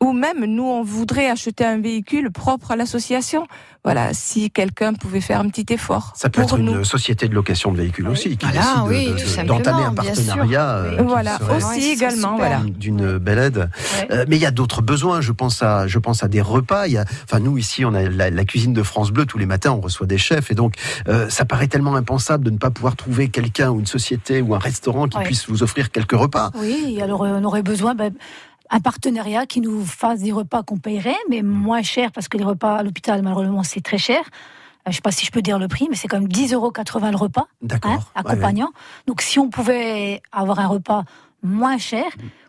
Ou 0.06 0.14
même 0.14 0.46
nous, 0.46 0.64
on 0.64 0.84
voudrait 0.84 1.30
acheter 1.30 1.66
un 1.66 1.80
véhicule 1.82 2.30
propre 2.32 2.72
à 2.72 2.76
l'association. 2.76 3.48
Voilà, 3.84 4.14
si 4.14 4.50
quelqu'un 4.50 4.94
pouvait 4.94 5.22
faire 5.22 5.40
un 5.40 5.48
petit 5.50 5.72
effort. 5.72 6.14
Ça 6.16 6.30
peut 6.30 6.42
pour 6.42 6.54
être 6.54 6.58
nous. 6.60 6.74
une 6.80 6.84
société 6.86 7.28
de 7.28 7.36
location 7.36 7.72
de 7.72 7.78
véhicules 7.78 8.08
aussi 8.08 8.36
qui 8.36 8.46
Voilà, 8.48 8.62
décide 8.62 8.84
de- 8.84 8.88
oui, 8.90 9.06
de- 9.06 9.12
tout 9.12 9.18
de- 9.20 9.26
simplement, 9.26 9.58
d'entamer 9.60 9.84
un 9.84 9.94
partenariat. 9.94 10.70
euh, 10.78 10.98
qui 10.98 11.04
Voilà, 11.04 11.38
aussi 11.56 11.90
également, 11.92 12.36
voilà. 12.36 12.62
d'une 12.66 13.18
belle 13.20 13.38
aide. 13.40 13.70
Euh, 14.10 14.26
mais 14.28 14.38
il 14.38 14.42
y 14.42 14.46
a 14.48 14.52
d'autres 14.52 14.82
besoins. 14.82 15.22
Je 15.22 15.32
pense 15.32 15.62
à, 15.62 15.86
je 15.88 16.00
pense 16.00 16.24
à 16.24 16.28
des 16.28 16.42
repas. 16.42 16.88
Il 16.88 16.94
y 16.94 16.98
a, 16.98 17.06
enfin, 17.26 17.40
nous 17.40 17.58
ici, 17.60 17.86
on 17.86 17.94
a 17.94 18.02
la, 18.10 18.30
la 18.32 18.46
cuisine 18.46 18.74
de 18.74 18.82
France 18.84 19.12
Bleu 19.12 19.26
tous 19.28 19.38
les 19.38 19.46
matins. 19.46 19.72
On 19.72 19.82
reçoit 19.82 20.08
des 20.08 20.18
chefs 20.18 20.50
et 20.52 20.56
donc 20.56 20.74
euh, 21.08 21.30
ça 21.30 21.46
paraît 21.46 21.68
tellement 21.68 21.96
impensable 21.96 22.44
de 22.44 22.50
ne 22.50 22.58
pas 22.58 22.72
pouvoir 22.72 22.96
trouver 22.96 23.30
quelqu'un 23.30 23.70
ou 23.70 23.80
une 23.80 23.86
société 23.88 24.42
ou 24.42 24.56
un 24.56 24.60
restaurant 24.60 25.08
qui 25.08 25.18
Ouais. 25.20 25.24
puisse 25.26 25.48
vous 25.48 25.62
offrir 25.64 25.92
quelques 25.92 26.14
repas. 26.14 26.50
Oui, 26.60 27.00
alors 27.04 27.22
on 27.22 27.44
aurait 27.44 27.62
besoin 27.64 27.94
ben, 27.94 28.12
un 28.70 28.80
partenariat 28.80 29.46
qui 29.46 29.62
nous 29.62 29.86
fasse 29.86 30.20
des 30.22 30.32
repas 30.32 30.64
qu'on 30.64 30.78
payerait, 30.78 31.16
mais 31.30 31.42
moins 31.42 31.82
cher, 31.84 32.12
parce 32.12 32.28
que 32.28 32.38
les 32.38 32.44
repas 32.44 32.76
à 32.78 32.84
l'hôpital, 32.84 33.22
malheureusement, 33.22 33.64
c'est 33.64 33.82
très 33.82 33.98
cher. 33.98 34.20
Euh, 34.22 34.24
Je 34.86 34.90
ne 34.92 34.94
sais 34.96 35.02
pas 35.02 35.12
si 35.12 35.26
je 35.26 35.32
peux 35.32 35.42
dire 35.42 35.60
le 35.60 35.68
prix, 35.68 35.88
mais 35.90 35.96
c'est 35.96 36.08
quand 36.08 36.20
même 36.20 36.30
10,80 36.30 36.54
euros 36.56 36.72
le 37.12 37.18
repas, 37.18 37.42
hein, 37.42 37.68
Ouais, 37.90 37.98
accompagnant. 38.16 38.70
Donc 39.08 39.22
si 39.22 39.40
on 39.40 39.50
pouvait 39.50 40.22
avoir 40.32 40.60
un 40.60 40.68
repas 40.68 41.04
moins 41.44 41.78
cher 41.78 42.06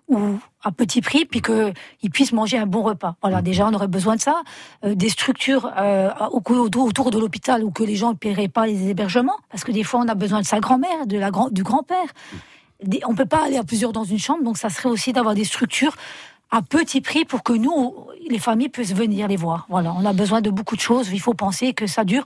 ou 0.08 0.18
à 0.62 0.70
petit 0.70 1.00
prix, 1.00 1.24
puis 1.26 1.42
qu'ils 1.42 2.10
puissent 2.12 2.32
manger 2.32 2.58
un 2.58 2.66
bon 2.66 2.82
repas. 2.82 3.16
Voilà, 3.22 3.42
déjà, 3.42 3.66
on 3.66 3.74
aurait 3.74 3.88
besoin 3.88 4.14
de 4.14 4.20
ça. 4.20 4.40
Euh, 4.84 4.94
des 4.94 5.08
structures 5.08 5.70
euh, 5.76 6.10
au- 6.30 6.42
autour, 6.54 7.10
de 7.10 7.18
l'hôpital 7.18 7.64
où 7.64 7.70
que 7.72 7.82
les 7.82 7.96
gens 7.96 8.10
ne 8.10 8.14
paieraient 8.16 8.46
pas 8.48 8.66
les 8.66 8.88
hébergements, 8.88 9.36
parce 9.50 9.64
que 9.64 9.72
des 9.72 9.82
fois, 9.82 10.00
on 10.00 10.08
a 10.08 10.14
besoin 10.14 10.40
de 10.40 10.46
sa 10.46 10.60
grand-mère, 10.60 11.06
de 11.08 11.18
la 11.18 11.30
grand, 11.32 11.50
du 11.50 11.62
grand-père. 11.64 12.06
On 13.06 13.14
peut 13.14 13.26
pas 13.26 13.44
aller 13.44 13.56
à 13.56 13.64
plusieurs 13.64 13.92
dans 13.92 14.04
une 14.04 14.18
chambre, 14.18 14.42
donc 14.42 14.58
ça 14.58 14.70
serait 14.70 14.88
aussi 14.88 15.12
d'avoir 15.12 15.34
des 15.34 15.44
structures 15.44 15.96
à 16.50 16.62
petit 16.62 17.00
prix 17.00 17.24
pour 17.24 17.42
que 17.42 17.52
nous, 17.52 17.94
les 18.28 18.38
familles, 18.38 18.68
puissent 18.68 18.94
venir 18.94 19.28
les 19.28 19.36
voir. 19.36 19.66
Voilà, 19.68 19.92
on 19.94 20.04
a 20.04 20.12
besoin 20.12 20.40
de 20.40 20.50
beaucoup 20.50 20.76
de 20.76 20.80
choses. 20.80 21.10
Il 21.12 21.20
faut 21.20 21.34
penser 21.34 21.72
que 21.72 21.86
ça 21.86 22.04
dure 22.04 22.24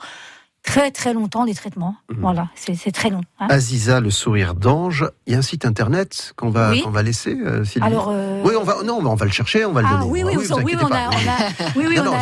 très 0.62 0.90
très 0.90 1.14
longtemps 1.14 1.44
les 1.44 1.54
traitements. 1.54 1.96
Voilà, 2.18 2.48
c'est 2.54 2.92
très 2.92 3.10
long. 3.10 3.22
hein. 3.40 3.46
Aziza, 3.48 4.00
le 4.00 4.10
sourire 4.10 4.54
d'ange. 4.54 5.06
Il 5.26 5.32
y 5.32 5.36
a 5.36 5.38
un 5.38 5.42
site 5.42 5.64
internet 5.64 6.32
qu'on 6.36 6.50
va 6.50 6.70
Oui. 6.70 6.82
qu'on 6.82 6.90
va 6.90 7.02
laisser. 7.02 7.34
euh, 7.34 7.64
Sylvie 7.64 7.86
Alors, 7.86 8.08
euh, 8.12 8.42
oui, 8.44 8.54
on 8.60 8.62
va 8.64 8.82
non, 8.84 9.00
mais 9.02 9.08
on 9.08 9.14
va 9.14 9.24
le 9.24 9.30
chercher, 9.32 9.64
on 9.64 9.72
va 9.72 9.80
le 9.82 9.88
Ah 9.90 9.94
donner. 9.98 10.10
oui, 10.10 10.22
oui, 10.24 10.34
vous 10.36 10.54
oui, 10.56 10.62
oui, 10.66 10.76
on 10.80 10.92
a, 10.92 11.10
oui, 11.76 11.98
on 11.98 12.12
a- 12.12 12.20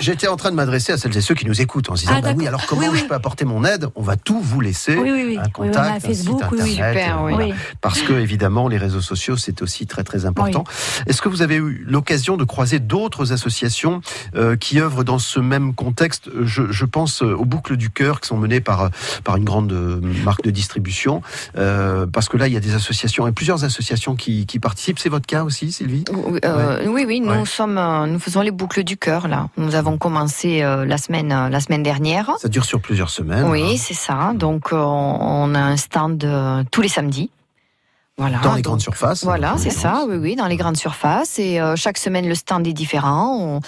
J'étais 0.00 0.26
en 0.28 0.36
train 0.36 0.50
de 0.50 0.56
m'adresser 0.56 0.92
à 0.92 0.98
celles 0.98 1.16
et 1.16 1.20
ceux 1.20 1.34
qui 1.34 1.46
nous 1.46 1.60
écoutent 1.60 1.90
en 1.90 1.96
se 1.96 2.02
disant 2.02 2.14
Ah, 2.16 2.20
bah 2.22 2.32
oui, 2.36 2.46
alors 2.46 2.66
comment 2.66 2.82
Oui, 2.82 2.88
oui. 2.92 2.98
je 3.00 3.04
peux 3.04 3.14
apporter 3.14 3.44
mon 3.44 3.64
aide? 3.64 3.86
On 3.94 4.02
va 4.02 4.16
tout 4.16 4.40
vous 4.40 4.60
laisser. 4.60 4.96
Oui, 4.96 5.10
oui, 5.10 5.24
oui. 5.26 5.38
Un 5.38 5.42
Oui, 5.44 5.50
contact, 5.52 5.76
on 5.76 5.80
a 5.92 5.96
un 5.96 6.00
Facebook, 6.00 6.42
site 6.42 6.52
internet, 6.60 6.72
Super, 6.74 7.18
euh, 7.20 7.26
oui. 7.26 7.32
voilà. 7.34 7.46
Oui. 7.48 7.54
Parce 7.80 8.00
que 8.02 8.12
évidemment, 8.14 8.68
les 8.68 8.78
réseaux 8.78 9.00
sociaux, 9.00 9.36
c'est 9.36 9.62
aussi 9.62 9.86
très 9.86 10.02
très 10.04 10.24
important. 10.24 10.64
Est-ce 11.06 11.20
que 11.22 11.28
vous 11.28 11.42
avez 11.42 11.56
eu 11.56 11.84
l'occasion 11.86 12.36
de 12.36 12.44
croiser 12.44 12.78
d'autres 12.78 13.32
associations 13.32 14.00
qui 14.60 14.80
œuvrent 14.80 15.04
dans 15.04 15.18
ce 15.18 15.40
même 15.40 15.74
contexte? 15.74 16.30
Je, 16.42 16.70
je 16.70 16.84
pense 16.84 17.22
aux 17.22 17.44
boucles 17.50 17.76
du 17.76 17.90
cœur 17.90 18.20
qui 18.20 18.28
sont 18.28 18.38
menées 18.38 18.60
par 18.60 18.90
par 19.24 19.36
une 19.36 19.44
grande 19.44 19.72
euh, 19.72 20.00
marque 20.24 20.42
de 20.42 20.50
distribution. 20.50 21.20
Euh, 21.58 22.06
parce 22.06 22.28
que 22.30 22.36
là, 22.36 22.46
il 22.46 22.54
y 22.54 22.56
a 22.56 22.60
des 22.68 22.74
associations 22.74 23.26
et 23.28 23.32
plusieurs 23.32 23.64
associations 23.64 24.14
qui, 24.16 24.46
qui 24.46 24.58
participent. 24.58 24.98
C'est 24.98 25.08
votre 25.16 25.26
cas 25.26 25.42
aussi, 25.44 25.72
Sylvie? 25.72 26.04
Oui, 26.12 26.38
euh, 26.44 26.86
oui, 26.86 27.04
oui, 27.06 27.20
nous 27.20 27.30
Ouais. 27.30 27.44
sommes, 27.44 27.80
nous 28.08 28.18
faisons 28.18 28.40
les 28.42 28.50
boucles 28.60 28.84
du 28.84 28.96
cœur 28.96 29.28
là. 29.28 29.48
Nous 29.56 29.74
avons 29.74 29.98
commencé 29.98 30.60
la 30.60 30.98
semaine, 30.98 31.28
la 31.50 31.60
semaine 31.60 31.82
dernière. 31.82 32.30
Ça 32.38 32.48
dure 32.48 32.64
sur 32.64 32.80
plusieurs 32.80 33.10
semaines. 33.10 33.44
Oui, 33.44 33.62
hein. 33.62 33.76
c'est 33.78 33.94
ça. 33.94 34.32
Donc 34.34 34.68
on 34.72 35.54
a 35.54 35.60
un 35.60 35.76
stand 35.76 36.24
tous 36.70 36.82
les 36.82 36.88
samedis. 36.88 37.30
Voilà. 38.20 38.38
Dans 38.42 38.50
les 38.50 38.56
Donc, 38.60 38.64
grandes 38.64 38.80
surfaces. 38.82 39.24
Voilà, 39.24 39.54
c'est 39.56 39.70
ça, 39.70 40.04
oui, 40.06 40.16
oui, 40.16 40.36
dans 40.36 40.46
les 40.46 40.56
grandes 40.56 40.76
surfaces. 40.76 41.38
Et 41.38 41.58
euh, 41.58 41.74
chaque 41.74 41.96
semaine, 41.96 42.28
le 42.28 42.34
stand 42.34 42.66
est 42.66 42.74
différent, 42.74 43.38
on- 43.40 43.60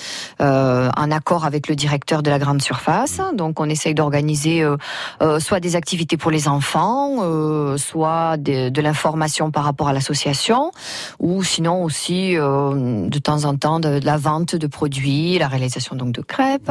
euh, 0.43 0.91
en 0.95 1.11
accord 1.11 1.47
avec 1.47 1.69
le 1.69 1.75
directeur 1.75 2.23
de 2.23 2.29
la 2.29 2.39
grande 2.39 2.61
surface. 2.61 3.19
Donc, 3.35 3.61
on 3.61 3.69
essaye 3.71 3.95
d'organiser 3.95 4.63
euh, 4.63 4.77
euh, 5.23 5.41
soit 5.41 5.59
des 5.61 5.75
activités 5.75 6.19
pour 6.19 6.31
les 6.31 6.49
enfants, 6.49 7.17
euh, 7.23 7.79
soit 7.79 8.37
de, 8.37 8.69
de 8.69 8.81
l'information 8.83 9.51
par 9.51 9.65
rapport 9.65 9.89
à 9.89 9.95
l'association, 9.95 10.71
ou 11.19 11.43
sinon 11.43 11.83
aussi 11.83 12.37
euh, 12.37 13.09
de 13.09 13.19
temps 13.19 13.45
en 13.45 13.57
temps 13.57 13.81
de, 13.81 14.01
de 14.01 14.05
la 14.07 14.19
vente 14.19 14.55
de 14.55 14.67
produits, 14.67 15.39
la 15.39 15.49
réalisation 15.49 15.97
donc 15.97 16.13
de 16.13 16.21
crêpes. 16.21 16.71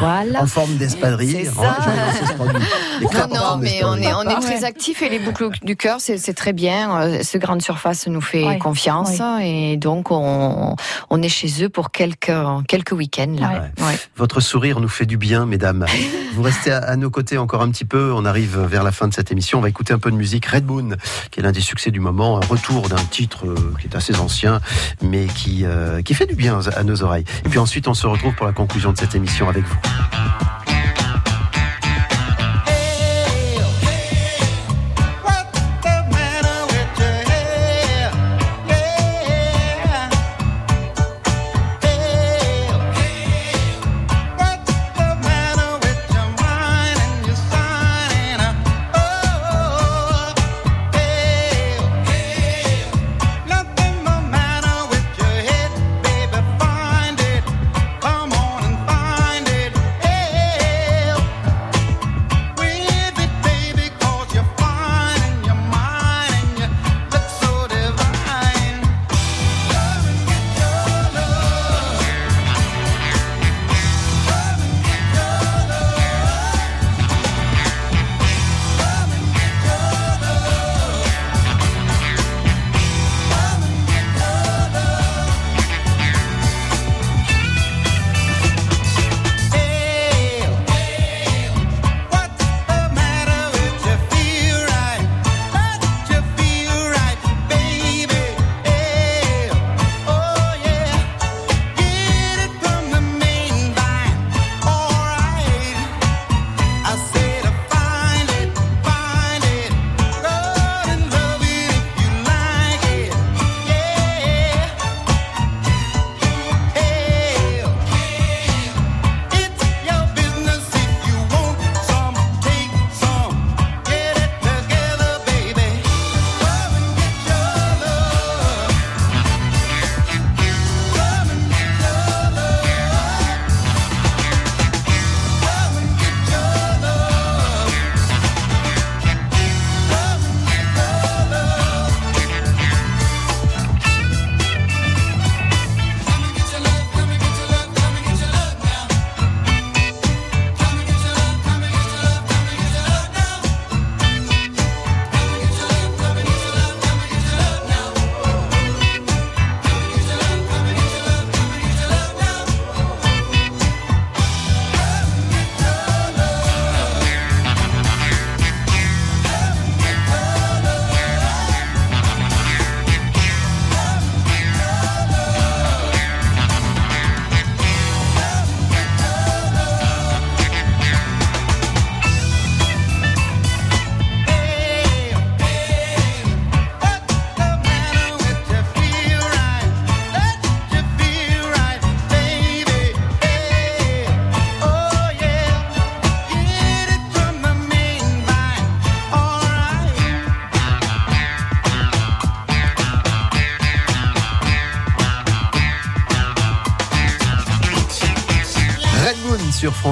voilà. 0.00 0.42
En 0.42 0.46
forme 0.46 0.76
d'espadrille. 0.76 1.46
C'est 1.46 1.50
ça. 1.50 1.76
Non, 3.02 3.28
non, 3.34 3.56
mais 3.58 3.80
on 3.84 3.96
est, 3.96 4.12
on 4.14 4.22
est 4.22 4.40
très 4.40 4.64
actifs 4.64 5.02
et 5.02 5.08
les 5.08 5.18
boucles 5.18 5.50
du 5.62 5.76
cœur, 5.76 5.96
c'est 6.00 6.34
très 6.34 6.52
bien. 6.52 7.21
Ce 7.22 7.38
grande 7.38 7.62
surface 7.62 8.06
nous 8.06 8.20
fait 8.20 8.44
Ouais, 8.44 8.58
confiance 8.58 9.20
et 9.40 9.76
donc 9.76 10.10
on, 10.10 10.74
on 11.10 11.22
est 11.22 11.28
chez 11.28 11.64
eux 11.64 11.68
pour 11.68 11.90
quelques, 11.90 12.32
quelques 12.68 12.92
week-ends. 12.92 13.36
Là. 13.38 13.70
Ouais. 13.78 13.96
Votre 14.16 14.40
sourire 14.40 14.80
nous 14.80 14.88
fait 14.88 15.06
du 15.06 15.16
bien, 15.16 15.46
mesdames. 15.46 15.86
Vous 16.34 16.42
restez 16.42 16.72
à, 16.72 16.78
à 16.78 16.96
nos 16.96 17.10
côtés 17.10 17.38
encore 17.38 17.62
un 17.62 17.70
petit 17.70 17.84
peu. 17.84 18.12
On 18.12 18.24
arrive 18.24 18.58
vers 18.58 18.82
la 18.82 18.92
fin 18.92 19.08
de 19.08 19.14
cette 19.14 19.30
émission. 19.30 19.58
On 19.58 19.62
va 19.62 19.68
écouter 19.68 19.92
un 19.92 19.98
peu 19.98 20.10
de 20.10 20.16
musique. 20.16 20.46
Red 20.46 20.66
Moon, 20.66 20.90
qui 21.30 21.40
est 21.40 21.42
l'un 21.42 21.52
des 21.52 21.60
succès 21.60 21.90
du 21.90 22.00
moment. 22.00 22.38
Un 22.38 22.46
retour 22.46 22.88
d'un 22.88 22.96
titre 22.96 23.46
euh, 23.46 23.74
qui 23.80 23.86
est 23.86 23.96
assez 23.96 24.16
ancien, 24.18 24.60
mais 25.02 25.26
qui, 25.26 25.64
euh, 25.64 26.02
qui 26.02 26.14
fait 26.14 26.26
du 26.26 26.34
bien 26.34 26.60
à 26.74 26.82
nos 26.84 27.02
oreilles. 27.02 27.24
Et 27.44 27.48
puis 27.48 27.58
ensuite, 27.58 27.88
on 27.88 27.94
se 27.94 28.06
retrouve 28.06 28.34
pour 28.34 28.46
la 28.46 28.52
conclusion 28.52 28.92
de 28.92 28.98
cette 28.98 29.14
émission 29.14 29.48
avec 29.48 29.64
vous. 29.64 29.76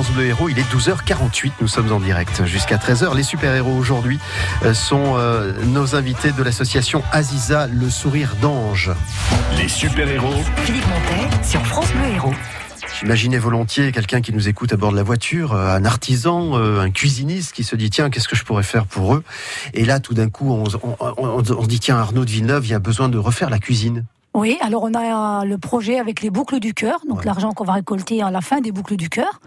France 0.03 0.15
Bleu 0.15 0.29
Héros. 0.29 0.49
Il 0.49 0.59
est 0.59 0.63
12h48. 0.63 1.53
Nous 1.61 1.69
sommes 1.69 1.93
en 1.93 2.01
direct 2.01 2.47
jusqu'à 2.47 2.79
13h. 2.79 3.15
Les 3.15 3.23
super-héros 3.23 3.77
aujourd'hui 3.77 4.19
euh, 4.65 4.73
sont 4.73 5.17
euh, 5.19 5.53
nos 5.67 5.95
invités 5.95 6.33
de 6.33 6.43
l'association 6.43 7.03
Aziza, 7.13 7.67
le 7.67 7.91
sourire 7.91 8.35
d'ange. 8.41 8.93
Les 9.59 9.69
super-héros. 9.69 10.43
Philippe 10.65 10.87
Montet 10.87 11.45
sur 11.47 11.61
France 11.67 11.93
Bleu 11.93 12.15
Héros. 12.15 12.33
J'imaginais 12.99 13.37
volontiers 13.37 13.93
quelqu'un 13.93 14.23
qui 14.23 14.33
nous 14.33 14.49
écoute 14.49 14.73
à 14.73 14.79
bord 14.79 14.93
de 14.93 14.97
la 14.97 15.03
voiture, 15.03 15.53
euh, 15.53 15.77
un 15.77 15.85
artisan, 15.85 16.55
un 16.55 16.91
cuisiniste 16.91 17.53
qui 17.53 17.63
se 17.63 17.77
dit 17.77 17.91
tiens 17.91 18.09
qu'est-ce 18.09 18.29
que 18.29 18.37
je 18.37 18.45
pourrais 18.45 18.63
faire 18.63 18.87
pour 18.87 19.15
eux? 19.15 19.23
Et 19.75 19.85
là 19.85 20.01
tout 20.01 20.15
d'un 20.15 20.31
coup 20.31 20.51
on, 20.51 20.65
on, 20.83 20.97
on, 21.19 21.43
on 21.43 21.63
se 21.63 21.69
dit 21.69 21.79
tiens 21.79 21.99
Arnaud 21.99 22.25
de 22.25 22.31
Villeneuve 22.31 22.65
il 22.65 22.71
y 22.71 22.75
a 22.75 22.79
besoin 22.79 23.11
de 23.11 23.19
refaire 23.19 23.51
la 23.51 23.59
cuisine. 23.59 24.07
Oui, 24.33 24.59
alors 24.61 24.85
on 24.85 24.95
a 24.95 25.45
le 25.45 25.59
projet 25.59 25.99
avec 25.99 26.23
les 26.23 26.31
boucles 26.31 26.61
du 26.61 26.73
cœur, 26.73 27.01
donc 27.09 27.25
l'argent 27.25 27.51
qu'on 27.51 27.65
va 27.65 27.73
récolter 27.73 28.23
à 28.23 28.31
la 28.31 28.41
fin 28.41 28.61
des 28.61 28.71
boucles 28.71 28.97
du 28.97 29.09
cœur, 29.09 29.41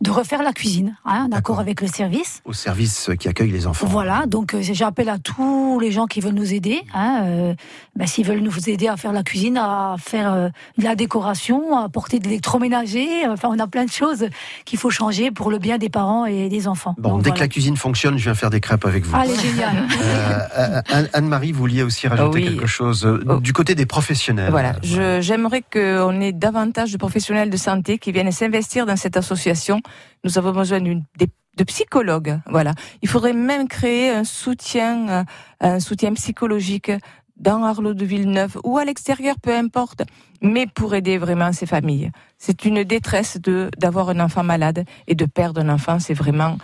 de 0.00 0.10
refaire 0.12 0.42
la 0.44 0.52
cuisine, 0.52 0.96
hein, 1.04 1.28
d'accord 1.28 1.58
avec 1.58 1.80
le 1.80 1.88
service. 1.88 2.40
Au 2.44 2.52
service 2.52 3.10
qui 3.18 3.28
accueille 3.28 3.50
les 3.50 3.66
enfants. 3.66 3.86
Voilà, 3.88 4.26
donc 4.26 4.54
euh, 4.54 4.60
j'appelle 4.62 5.08
à 5.08 5.18
tous 5.18 5.80
les 5.80 5.90
gens 5.90 6.06
qui 6.06 6.20
veulent 6.20 6.34
nous 6.34 6.54
aider, 6.54 6.82
hein, 6.94 7.22
euh, 7.24 7.54
ben, 7.96 8.06
s'ils 8.06 8.24
veulent 8.24 8.38
nous 8.38 8.68
aider 8.70 8.86
à 8.86 8.96
faire 8.96 9.12
la 9.12 9.24
cuisine, 9.24 9.56
à 9.58 9.96
faire 9.98 10.32
euh, 10.32 10.48
de 10.78 10.84
la 10.84 10.94
décoration, 10.94 11.76
à 11.76 11.88
porter 11.88 12.20
de 12.20 12.24
l'électroménager, 12.28 13.26
enfin 13.28 13.48
on 13.50 13.58
a 13.58 13.66
plein 13.66 13.84
de 13.86 13.90
choses 13.90 14.28
qu'il 14.64 14.78
faut 14.78 14.90
changer 14.90 15.32
pour 15.32 15.50
le 15.50 15.58
bien 15.58 15.78
des 15.78 15.88
parents 15.88 16.26
et 16.26 16.48
des 16.48 16.68
enfants. 16.68 16.94
Bon, 16.98 17.14
Donc, 17.14 17.22
dès 17.22 17.32
que 17.32 17.40
la 17.40 17.48
cuisine 17.48 17.76
fonctionne, 17.76 18.18
je 18.18 18.24
viens 18.24 18.34
faire 18.34 18.50
des 18.50 18.60
crêpes 18.60 18.84
avec 18.84 19.04
vous. 19.04 19.16
Allez, 19.16 19.34
génial. 19.36 19.84
Euh, 20.00 20.80
Anne- 20.90 21.08
Anne-Marie, 21.12 21.50
vous 21.52 21.58
vouliez 21.58 21.82
aussi 21.82 22.06
rajouter 22.06 22.38
Oui. 22.38 22.44
quelque 22.44 22.66
chose 22.66 23.04
euh, 23.04 23.40
du 23.40 23.52
côté 23.52 23.74
des 23.74 23.86
professionnels. 23.86 24.50
Voilà, 24.50 24.76
j'aimerais 25.20 25.62
qu'on 25.72 26.20
ait 26.20 26.32
davantage 26.32 26.92
de 26.92 26.96
professionnels 26.98 27.50
de 27.50 27.56
santé 27.56 27.98
qui 27.98 28.12
viennent 28.12 28.30
s'investir 28.32 28.86
dans 28.86 28.96
cette 28.96 29.16
association. 29.16 29.80
Nous 30.24 30.38
avons 30.38 30.52
besoin 30.52 30.80
de 30.80 31.64
psychologues. 31.64 32.40
Voilà, 32.46 32.72
il 33.02 33.08
faudrait 33.08 33.32
même 33.32 33.68
créer 33.68 34.10
un 34.10 34.24
soutien, 34.24 35.08
euh, 35.08 35.24
un 35.60 35.80
soutien 35.80 36.12
psychologique 36.14 36.92
dans 37.38 37.62
Arlot 37.62 37.94
de 37.94 38.04
Villeneuve 38.04 38.58
ou 38.64 38.78
à 38.78 38.84
l'extérieur, 38.84 39.36
peu 39.40 39.54
importe, 39.54 40.02
mais 40.42 40.66
pour 40.66 40.94
aider 40.94 41.18
vraiment 41.18 41.52
ces 41.52 41.66
familles. 41.66 42.10
C'est 42.36 42.64
une 42.64 42.84
détresse 42.84 43.38
de 43.40 43.70
d'avoir 43.78 44.10
un 44.10 44.20
enfant 44.20 44.42
malade 44.42 44.84
et 45.06 45.14
de 45.14 45.24
perdre 45.24 45.60
un 45.60 45.68
enfant. 45.68 45.98
C'est 45.98 46.14
vraiment, 46.14 46.58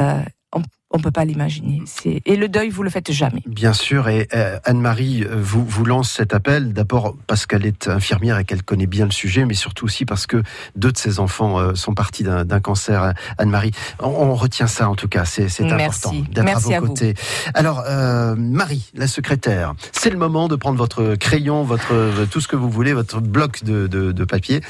euh, 0.00 0.22
on, 0.54 0.62
on 0.90 0.98
peut 1.00 1.10
pas 1.10 1.24
l'imaginer. 1.24 1.82
Et 2.24 2.36
le 2.36 2.48
deuil, 2.48 2.70
vous 2.70 2.82
le 2.84 2.90
faites 2.90 3.10
jamais. 3.10 3.42
Bien 3.46 3.72
sûr, 3.72 4.08
et 4.08 4.28
euh, 4.34 4.58
Anne-Marie 4.64 5.24
vous, 5.30 5.64
vous 5.66 5.84
lance 5.84 6.10
cet 6.10 6.32
appel, 6.32 6.72
d'abord 6.72 7.16
parce 7.26 7.46
qu'elle 7.46 7.66
est 7.66 7.88
infirmière 7.88 8.38
et 8.38 8.44
qu'elle 8.44 8.62
connaît 8.62 8.86
bien 8.86 9.04
le 9.06 9.10
sujet, 9.10 9.44
mais 9.44 9.54
surtout 9.54 9.86
aussi 9.86 10.04
parce 10.04 10.26
que 10.26 10.42
deux 10.76 10.92
de 10.92 10.96
ses 10.98 11.18
enfants 11.18 11.58
euh, 11.58 11.74
sont 11.74 11.94
partis 11.94 12.22
d'un 12.22 12.60
cancer. 12.60 13.02
euh, 13.02 13.12
Anne-Marie, 13.38 13.72
on, 14.00 14.06
on 14.06 14.34
retient 14.34 14.68
ça 14.68 14.88
en 14.88 14.94
tout 14.94 15.08
cas, 15.08 15.24
c'est 15.24 15.48
important 15.62 16.12
d'être 16.30 16.48
à 16.56 16.58
vos 16.60 16.72
à 16.72 16.80
vous. 16.80 16.86
côtés. 16.88 17.14
Alors, 17.54 17.82
euh, 17.88 18.34
Marie, 18.36 18.90
la 18.94 19.08
secrétaire, 19.08 19.74
c'est 19.92 20.10
le 20.10 20.16
moment 20.18 20.46
de 20.48 20.54
prendre 20.56 20.78
votre 20.78 21.16
crayon, 21.16 21.64
votre 21.64 22.24
tout 22.30 22.40
ce 22.40 22.46
que 22.48 22.56
vous 22.56 22.70
voulez, 22.70 22.92
votre 22.92 23.20
bloc 23.20 23.64
de, 23.64 23.86
de- 23.88 24.12
de 24.12 24.24
papier. 24.24 24.60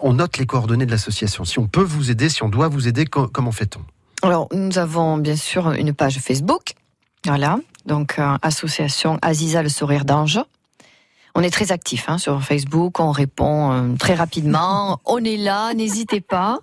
On 0.00 0.12
note 0.14 0.36
les 0.38 0.46
coordonnées 0.46 0.86
de 0.86 0.90
l'association. 0.90 1.44
Si 1.44 1.58
on 1.58 1.66
peut 1.66 1.82
vous 1.82 2.10
aider, 2.10 2.28
si 2.28 2.42
on 2.42 2.48
doit 2.50 2.68
vous 2.68 2.88
aider, 2.88 3.06
co- 3.06 3.26
comment 3.28 3.52
fait-on? 3.52 3.80
Alors, 4.22 4.46
nous 4.52 4.78
avons 4.78 5.18
bien 5.18 5.34
sûr 5.34 5.72
une 5.72 5.92
page 5.92 6.18
Facebook. 6.18 6.74
Voilà. 7.26 7.58
Donc, 7.86 8.18
euh, 8.18 8.36
association 8.42 9.18
Aziza 9.20 9.62
le 9.62 9.68
sourire 9.68 10.04
d'ange. 10.04 10.40
On 11.34 11.42
est 11.42 11.50
très 11.50 11.72
actif 11.72 12.08
hein, 12.08 12.18
sur 12.18 12.42
Facebook, 12.42 13.00
on 13.00 13.10
répond 13.10 13.72
euh, 13.72 13.96
très 13.96 14.14
rapidement. 14.14 15.00
on 15.06 15.24
est 15.24 15.36
là, 15.36 15.74
n'hésitez 15.74 16.20
pas. 16.20 16.60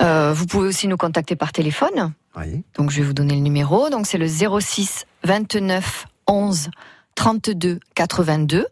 Euh, 0.00 0.32
vous 0.32 0.46
pouvez 0.46 0.68
aussi 0.68 0.86
nous 0.86 0.96
contacter 0.96 1.34
par 1.34 1.52
téléphone. 1.52 2.12
Oui. 2.36 2.62
Donc, 2.76 2.90
je 2.90 3.00
vais 3.00 3.06
vous 3.06 3.14
donner 3.14 3.34
le 3.34 3.40
numéro. 3.40 3.90
Donc, 3.90 4.06
c'est 4.06 4.18
le 4.18 4.28
06 4.28 5.06
29 5.24 6.06
11 6.28 6.70
32 7.16 7.80
82. 7.94 8.66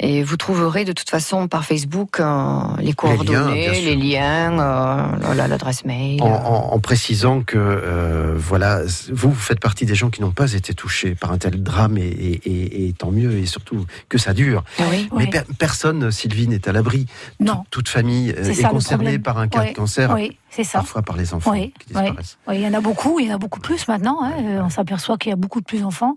Et 0.00 0.22
vous 0.22 0.36
trouverez 0.36 0.84
de 0.84 0.92
toute 0.92 1.10
façon 1.10 1.48
par 1.48 1.64
Facebook 1.64 2.20
euh, 2.20 2.60
les 2.78 2.92
coordonnées, 2.92 3.80
les 3.80 3.96
liens, 3.96 4.58
euh, 4.60 5.34
la- 5.34 5.48
l'adresse 5.48 5.84
mail. 5.84 6.22
en, 6.22 6.26
en- 6.26 6.72
en 6.74 6.78
précisant 6.78 7.42
que 7.42 7.56
euh, 7.58 8.34
voilà, 8.36 8.82
vous, 9.12 9.30
vous 9.30 9.34
faites 9.34 9.58
partie 9.58 9.86
des 9.86 9.96
gens 9.96 10.08
qui 10.10 10.20
n'ont 10.20 10.30
pas 10.30 10.52
été 10.52 10.72
touchés 10.72 11.16
par 11.16 11.32
un 11.32 11.38
tel 11.38 11.62
drame 11.62 11.98
et, 11.98 12.02
et- 12.02 12.40
et- 12.46 12.88
et 12.88 12.92
tant 12.92 13.10
mieux 13.10 13.32
et 13.38 13.46
surtout 13.46 13.86
que 14.08 14.18
ça 14.18 14.34
dure. 14.34 14.62
Ah 14.78 14.84
oui. 14.90 15.08
Mais 15.16 15.24
Ouais. 15.24 15.30
per- 15.30 15.52
personne, 15.58 16.10
Sylvie, 16.12 16.46
n'est 16.46 16.68
à 16.68 16.72
l'abri. 16.72 17.06
Non. 17.40 17.54
Toute, 17.70 17.70
toute 17.70 17.88
famille 17.88 18.30
est 18.30 18.54
ça, 18.54 18.68
concernée 18.68 19.18
par 19.18 19.38
un 19.38 19.48
cas 19.48 19.60
Ouais, 19.62 19.70
de 19.70 19.76
cancer, 19.76 20.12
Oui, 20.14 20.36
c'est 20.50 20.62
ça. 20.64 20.78
parfois 20.78 21.02
par 21.02 21.16
les 21.16 21.34
enfants 21.34 21.50
Oui, 21.52 21.72
qui 21.78 21.92
oui. 21.94 22.00
disparaissent. 22.02 22.38
Oui, 22.46 22.54
il 22.56 22.60
y 22.60 22.66
en 22.68 22.74
a 22.74 22.80
beaucoup, 22.80 23.18
il 23.18 23.26
y 23.26 23.32
en 23.32 23.34
a 23.34 23.38
beaucoup 23.38 23.60
plus 23.60 23.88
maintenant. 23.88 24.18
hein. 24.22 24.32
Euh, 24.40 24.60
On 24.64 24.68
s'aperçoit 24.70 25.16
qu'il 25.18 25.30
y 25.30 25.32
a 25.32 25.36
beaucoup 25.36 25.60
de 25.60 25.64
plus 25.64 25.80
d'enfants. 25.80 26.14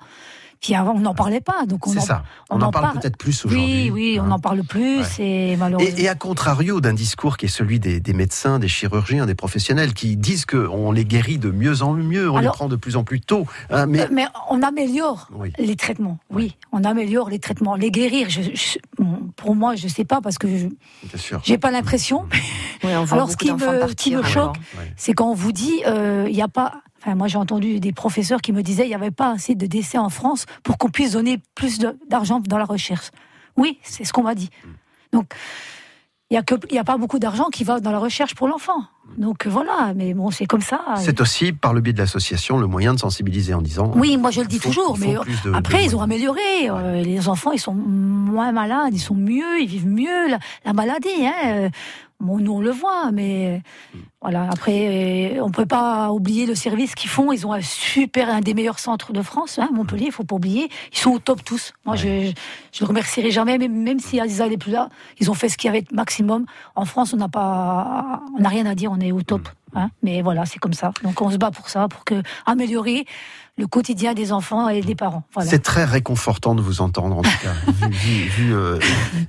Puis 0.61 0.75
avant, 0.75 0.91
on 0.93 0.99
n'en 0.99 1.15
parlait 1.15 1.41
pas. 1.41 1.65
Donc 1.67 1.87
on 1.87 1.91
C'est 1.91 1.97
en, 1.97 2.01
ça. 2.01 2.23
On, 2.51 2.61
en, 2.61 2.69
parle 2.69 2.99
peut-être 2.99 3.17
plus 3.17 3.45
aujourd'hui. 3.45 3.89
Oui, 3.89 4.11
oui, 4.13 4.19
on 4.21 4.25
hein. 4.25 4.31
en 4.33 4.39
parle 4.39 4.61
plus. 4.63 4.99
Ouais. 4.99 5.05
Et 5.19 5.55
malheureusement. 5.57 5.97
Et, 5.97 6.03
et 6.03 6.07
à 6.07 6.13
contrario 6.13 6.79
d'un 6.81 6.93
discours 6.93 7.37
qui 7.37 7.47
est 7.47 7.49
celui 7.49 7.79
des, 7.79 7.99
des 7.99 8.13
médecins, 8.13 8.59
des 8.59 8.67
chirurgiens, 8.67 9.25
des 9.25 9.33
professionnels 9.33 9.93
qui 9.95 10.17
disent 10.17 10.45
qu'on 10.45 10.91
les 10.91 11.03
guérit 11.03 11.39
de 11.39 11.49
mieux 11.49 11.81
en 11.81 11.93
mieux, 11.93 12.29
on 12.29 12.37
les 12.37 12.47
prend 12.47 12.67
de 12.69 12.75
plus 12.75 12.95
en 12.95 13.03
plus 13.03 13.21
tôt. 13.21 13.47
hein, 13.71 13.87
mais 13.87 14.07
Mais 14.11 14.27
on 14.51 14.61
améliore 14.61 15.29
Oui. 15.33 15.51
les 15.57 15.75
traitements. 15.75 16.19
Oui, 16.29 16.55
on 16.71 16.83
améliore 16.83 17.29
les 17.31 17.39
traitements. 17.39 17.75
Les 17.75 17.89
guérir, 17.89 18.29
je, 18.29 18.41
je- 18.53 18.77
bon, 18.99 19.31
pour 19.35 19.55
moi, 19.55 19.75
je 19.75 19.87
sais 19.87 20.05
pas 20.05 20.21
parce 20.21 20.37
que 20.37 20.47
je 20.47 20.67
j'ai 21.43 21.57
pas 21.57 21.71
l'impression. 21.71 22.25
Oui, 22.83 22.89
voit 22.93 23.13
Alors 23.13 23.31
ce 23.31 23.37
qui 23.37 23.51
me, 23.51 23.93
qui 23.93 24.15
choque, 24.31 24.57
c'est 24.95 25.13
quand 25.13 25.31
on 25.31 25.33
vous 25.33 25.51
dit 25.51 25.81
euh, 25.87 26.27
il 26.29 26.35
n'y 26.35 26.41
a 26.43 26.47
pas. 26.47 26.81
Enfin, 27.01 27.15
moi 27.15 27.27
j'ai 27.27 27.37
entendu 27.37 27.79
des 27.79 27.91
professeurs 27.93 28.41
qui 28.41 28.51
me 28.53 28.61
disaient 28.61 28.85
il 28.85 28.89
n'y 28.89 28.95
avait 28.95 29.11
pas 29.11 29.31
assez 29.31 29.55
de 29.55 29.65
décès 29.65 29.97
en 29.97 30.09
France 30.09 30.45
pour 30.63 30.77
qu'on 30.77 30.89
puisse 30.89 31.13
donner 31.13 31.39
plus 31.55 31.79
d'argent 32.07 32.39
dans 32.39 32.57
la 32.59 32.65
recherche. 32.65 33.09
Oui, 33.57 33.79
c'est 33.83 34.03
ce 34.03 34.13
qu'on 34.13 34.23
m'a 34.23 34.35
dit. 34.35 34.49
Donc 35.11 35.33
il 36.29 36.41
n'y 36.71 36.77
a, 36.79 36.83
pas 36.85 36.95
beaucoup 36.97 37.19
d'argent 37.19 37.49
qui 37.51 37.65
va 37.65 37.81
dans 37.81 37.91
la 37.91 37.99
recherche 37.99 38.35
pour 38.35 38.47
l'enfant. 38.47 38.85
Donc 39.17 39.47
voilà, 39.47 39.91
mais 39.93 40.13
bon, 40.13 40.31
c'est 40.31 40.45
comme 40.45 40.61
ça. 40.61 40.79
C'est 40.95 41.19
aussi 41.19 41.51
par 41.51 41.73
le 41.73 41.81
biais 41.81 41.91
de 41.91 41.97
l'association 41.97 42.57
le 42.57 42.67
moyen 42.67 42.93
de 42.93 42.99
sensibiliser 42.99 43.53
en 43.53 43.61
disant. 43.61 43.91
Oui, 43.97 44.15
moi 44.15 44.31
je 44.31 44.39
le 44.39 44.47
dis 44.47 44.57
faut- 44.57 44.69
toujours, 44.69 44.97
mais 44.97 45.15
de- 45.15 45.53
après 45.53 45.79
de 45.79 45.83
ils 45.89 45.95
ont 45.97 46.01
amélioré. 46.01 46.69
euh, 46.69 47.01
les 47.01 47.27
enfants, 47.27 47.51
ils 47.51 47.59
sont 47.59 47.73
moins 47.73 48.53
malades, 48.53 48.93
ils 48.93 48.99
sont 49.01 49.13
mieux, 49.15 49.59
ils 49.59 49.67
vivent 49.67 49.87
mieux 49.89 50.29
la, 50.29 50.39
la 50.63 50.71
maladie. 50.71 51.09
Hein. 51.25 51.67
Bon, 52.21 52.37
nous 52.37 52.53
on 52.53 52.61
le 52.61 52.69
voit, 52.69 53.11
mais 53.11 53.47
euh, 53.47 53.99
voilà. 54.21 54.47
Après, 54.51 55.39
on 55.41 55.49
peut 55.49 55.65
pas 55.65 56.11
oublier 56.11 56.45
le 56.45 56.53
service 56.53 56.93
qu'ils 56.93 57.09
font. 57.09 57.31
Ils 57.31 57.47
ont 57.47 57.53
un 57.53 57.61
super, 57.61 58.29
un 58.29 58.41
des 58.41 58.53
meilleurs 58.53 58.79
centres 58.79 59.11
de 59.11 59.21
France, 59.21 59.57
hein, 59.57 59.69
Montpellier. 59.73 60.05
Il 60.05 60.11
faut 60.11 60.23
pas 60.23 60.35
oublier. 60.35 60.69
Ils 60.93 60.97
sont 60.97 61.11
au 61.11 61.19
top 61.19 61.43
tous. 61.43 61.73
Moi, 61.85 61.95
je, 61.95 62.27
je, 62.27 62.31
je 62.71 62.83
le 62.83 62.87
remercierai 62.87 63.31
jamais, 63.31 63.57
même, 63.57 63.75
même 63.75 63.99
si 63.99 64.19
Aziza 64.19 64.47
n'est 64.47 64.57
plus 64.57 64.71
là. 64.71 64.89
Ils 65.19 65.31
ont 65.31 65.33
fait 65.33 65.49
ce 65.49 65.57
qu'il 65.57 65.67
y 65.67 65.69
avait 65.69 65.81
de 65.81 65.93
maximum. 65.93 66.45
En 66.75 66.85
France, 66.85 67.13
on 67.13 67.17
n'a 67.17 67.29
pas, 67.29 68.21
on 68.37 68.41
n'a 68.41 68.49
rien 68.49 68.67
à 68.67 68.75
dire. 68.75 68.91
On 68.91 68.99
est 68.99 69.11
au 69.11 69.23
top. 69.23 69.49
Hein. 69.73 69.89
Mais 70.03 70.21
voilà, 70.21 70.45
c'est 70.45 70.59
comme 70.59 70.73
ça. 70.73 70.91
Donc 71.03 71.21
on 71.21 71.31
se 71.31 71.37
bat 71.37 71.51
pour 71.51 71.69
ça, 71.69 71.87
pour 71.87 72.03
que 72.03 72.21
améliorer 72.45 73.05
le 73.57 73.67
quotidien 73.67 74.13
des 74.13 74.31
enfants 74.31 74.69
et 74.69 74.81
des 74.81 74.95
parents. 74.95 75.23
Voilà. 75.33 75.49
C'est 75.49 75.59
très 75.59 75.83
réconfortant 75.83 76.55
de 76.55 76.61
vous 76.61 76.81
entendre, 76.81 77.17
en 77.17 77.21
tout 77.21 77.29
cas. 77.41 77.53
vu, 77.89 77.89
vu- 77.91 78.27
vu, 78.29 78.55
euh, 78.55 78.79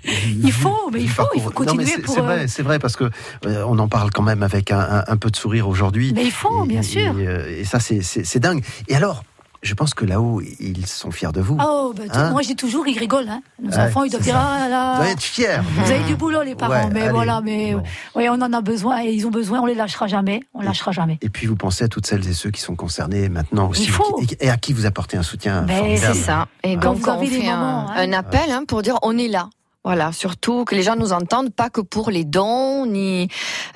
vu- 0.05 0.37
Il 0.45 0.53
faut, 0.53 0.91
mais 0.93 1.03
il 1.03 1.09
faut, 1.09 1.25
il 1.35 1.43
faut 1.43 1.51
continuer 1.51 1.85
Non, 1.85 1.91
c'est- 1.97 2.03
pour, 2.03 2.15
C'est 2.15 2.21
euh, 2.21 2.25
vrai, 2.25 2.49
c'est 2.49 2.63
vrai, 2.63 2.79
parce 2.79 2.97
que 2.97 3.11
euh, 3.47 3.65
on 3.67 3.79
en 3.79 3.89
parle 3.89 4.11
quand 4.11 4.23
même 4.23 4.43
avec 4.43 4.71
un, 4.71 4.79
un- 4.81 5.05
un 5.07 5.17
peu 5.17 5.31
de 5.31 5.37
sourire 5.37 5.69
aujourd'hui. 5.69 6.13
Mais 6.15 6.25
il 6.25 6.31
faut, 6.31 6.65
bien 6.65 6.81
et- 6.81 6.85
sûr. 6.85 7.19
Et, 7.19 7.27
euh, 7.27 7.59
et 7.61 7.65
ça, 7.65 7.79
c'est 7.81 8.39
dingue. 8.39 8.65
Et 8.89 8.95
alors, 8.97 9.25
je 9.63 9.75
pense 9.75 9.95
que 9.95 10.05
là-haut, 10.05 10.41
ils 10.61 10.87
sont 10.87 11.11
fiers 11.13 11.31
de 11.33 11.41
vous. 11.41 11.57
Oh, 11.65 11.95
bah, 11.97 12.03
Hein 12.13 12.31
moi 12.31 12.43
je 12.43 12.49
dis 12.49 12.57
toujours, 12.57 12.87
ils 12.89 12.99
rigolent. 12.99 13.29
Hein. 13.29 13.43
Nos 13.63 13.71
Ouais, 13.71 13.79
enfants, 13.79 14.03
ils 14.05 14.11
doivent 14.11 14.23
dire, 14.23 14.35
ça. 14.35 14.49
ah 14.65 14.69
là 14.69 14.97
Vous 14.97 15.03
allez 15.03 15.11
être 15.13 15.23
fiers. 15.23 15.59
Vous 15.63 15.91
avez 15.91 16.03
du 16.05 16.17
boulot, 16.17 16.43
les 16.43 16.55
parents, 16.55 16.73
Ouais, 16.73 16.91
mais 16.93 17.03
allez. 17.03 17.11
voilà, 17.13 17.41
mais 17.41 17.77
oui, 18.17 18.27
on 18.29 18.35
en 18.43 18.53
a 18.53 18.61
besoin 18.61 19.03
et 19.05 19.13
ils 19.13 19.27
ont 19.27 19.31
besoin, 19.31 19.61
on 19.61 19.67
les 19.67 19.75
lâchera 19.75 20.07
jamais, 20.09 20.41
on 20.55 20.63
lâchera 20.63 20.91
jamais. 20.93 21.19
Et 21.23 21.29
puis 21.29 21.47
vous 21.47 21.57
pensez 21.57 21.85
à 21.85 21.89
toutes 21.89 22.07
celles 22.07 22.27
et 22.29 22.33
ceux 22.35 22.51
qui 22.51 22.61
sont 22.61 22.75
concernés 22.77 23.29
maintenant 23.29 23.69
aussi, 23.69 23.85
Il 23.85 23.91
faut. 23.91 24.21
et, 24.41 24.47
et 24.47 24.51
à 24.51 24.57
qui 24.57 24.73
vous 24.73 24.85
apportez 24.87 25.17
un 25.17 25.23
soutien 25.23 25.63
Ben, 25.63 25.97
c'est 25.97 26.15
ça. 26.15 26.49
Et 26.65 26.75
Quand 26.77 26.95
donc, 26.95 27.07
on 27.07 27.25
fait 27.25 27.49
un, 27.49 27.57
moments, 27.57 27.91
hein. 27.91 27.95
un 27.97 28.13
appel 28.13 28.51
hein, 28.51 28.65
pour 28.67 28.83
dire 28.83 28.97
on 29.03 29.17
est 29.17 29.29
là. 29.29 29.49
Voilà, 29.85 30.13
surtout 30.13 30.65
que 30.65 30.77
les 30.77 30.83
gens 30.85 30.95
nous 30.95 31.13
entendent, 31.13 31.51
pas 31.53 31.69
que 31.69 31.81
pour 31.81 32.11
les 32.13 32.25
dons 32.25 32.87
ni 32.87 33.27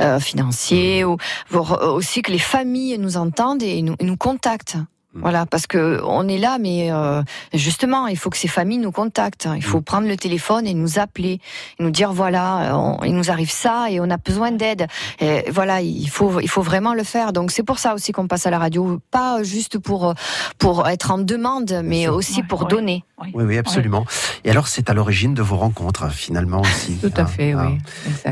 euh, 0.00 0.20
financiers, 0.20 1.04
ou 1.04 1.16
pour, 1.50 1.72
euh, 1.72 1.90
aussi 1.90 2.22
que 2.22 2.30
les 2.30 2.38
familles 2.38 2.96
nous 2.98 3.16
entendent 3.16 3.62
et 3.64 3.82
nous, 3.82 3.96
et 3.98 4.04
nous 4.04 4.16
contactent. 4.16 4.76
Voilà, 5.20 5.46
parce 5.46 5.66
que 5.66 6.00
on 6.04 6.28
est 6.28 6.38
là, 6.38 6.58
mais 6.60 6.92
euh, 6.92 7.22
justement, 7.54 8.06
il 8.06 8.16
faut 8.16 8.30
que 8.30 8.36
ces 8.36 8.48
familles 8.48 8.78
nous 8.78 8.92
contactent. 8.92 9.48
Il 9.54 9.58
Mm. 9.58 9.62
faut 9.62 9.80
prendre 9.80 10.06
le 10.08 10.16
téléphone 10.16 10.66
et 10.66 10.74
nous 10.74 10.98
appeler, 10.98 11.40
et 11.78 11.82
nous 11.82 11.90
dire 11.90 12.12
voilà, 12.12 12.72
euh, 12.72 12.72
on- 12.74 13.04
il 13.04 13.14
nous 13.14 13.30
arrive 13.30 13.50
ça 13.50 13.86
et 13.90 14.00
on 14.00 14.10
a 14.10 14.16
besoin 14.16 14.52
d'aide. 14.52 14.86
Et 15.20 15.44
voilà, 15.50 15.80
il 15.80 16.08
faut, 16.08 16.40
il 16.40 16.48
faut 16.48 16.62
vraiment 16.62 16.94
le 16.94 17.02
faire. 17.04 17.32
Donc 17.32 17.50
c'est 17.50 17.62
pour 17.62 17.78
ça 17.78 17.94
aussi 17.94 18.12
qu'on 18.12 18.26
passe 18.28 18.46
à 18.46 18.50
la 18.50 18.58
radio, 18.58 19.00
pas 19.10 19.42
juste 19.42 19.78
pour 19.78 20.14
pour 20.58 20.86
être 20.88 21.10
en 21.10 21.18
demande, 21.18 21.80
mais 21.84 22.08
aussi 22.08 22.42
pour 22.42 22.66
donner. 22.66 23.04
Oui, 23.18 23.32
oui, 23.46 23.56
absolument. 23.58 24.04
Et 24.44 24.50
alors, 24.50 24.68
c'est 24.68 24.90
à 24.90 24.94
l'origine 24.94 25.32
de 25.32 25.40
vos 25.40 25.56
rencontres, 25.56 26.10
finalement 26.12 26.60
aussi. 26.60 26.96
Tout 26.98 27.10
à 27.16 27.24
fait, 27.24 27.54
oui. 27.54 27.78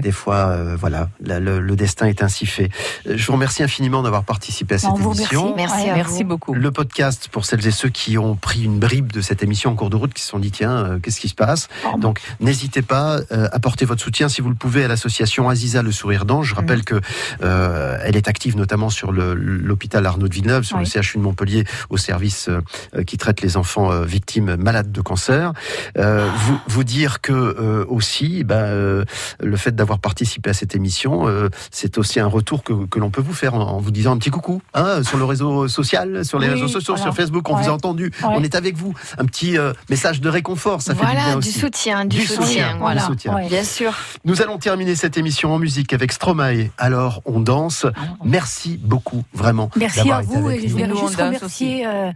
Des 0.02 0.12
fois, 0.12 0.48
euh, 0.48 0.76
voilà, 0.78 1.08
la- 1.20 1.40
le, 1.40 1.58
le 1.58 1.74
destin 1.76 2.06
est 2.06 2.22
ainsi 2.22 2.44
fait. 2.44 2.68
Je 3.06 3.24
vous 3.26 3.32
remercie 3.32 3.62
infiniment 3.62 4.02
d'avoir 4.02 4.24
participé 4.24 4.74
à 4.74 4.78
cette 4.78 4.90
On 4.90 5.12
émission. 5.12 5.54
Merci 5.56 5.88
à 5.88 5.94
Merci 5.94 6.22
vous. 6.22 6.28
beaucoup. 6.28 6.52
Le 6.52 6.70
podcast 6.74 7.28
pour 7.32 7.46
celles 7.46 7.66
et 7.66 7.70
ceux 7.70 7.88
qui 7.88 8.18
ont 8.18 8.36
pris 8.36 8.62
une 8.64 8.78
bribe 8.78 9.12
de 9.12 9.22
cette 9.22 9.42
émission 9.42 9.70
en 9.70 9.74
cours 9.74 9.88
de 9.88 9.96
route, 9.96 10.12
qui 10.12 10.22
se 10.22 10.28
sont 10.28 10.38
dit 10.38 10.50
tiens, 10.50 10.76
euh, 10.84 10.98
qu'est-ce 10.98 11.20
qui 11.20 11.28
se 11.28 11.34
passe 11.34 11.68
Donc 11.98 12.20
n'hésitez 12.40 12.82
pas, 12.82 13.20
euh, 13.32 13.48
apportez 13.52 13.84
votre 13.86 14.02
soutien 14.02 14.28
si 14.28 14.42
vous 14.42 14.48
le 14.50 14.54
pouvez 14.54 14.84
à 14.84 14.88
l'association 14.88 15.48
Aziza 15.48 15.80
le 15.82 15.92
Sourire 15.92 16.24
d'Ange. 16.26 16.48
Je 16.48 16.54
rappelle 16.54 16.84
que 16.84 17.00
euh, 17.42 17.96
elle 18.04 18.16
est 18.16 18.28
active 18.28 18.56
notamment 18.56 18.90
sur 18.90 19.12
l'hôpital 19.12 20.04
Arnaud 20.04 20.28
de 20.28 20.34
Villeneuve, 20.34 20.64
sur 20.64 20.76
Oui. 20.76 20.84
le 20.94 21.02
CHU 21.02 21.18
de 21.18 21.22
Montpellier, 21.22 21.64
au 21.88 21.96
service 21.96 22.48
euh, 22.50 23.04
qui 23.04 23.16
traite 23.16 23.40
les 23.40 23.56
enfants 23.56 23.90
victimes 24.02 24.56
malades 24.56 24.90
de 24.92 25.00
cancer. 25.00 25.52
Vous, 25.96 26.60
vous 26.68 26.84
dire 26.84 27.20
que 27.20 27.84
aussi, 27.88 28.44
ben, 28.44 29.04
le 29.40 29.56
fait 29.56 29.74
d'avoir 29.74 29.98
participé 30.00 30.50
à 30.50 30.54
cette 30.54 30.74
émission, 30.74 31.26
c'est 31.70 31.98
aussi 31.98 32.20
un 32.20 32.26
retour 32.26 32.62
que, 32.64 32.86
que 32.86 32.98
l'on 32.98 33.10
peut 33.10 33.22
vous 33.22 33.32
faire 33.34 33.54
en, 33.54 33.60
en 33.60 33.78
vous 33.78 33.90
disant 33.90 34.12
un 34.12 34.18
petit 34.18 34.30
coucou 34.30 34.60
hein, 34.74 35.02
sur 35.02 35.18
le 35.18 35.24
réseau 35.24 35.68
social, 35.68 36.24
sur 36.24 36.38
les 36.38 36.48
Oui, 36.48 36.53
réseaux 36.54 36.68
sociaux, 36.68 36.94
voilà. 36.94 37.02
sur 37.12 37.14
Facebook. 37.14 37.48
On 37.50 37.54
vous 37.56 37.68
a 37.68 37.72
entendu, 37.72 38.12
Ouais. 38.22 38.28
on 38.36 38.42
est 38.42 38.54
avec 38.54 38.76
vous. 38.76 38.94
Un 39.18 39.24
petit 39.26 39.58
euh, 39.58 39.72
message 39.90 40.20
de 40.20 40.28
réconfort, 40.28 40.82
ça 40.82 40.94
fait 40.94 41.00
du 41.00 41.06
voilà, 41.06 41.20
bien 41.24 41.32
du 41.32 41.38
aussi. 41.38 41.52
soutien, 41.58 42.04
du, 42.04 42.16
Du 42.18 42.26
soutien, 42.26 42.44
soutien, 42.44 42.76
voilà. 42.78 43.00
du 43.02 43.06
soutien. 43.06 43.34
Ouais. 43.34 43.48
Bien 43.48 43.64
sûr. 43.64 43.92
Nous 44.24 44.42
allons 44.42 44.58
terminer 44.58 44.94
cette 44.96 45.16
émission 45.16 45.52
en 45.52 45.58
musique 45.58 45.92
avec 45.92 46.12
Stromae. 46.12 46.70
Alors 46.78 47.22
on 47.24 47.40
danse. 47.40 47.86
Merci 48.24 48.78
beaucoup, 48.82 49.24
vraiment. 49.34 49.70
Merci 49.76 50.10
à 50.10 50.22
été 50.22 50.26
vous 50.34 50.46
avec 50.48 50.64
et 50.64 50.68
je 50.68 50.72
voulais 50.72 50.88
juste 50.88 51.16
remercier 51.20 51.86
euh, 51.86 52.10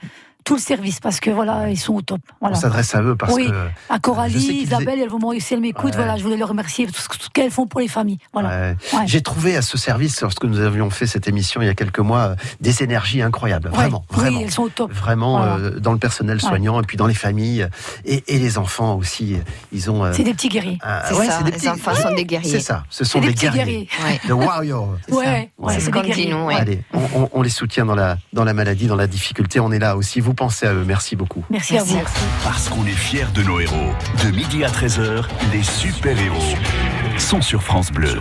tout 0.48 0.54
le 0.54 0.60
service 0.60 0.98
parce 0.98 1.20
que 1.20 1.30
voilà, 1.30 1.68
ils 1.68 1.76
sont 1.76 1.92
au 1.94 2.00
top. 2.00 2.20
On 2.40 2.46
Voilà. 2.46 2.56
s'adresse 2.56 2.94
à 2.94 3.02
eux 3.02 3.14
parce 3.14 3.34
oui, 3.34 3.48
que 3.50 3.54
à 3.90 3.98
Coralie, 3.98 4.62
Isabelle, 4.62 4.98
elles 4.98 5.10
vont 5.10 5.18
m'en- 5.18 5.38
si 5.38 5.52
elles 5.52 5.60
m'écoutent, 5.60 5.90
Ouais. 5.90 5.96
voilà, 5.96 6.16
je 6.16 6.22
voulais 6.22 6.38
leur 6.38 6.48
remercier 6.48 6.86
pour 6.86 6.94
tout 6.96 7.02
ce, 7.20 7.28
qu'elles 7.28 7.50
font 7.50 7.66
pour 7.66 7.80
les 7.80 7.88
familles. 7.88 8.16
Voilà. 8.32 8.48
Ouais. 8.48 8.76
Ouais. 8.94 9.02
J'ai 9.06 9.20
trouvé 9.20 9.56
à 9.56 9.62
ce 9.62 9.76
service, 9.76 10.20
lorsque 10.22 10.44
nous 10.44 10.58
avions 10.60 10.88
fait 10.88 11.06
cette 11.06 11.28
émission 11.28 11.60
il 11.60 11.66
y 11.66 11.68
a 11.68 11.74
quelques 11.74 11.98
mois, 11.98 12.18
euh, 12.28 12.34
des 12.62 12.82
énergies 12.82 13.20
incroyables. 13.20 13.68
Ouais. 13.68 13.74
Vraiment, 13.74 14.04
vraiment. 14.10 14.38
Oui, 14.38 14.44
elles 14.44 14.50
sont 14.50 14.62
au 14.62 14.68
top. 14.70 14.90
Vraiment 14.90 15.36
Voilà. 15.36 15.56
euh, 15.56 15.80
dans 15.80 15.92
le 15.92 15.98
personnel 15.98 16.40
soignant 16.40 16.80
et 16.80 16.84
puis 16.84 16.96
dans 16.96 17.06
les 17.06 17.12
familles 17.14 17.68
et, 18.06 18.24
et 18.28 18.38
les 18.38 18.56
enfants 18.56 18.96
aussi. 18.96 19.36
Ils 19.72 19.90
ont. 19.90 20.02
euh, 20.04 20.12
C'est 20.14 20.24
des 20.24 20.32
petits 20.32 20.48
guerriers. 20.48 20.78
ah, 20.82 21.02
C'est 21.08 21.14
ouais, 21.14 21.26
ça, 21.26 21.38
c'est 21.38 21.44
des 21.44 21.50
les 21.50 21.56
petits- 21.58 21.68
enfants 21.68 21.94
sont 21.94 22.14
des 22.14 22.24
guerriers. 22.24 22.50
C'est 22.50 22.60
ça, 22.60 22.84
ce 22.88 23.04
sont 23.04 23.20
C'est 23.20 23.20
des, 23.20 23.34
des 23.34 23.34
petits 23.34 23.50
guerriers. 23.50 23.88
The 24.26 24.30
warriors. 24.30 24.96
Ouais, 25.10 25.50
C'est 25.68 25.80
ce 25.80 25.90
qu'on 25.90 26.00
dit, 26.00 26.28
nous. 26.28 26.48
Allez, 26.48 26.82
on, 26.94 27.00
on- 27.24 27.28
on 27.34 27.42
les 27.42 27.50
soutient 27.50 27.84
dans 27.84 27.94
la, 27.94 28.16
dans 28.32 28.44
la 28.44 28.54
maladie, 28.54 28.86
dans 28.86 28.96
la 28.96 29.06
difficulté. 29.06 29.60
On 29.60 29.70
est 29.72 29.78
là 29.78 29.94
aussi. 29.96 30.20
Vous 30.20 30.34
pensez 30.38 30.66
à 30.66 30.72
eux. 30.72 30.84
Merci 30.86 31.16
beaucoup. 31.16 31.44
Merci, 31.50 31.76
à 31.76 31.82
vous. 31.82 32.00
Parce 32.44 32.68
qu'on 32.68 32.86
est 32.86 32.90
fiers 32.90 33.26
de 33.34 33.42
nos 33.42 33.58
héros. 33.58 33.92
De 34.24 34.30
midi 34.30 34.64
à 34.64 34.68
13h, 34.68 35.24
les 35.52 35.62
super-héros 35.62 36.54
sont 37.18 37.42
sur 37.42 37.62
France 37.62 37.90
Bleu. 37.90 38.20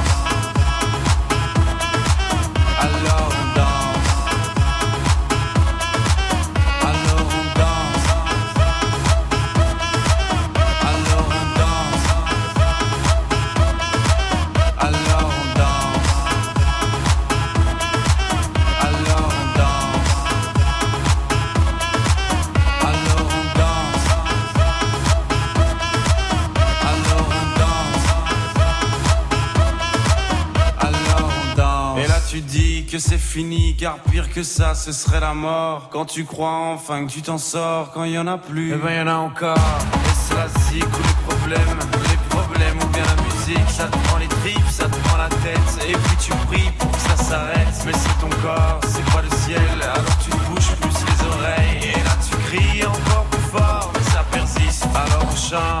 fini, 33.41 33.75
car 33.75 33.97
pire 34.11 34.29
que 34.31 34.43
ça, 34.43 34.75
ce 34.75 34.91
serait 34.91 35.19
la 35.19 35.33
mort. 35.33 35.89
Quand 35.91 36.05
tu 36.05 36.25
crois 36.25 36.73
enfin 36.75 37.05
que 37.05 37.11
tu 37.11 37.21
t'en 37.23 37.39
sors, 37.39 37.91
quand 37.91 38.03
il 38.03 38.11
y 38.11 38.19
en 38.19 38.27
a 38.27 38.37
plus, 38.37 38.73
eh 38.73 38.77
ben 38.77 38.93
y 38.93 39.01
en 39.01 39.07
a 39.07 39.15
encore. 39.15 39.57
Et 39.57 40.15
c'est 40.23 40.35
la 40.35 40.47
zik 40.47 40.85
ou 40.85 41.01
les 41.09 41.17
problèmes, 41.27 41.79
les 42.11 42.19
problèmes 42.29 42.77
ou 42.83 42.87
bien 42.93 43.03
la 43.03 43.17
musique, 43.23 43.69
ça 43.69 43.85
te 43.85 43.97
prend 44.05 44.17
les 44.17 44.27
tripes, 44.27 44.69
ça 44.69 44.85
te 44.85 44.95
prend 45.05 45.17
la 45.17 45.29
tête. 45.29 45.71
Et 45.89 45.93
puis 45.93 46.17
tu 46.19 46.31
pries 46.47 46.71
pour 46.77 46.91
que 46.91 46.99
ça 46.99 47.15
s'arrête, 47.15 47.75
mais 47.85 47.93
c'est 47.93 48.17
ton 48.21 48.29
corps, 48.43 48.79
c'est 48.87 49.05
pas 49.11 49.23
le 49.23 49.31
ciel. 49.43 49.61
Alors 49.81 50.17
tu 50.23 50.29
bouges 50.29 50.75
plus 50.79 50.97
les 51.07 51.19
oreilles, 51.33 51.93
et 51.95 52.03
là 52.03 52.15
tu 52.27 52.35
cries 52.45 52.85
encore 52.85 53.25
plus 53.31 53.47
fort, 53.57 53.91
mais 53.95 54.11
ça 54.11 54.23
persiste. 54.31 54.85
Alors 54.93 55.25
on 55.31 55.35
chante. 55.35 55.80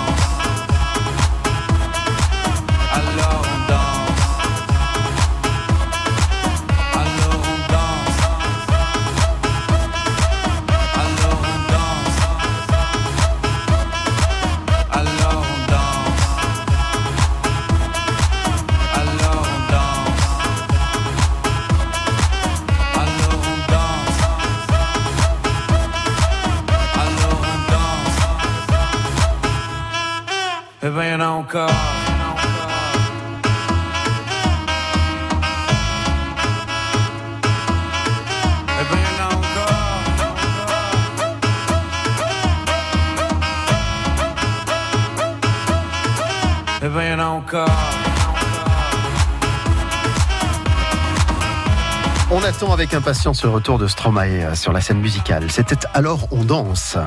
Avec 52.81 52.95
impatience 52.95 53.43
le 53.43 53.49
retour 53.49 53.77
de 53.77 53.85
Stromae 53.85 54.41
euh, 54.41 54.55
sur 54.55 54.73
la 54.73 54.81
scène 54.81 54.99
musicale. 54.99 55.51
C'était 55.51 55.77
alors 55.93 56.27
on 56.31 56.43
danse. 56.43 56.97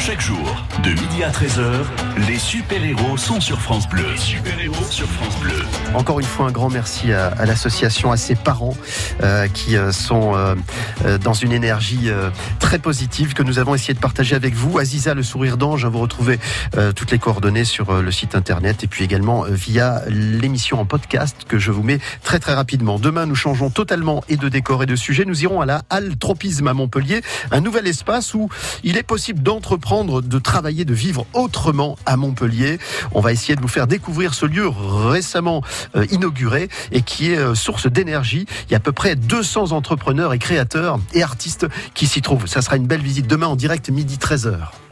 Chaque 0.00 0.20
jour, 0.20 0.66
de 0.82 0.90
midi 0.90 1.22
à 1.22 1.30
13h, 1.30 1.84
les 2.28 2.38
super-héros 2.38 3.16
sont 3.16 3.40
sur 3.40 3.58
France 3.58 3.88
Bleu. 3.88 4.04
Les 4.10 4.18
super-héros 4.18 4.84
sur 4.90 5.06
France 5.06 5.34
Bleu. 5.40 5.62
Encore 5.94 6.20
une 6.20 6.26
fois, 6.26 6.46
un 6.46 6.50
grand 6.50 6.68
merci 6.68 7.12
à, 7.12 7.28
à 7.28 7.46
l'association, 7.46 8.12
à 8.12 8.18
ses 8.18 8.34
parents 8.34 8.76
euh, 9.22 9.48
qui 9.48 9.76
euh, 9.76 9.92
sont 9.92 10.34
euh, 10.34 10.56
dans 11.18 11.32
une 11.32 11.52
énergie 11.52 12.10
très 12.64 12.78
positive 12.78 13.34
que 13.34 13.42
nous 13.42 13.58
avons 13.58 13.74
essayé 13.74 13.92
de 13.92 13.98
partager 13.98 14.34
avec 14.34 14.54
vous. 14.54 14.78
Aziza, 14.78 15.12
le 15.12 15.22
sourire 15.22 15.58
d'ange, 15.58 15.84
vous 15.84 15.98
retrouvez 15.98 16.40
euh, 16.78 16.92
toutes 16.92 17.10
les 17.10 17.18
coordonnées 17.18 17.66
sur 17.66 17.90
euh, 17.90 18.00
le 18.00 18.10
site 18.10 18.34
internet 18.34 18.82
et 18.82 18.86
puis 18.86 19.04
également 19.04 19.44
euh, 19.44 19.50
via 19.50 20.00
l'émission 20.08 20.80
en 20.80 20.86
podcast 20.86 21.44
que 21.46 21.58
je 21.58 21.70
vous 21.70 21.82
mets 21.82 21.98
très 22.22 22.38
très 22.38 22.54
rapidement. 22.54 22.98
Demain, 22.98 23.26
nous 23.26 23.34
changeons 23.34 23.68
totalement 23.68 24.24
et 24.30 24.38
de 24.38 24.48
décor 24.48 24.82
et 24.82 24.86
de 24.86 24.96
sujet. 24.96 25.26
Nous 25.26 25.42
irons 25.42 25.60
à 25.60 25.66
la 25.66 25.82
Halle 25.90 26.16
Tropisme 26.16 26.66
à 26.66 26.72
Montpellier, 26.72 27.20
un 27.50 27.60
nouvel 27.60 27.86
espace 27.86 28.32
où 28.32 28.48
il 28.82 28.96
est 28.96 29.02
possible 29.02 29.42
d'entreprendre, 29.42 30.22
de 30.22 30.38
travailler, 30.38 30.86
de 30.86 30.94
vivre 30.94 31.26
autrement 31.34 31.98
à 32.06 32.16
Montpellier. 32.16 32.78
On 33.12 33.20
va 33.20 33.32
essayer 33.32 33.56
de 33.56 33.60
vous 33.60 33.68
faire 33.68 33.86
découvrir 33.86 34.32
ce 34.32 34.46
lieu 34.46 34.66
récemment 34.66 35.62
inauguré 36.10 36.70
et 36.92 37.02
qui 37.02 37.30
est 37.30 37.54
source 37.54 37.88
d'énergie. 37.88 38.46
Il 38.68 38.72
y 38.72 38.74
a 38.74 38.78
à 38.78 38.80
peu 38.80 38.92
près 38.92 39.16
200 39.16 39.72
entrepreneurs 39.72 40.32
et 40.32 40.38
créateurs 40.38 40.98
et 41.12 41.22
artistes 41.22 41.66
qui 41.92 42.06
s'y 42.06 42.22
trouvent. 42.22 42.46
Ça 42.54 42.62
sera 42.64 42.76
une 42.76 42.86
belle 42.86 43.02
visite 43.02 43.26
demain 43.26 43.46
en 43.46 43.56
direct 43.56 43.90
midi 43.90 44.16
13h. 44.16 44.74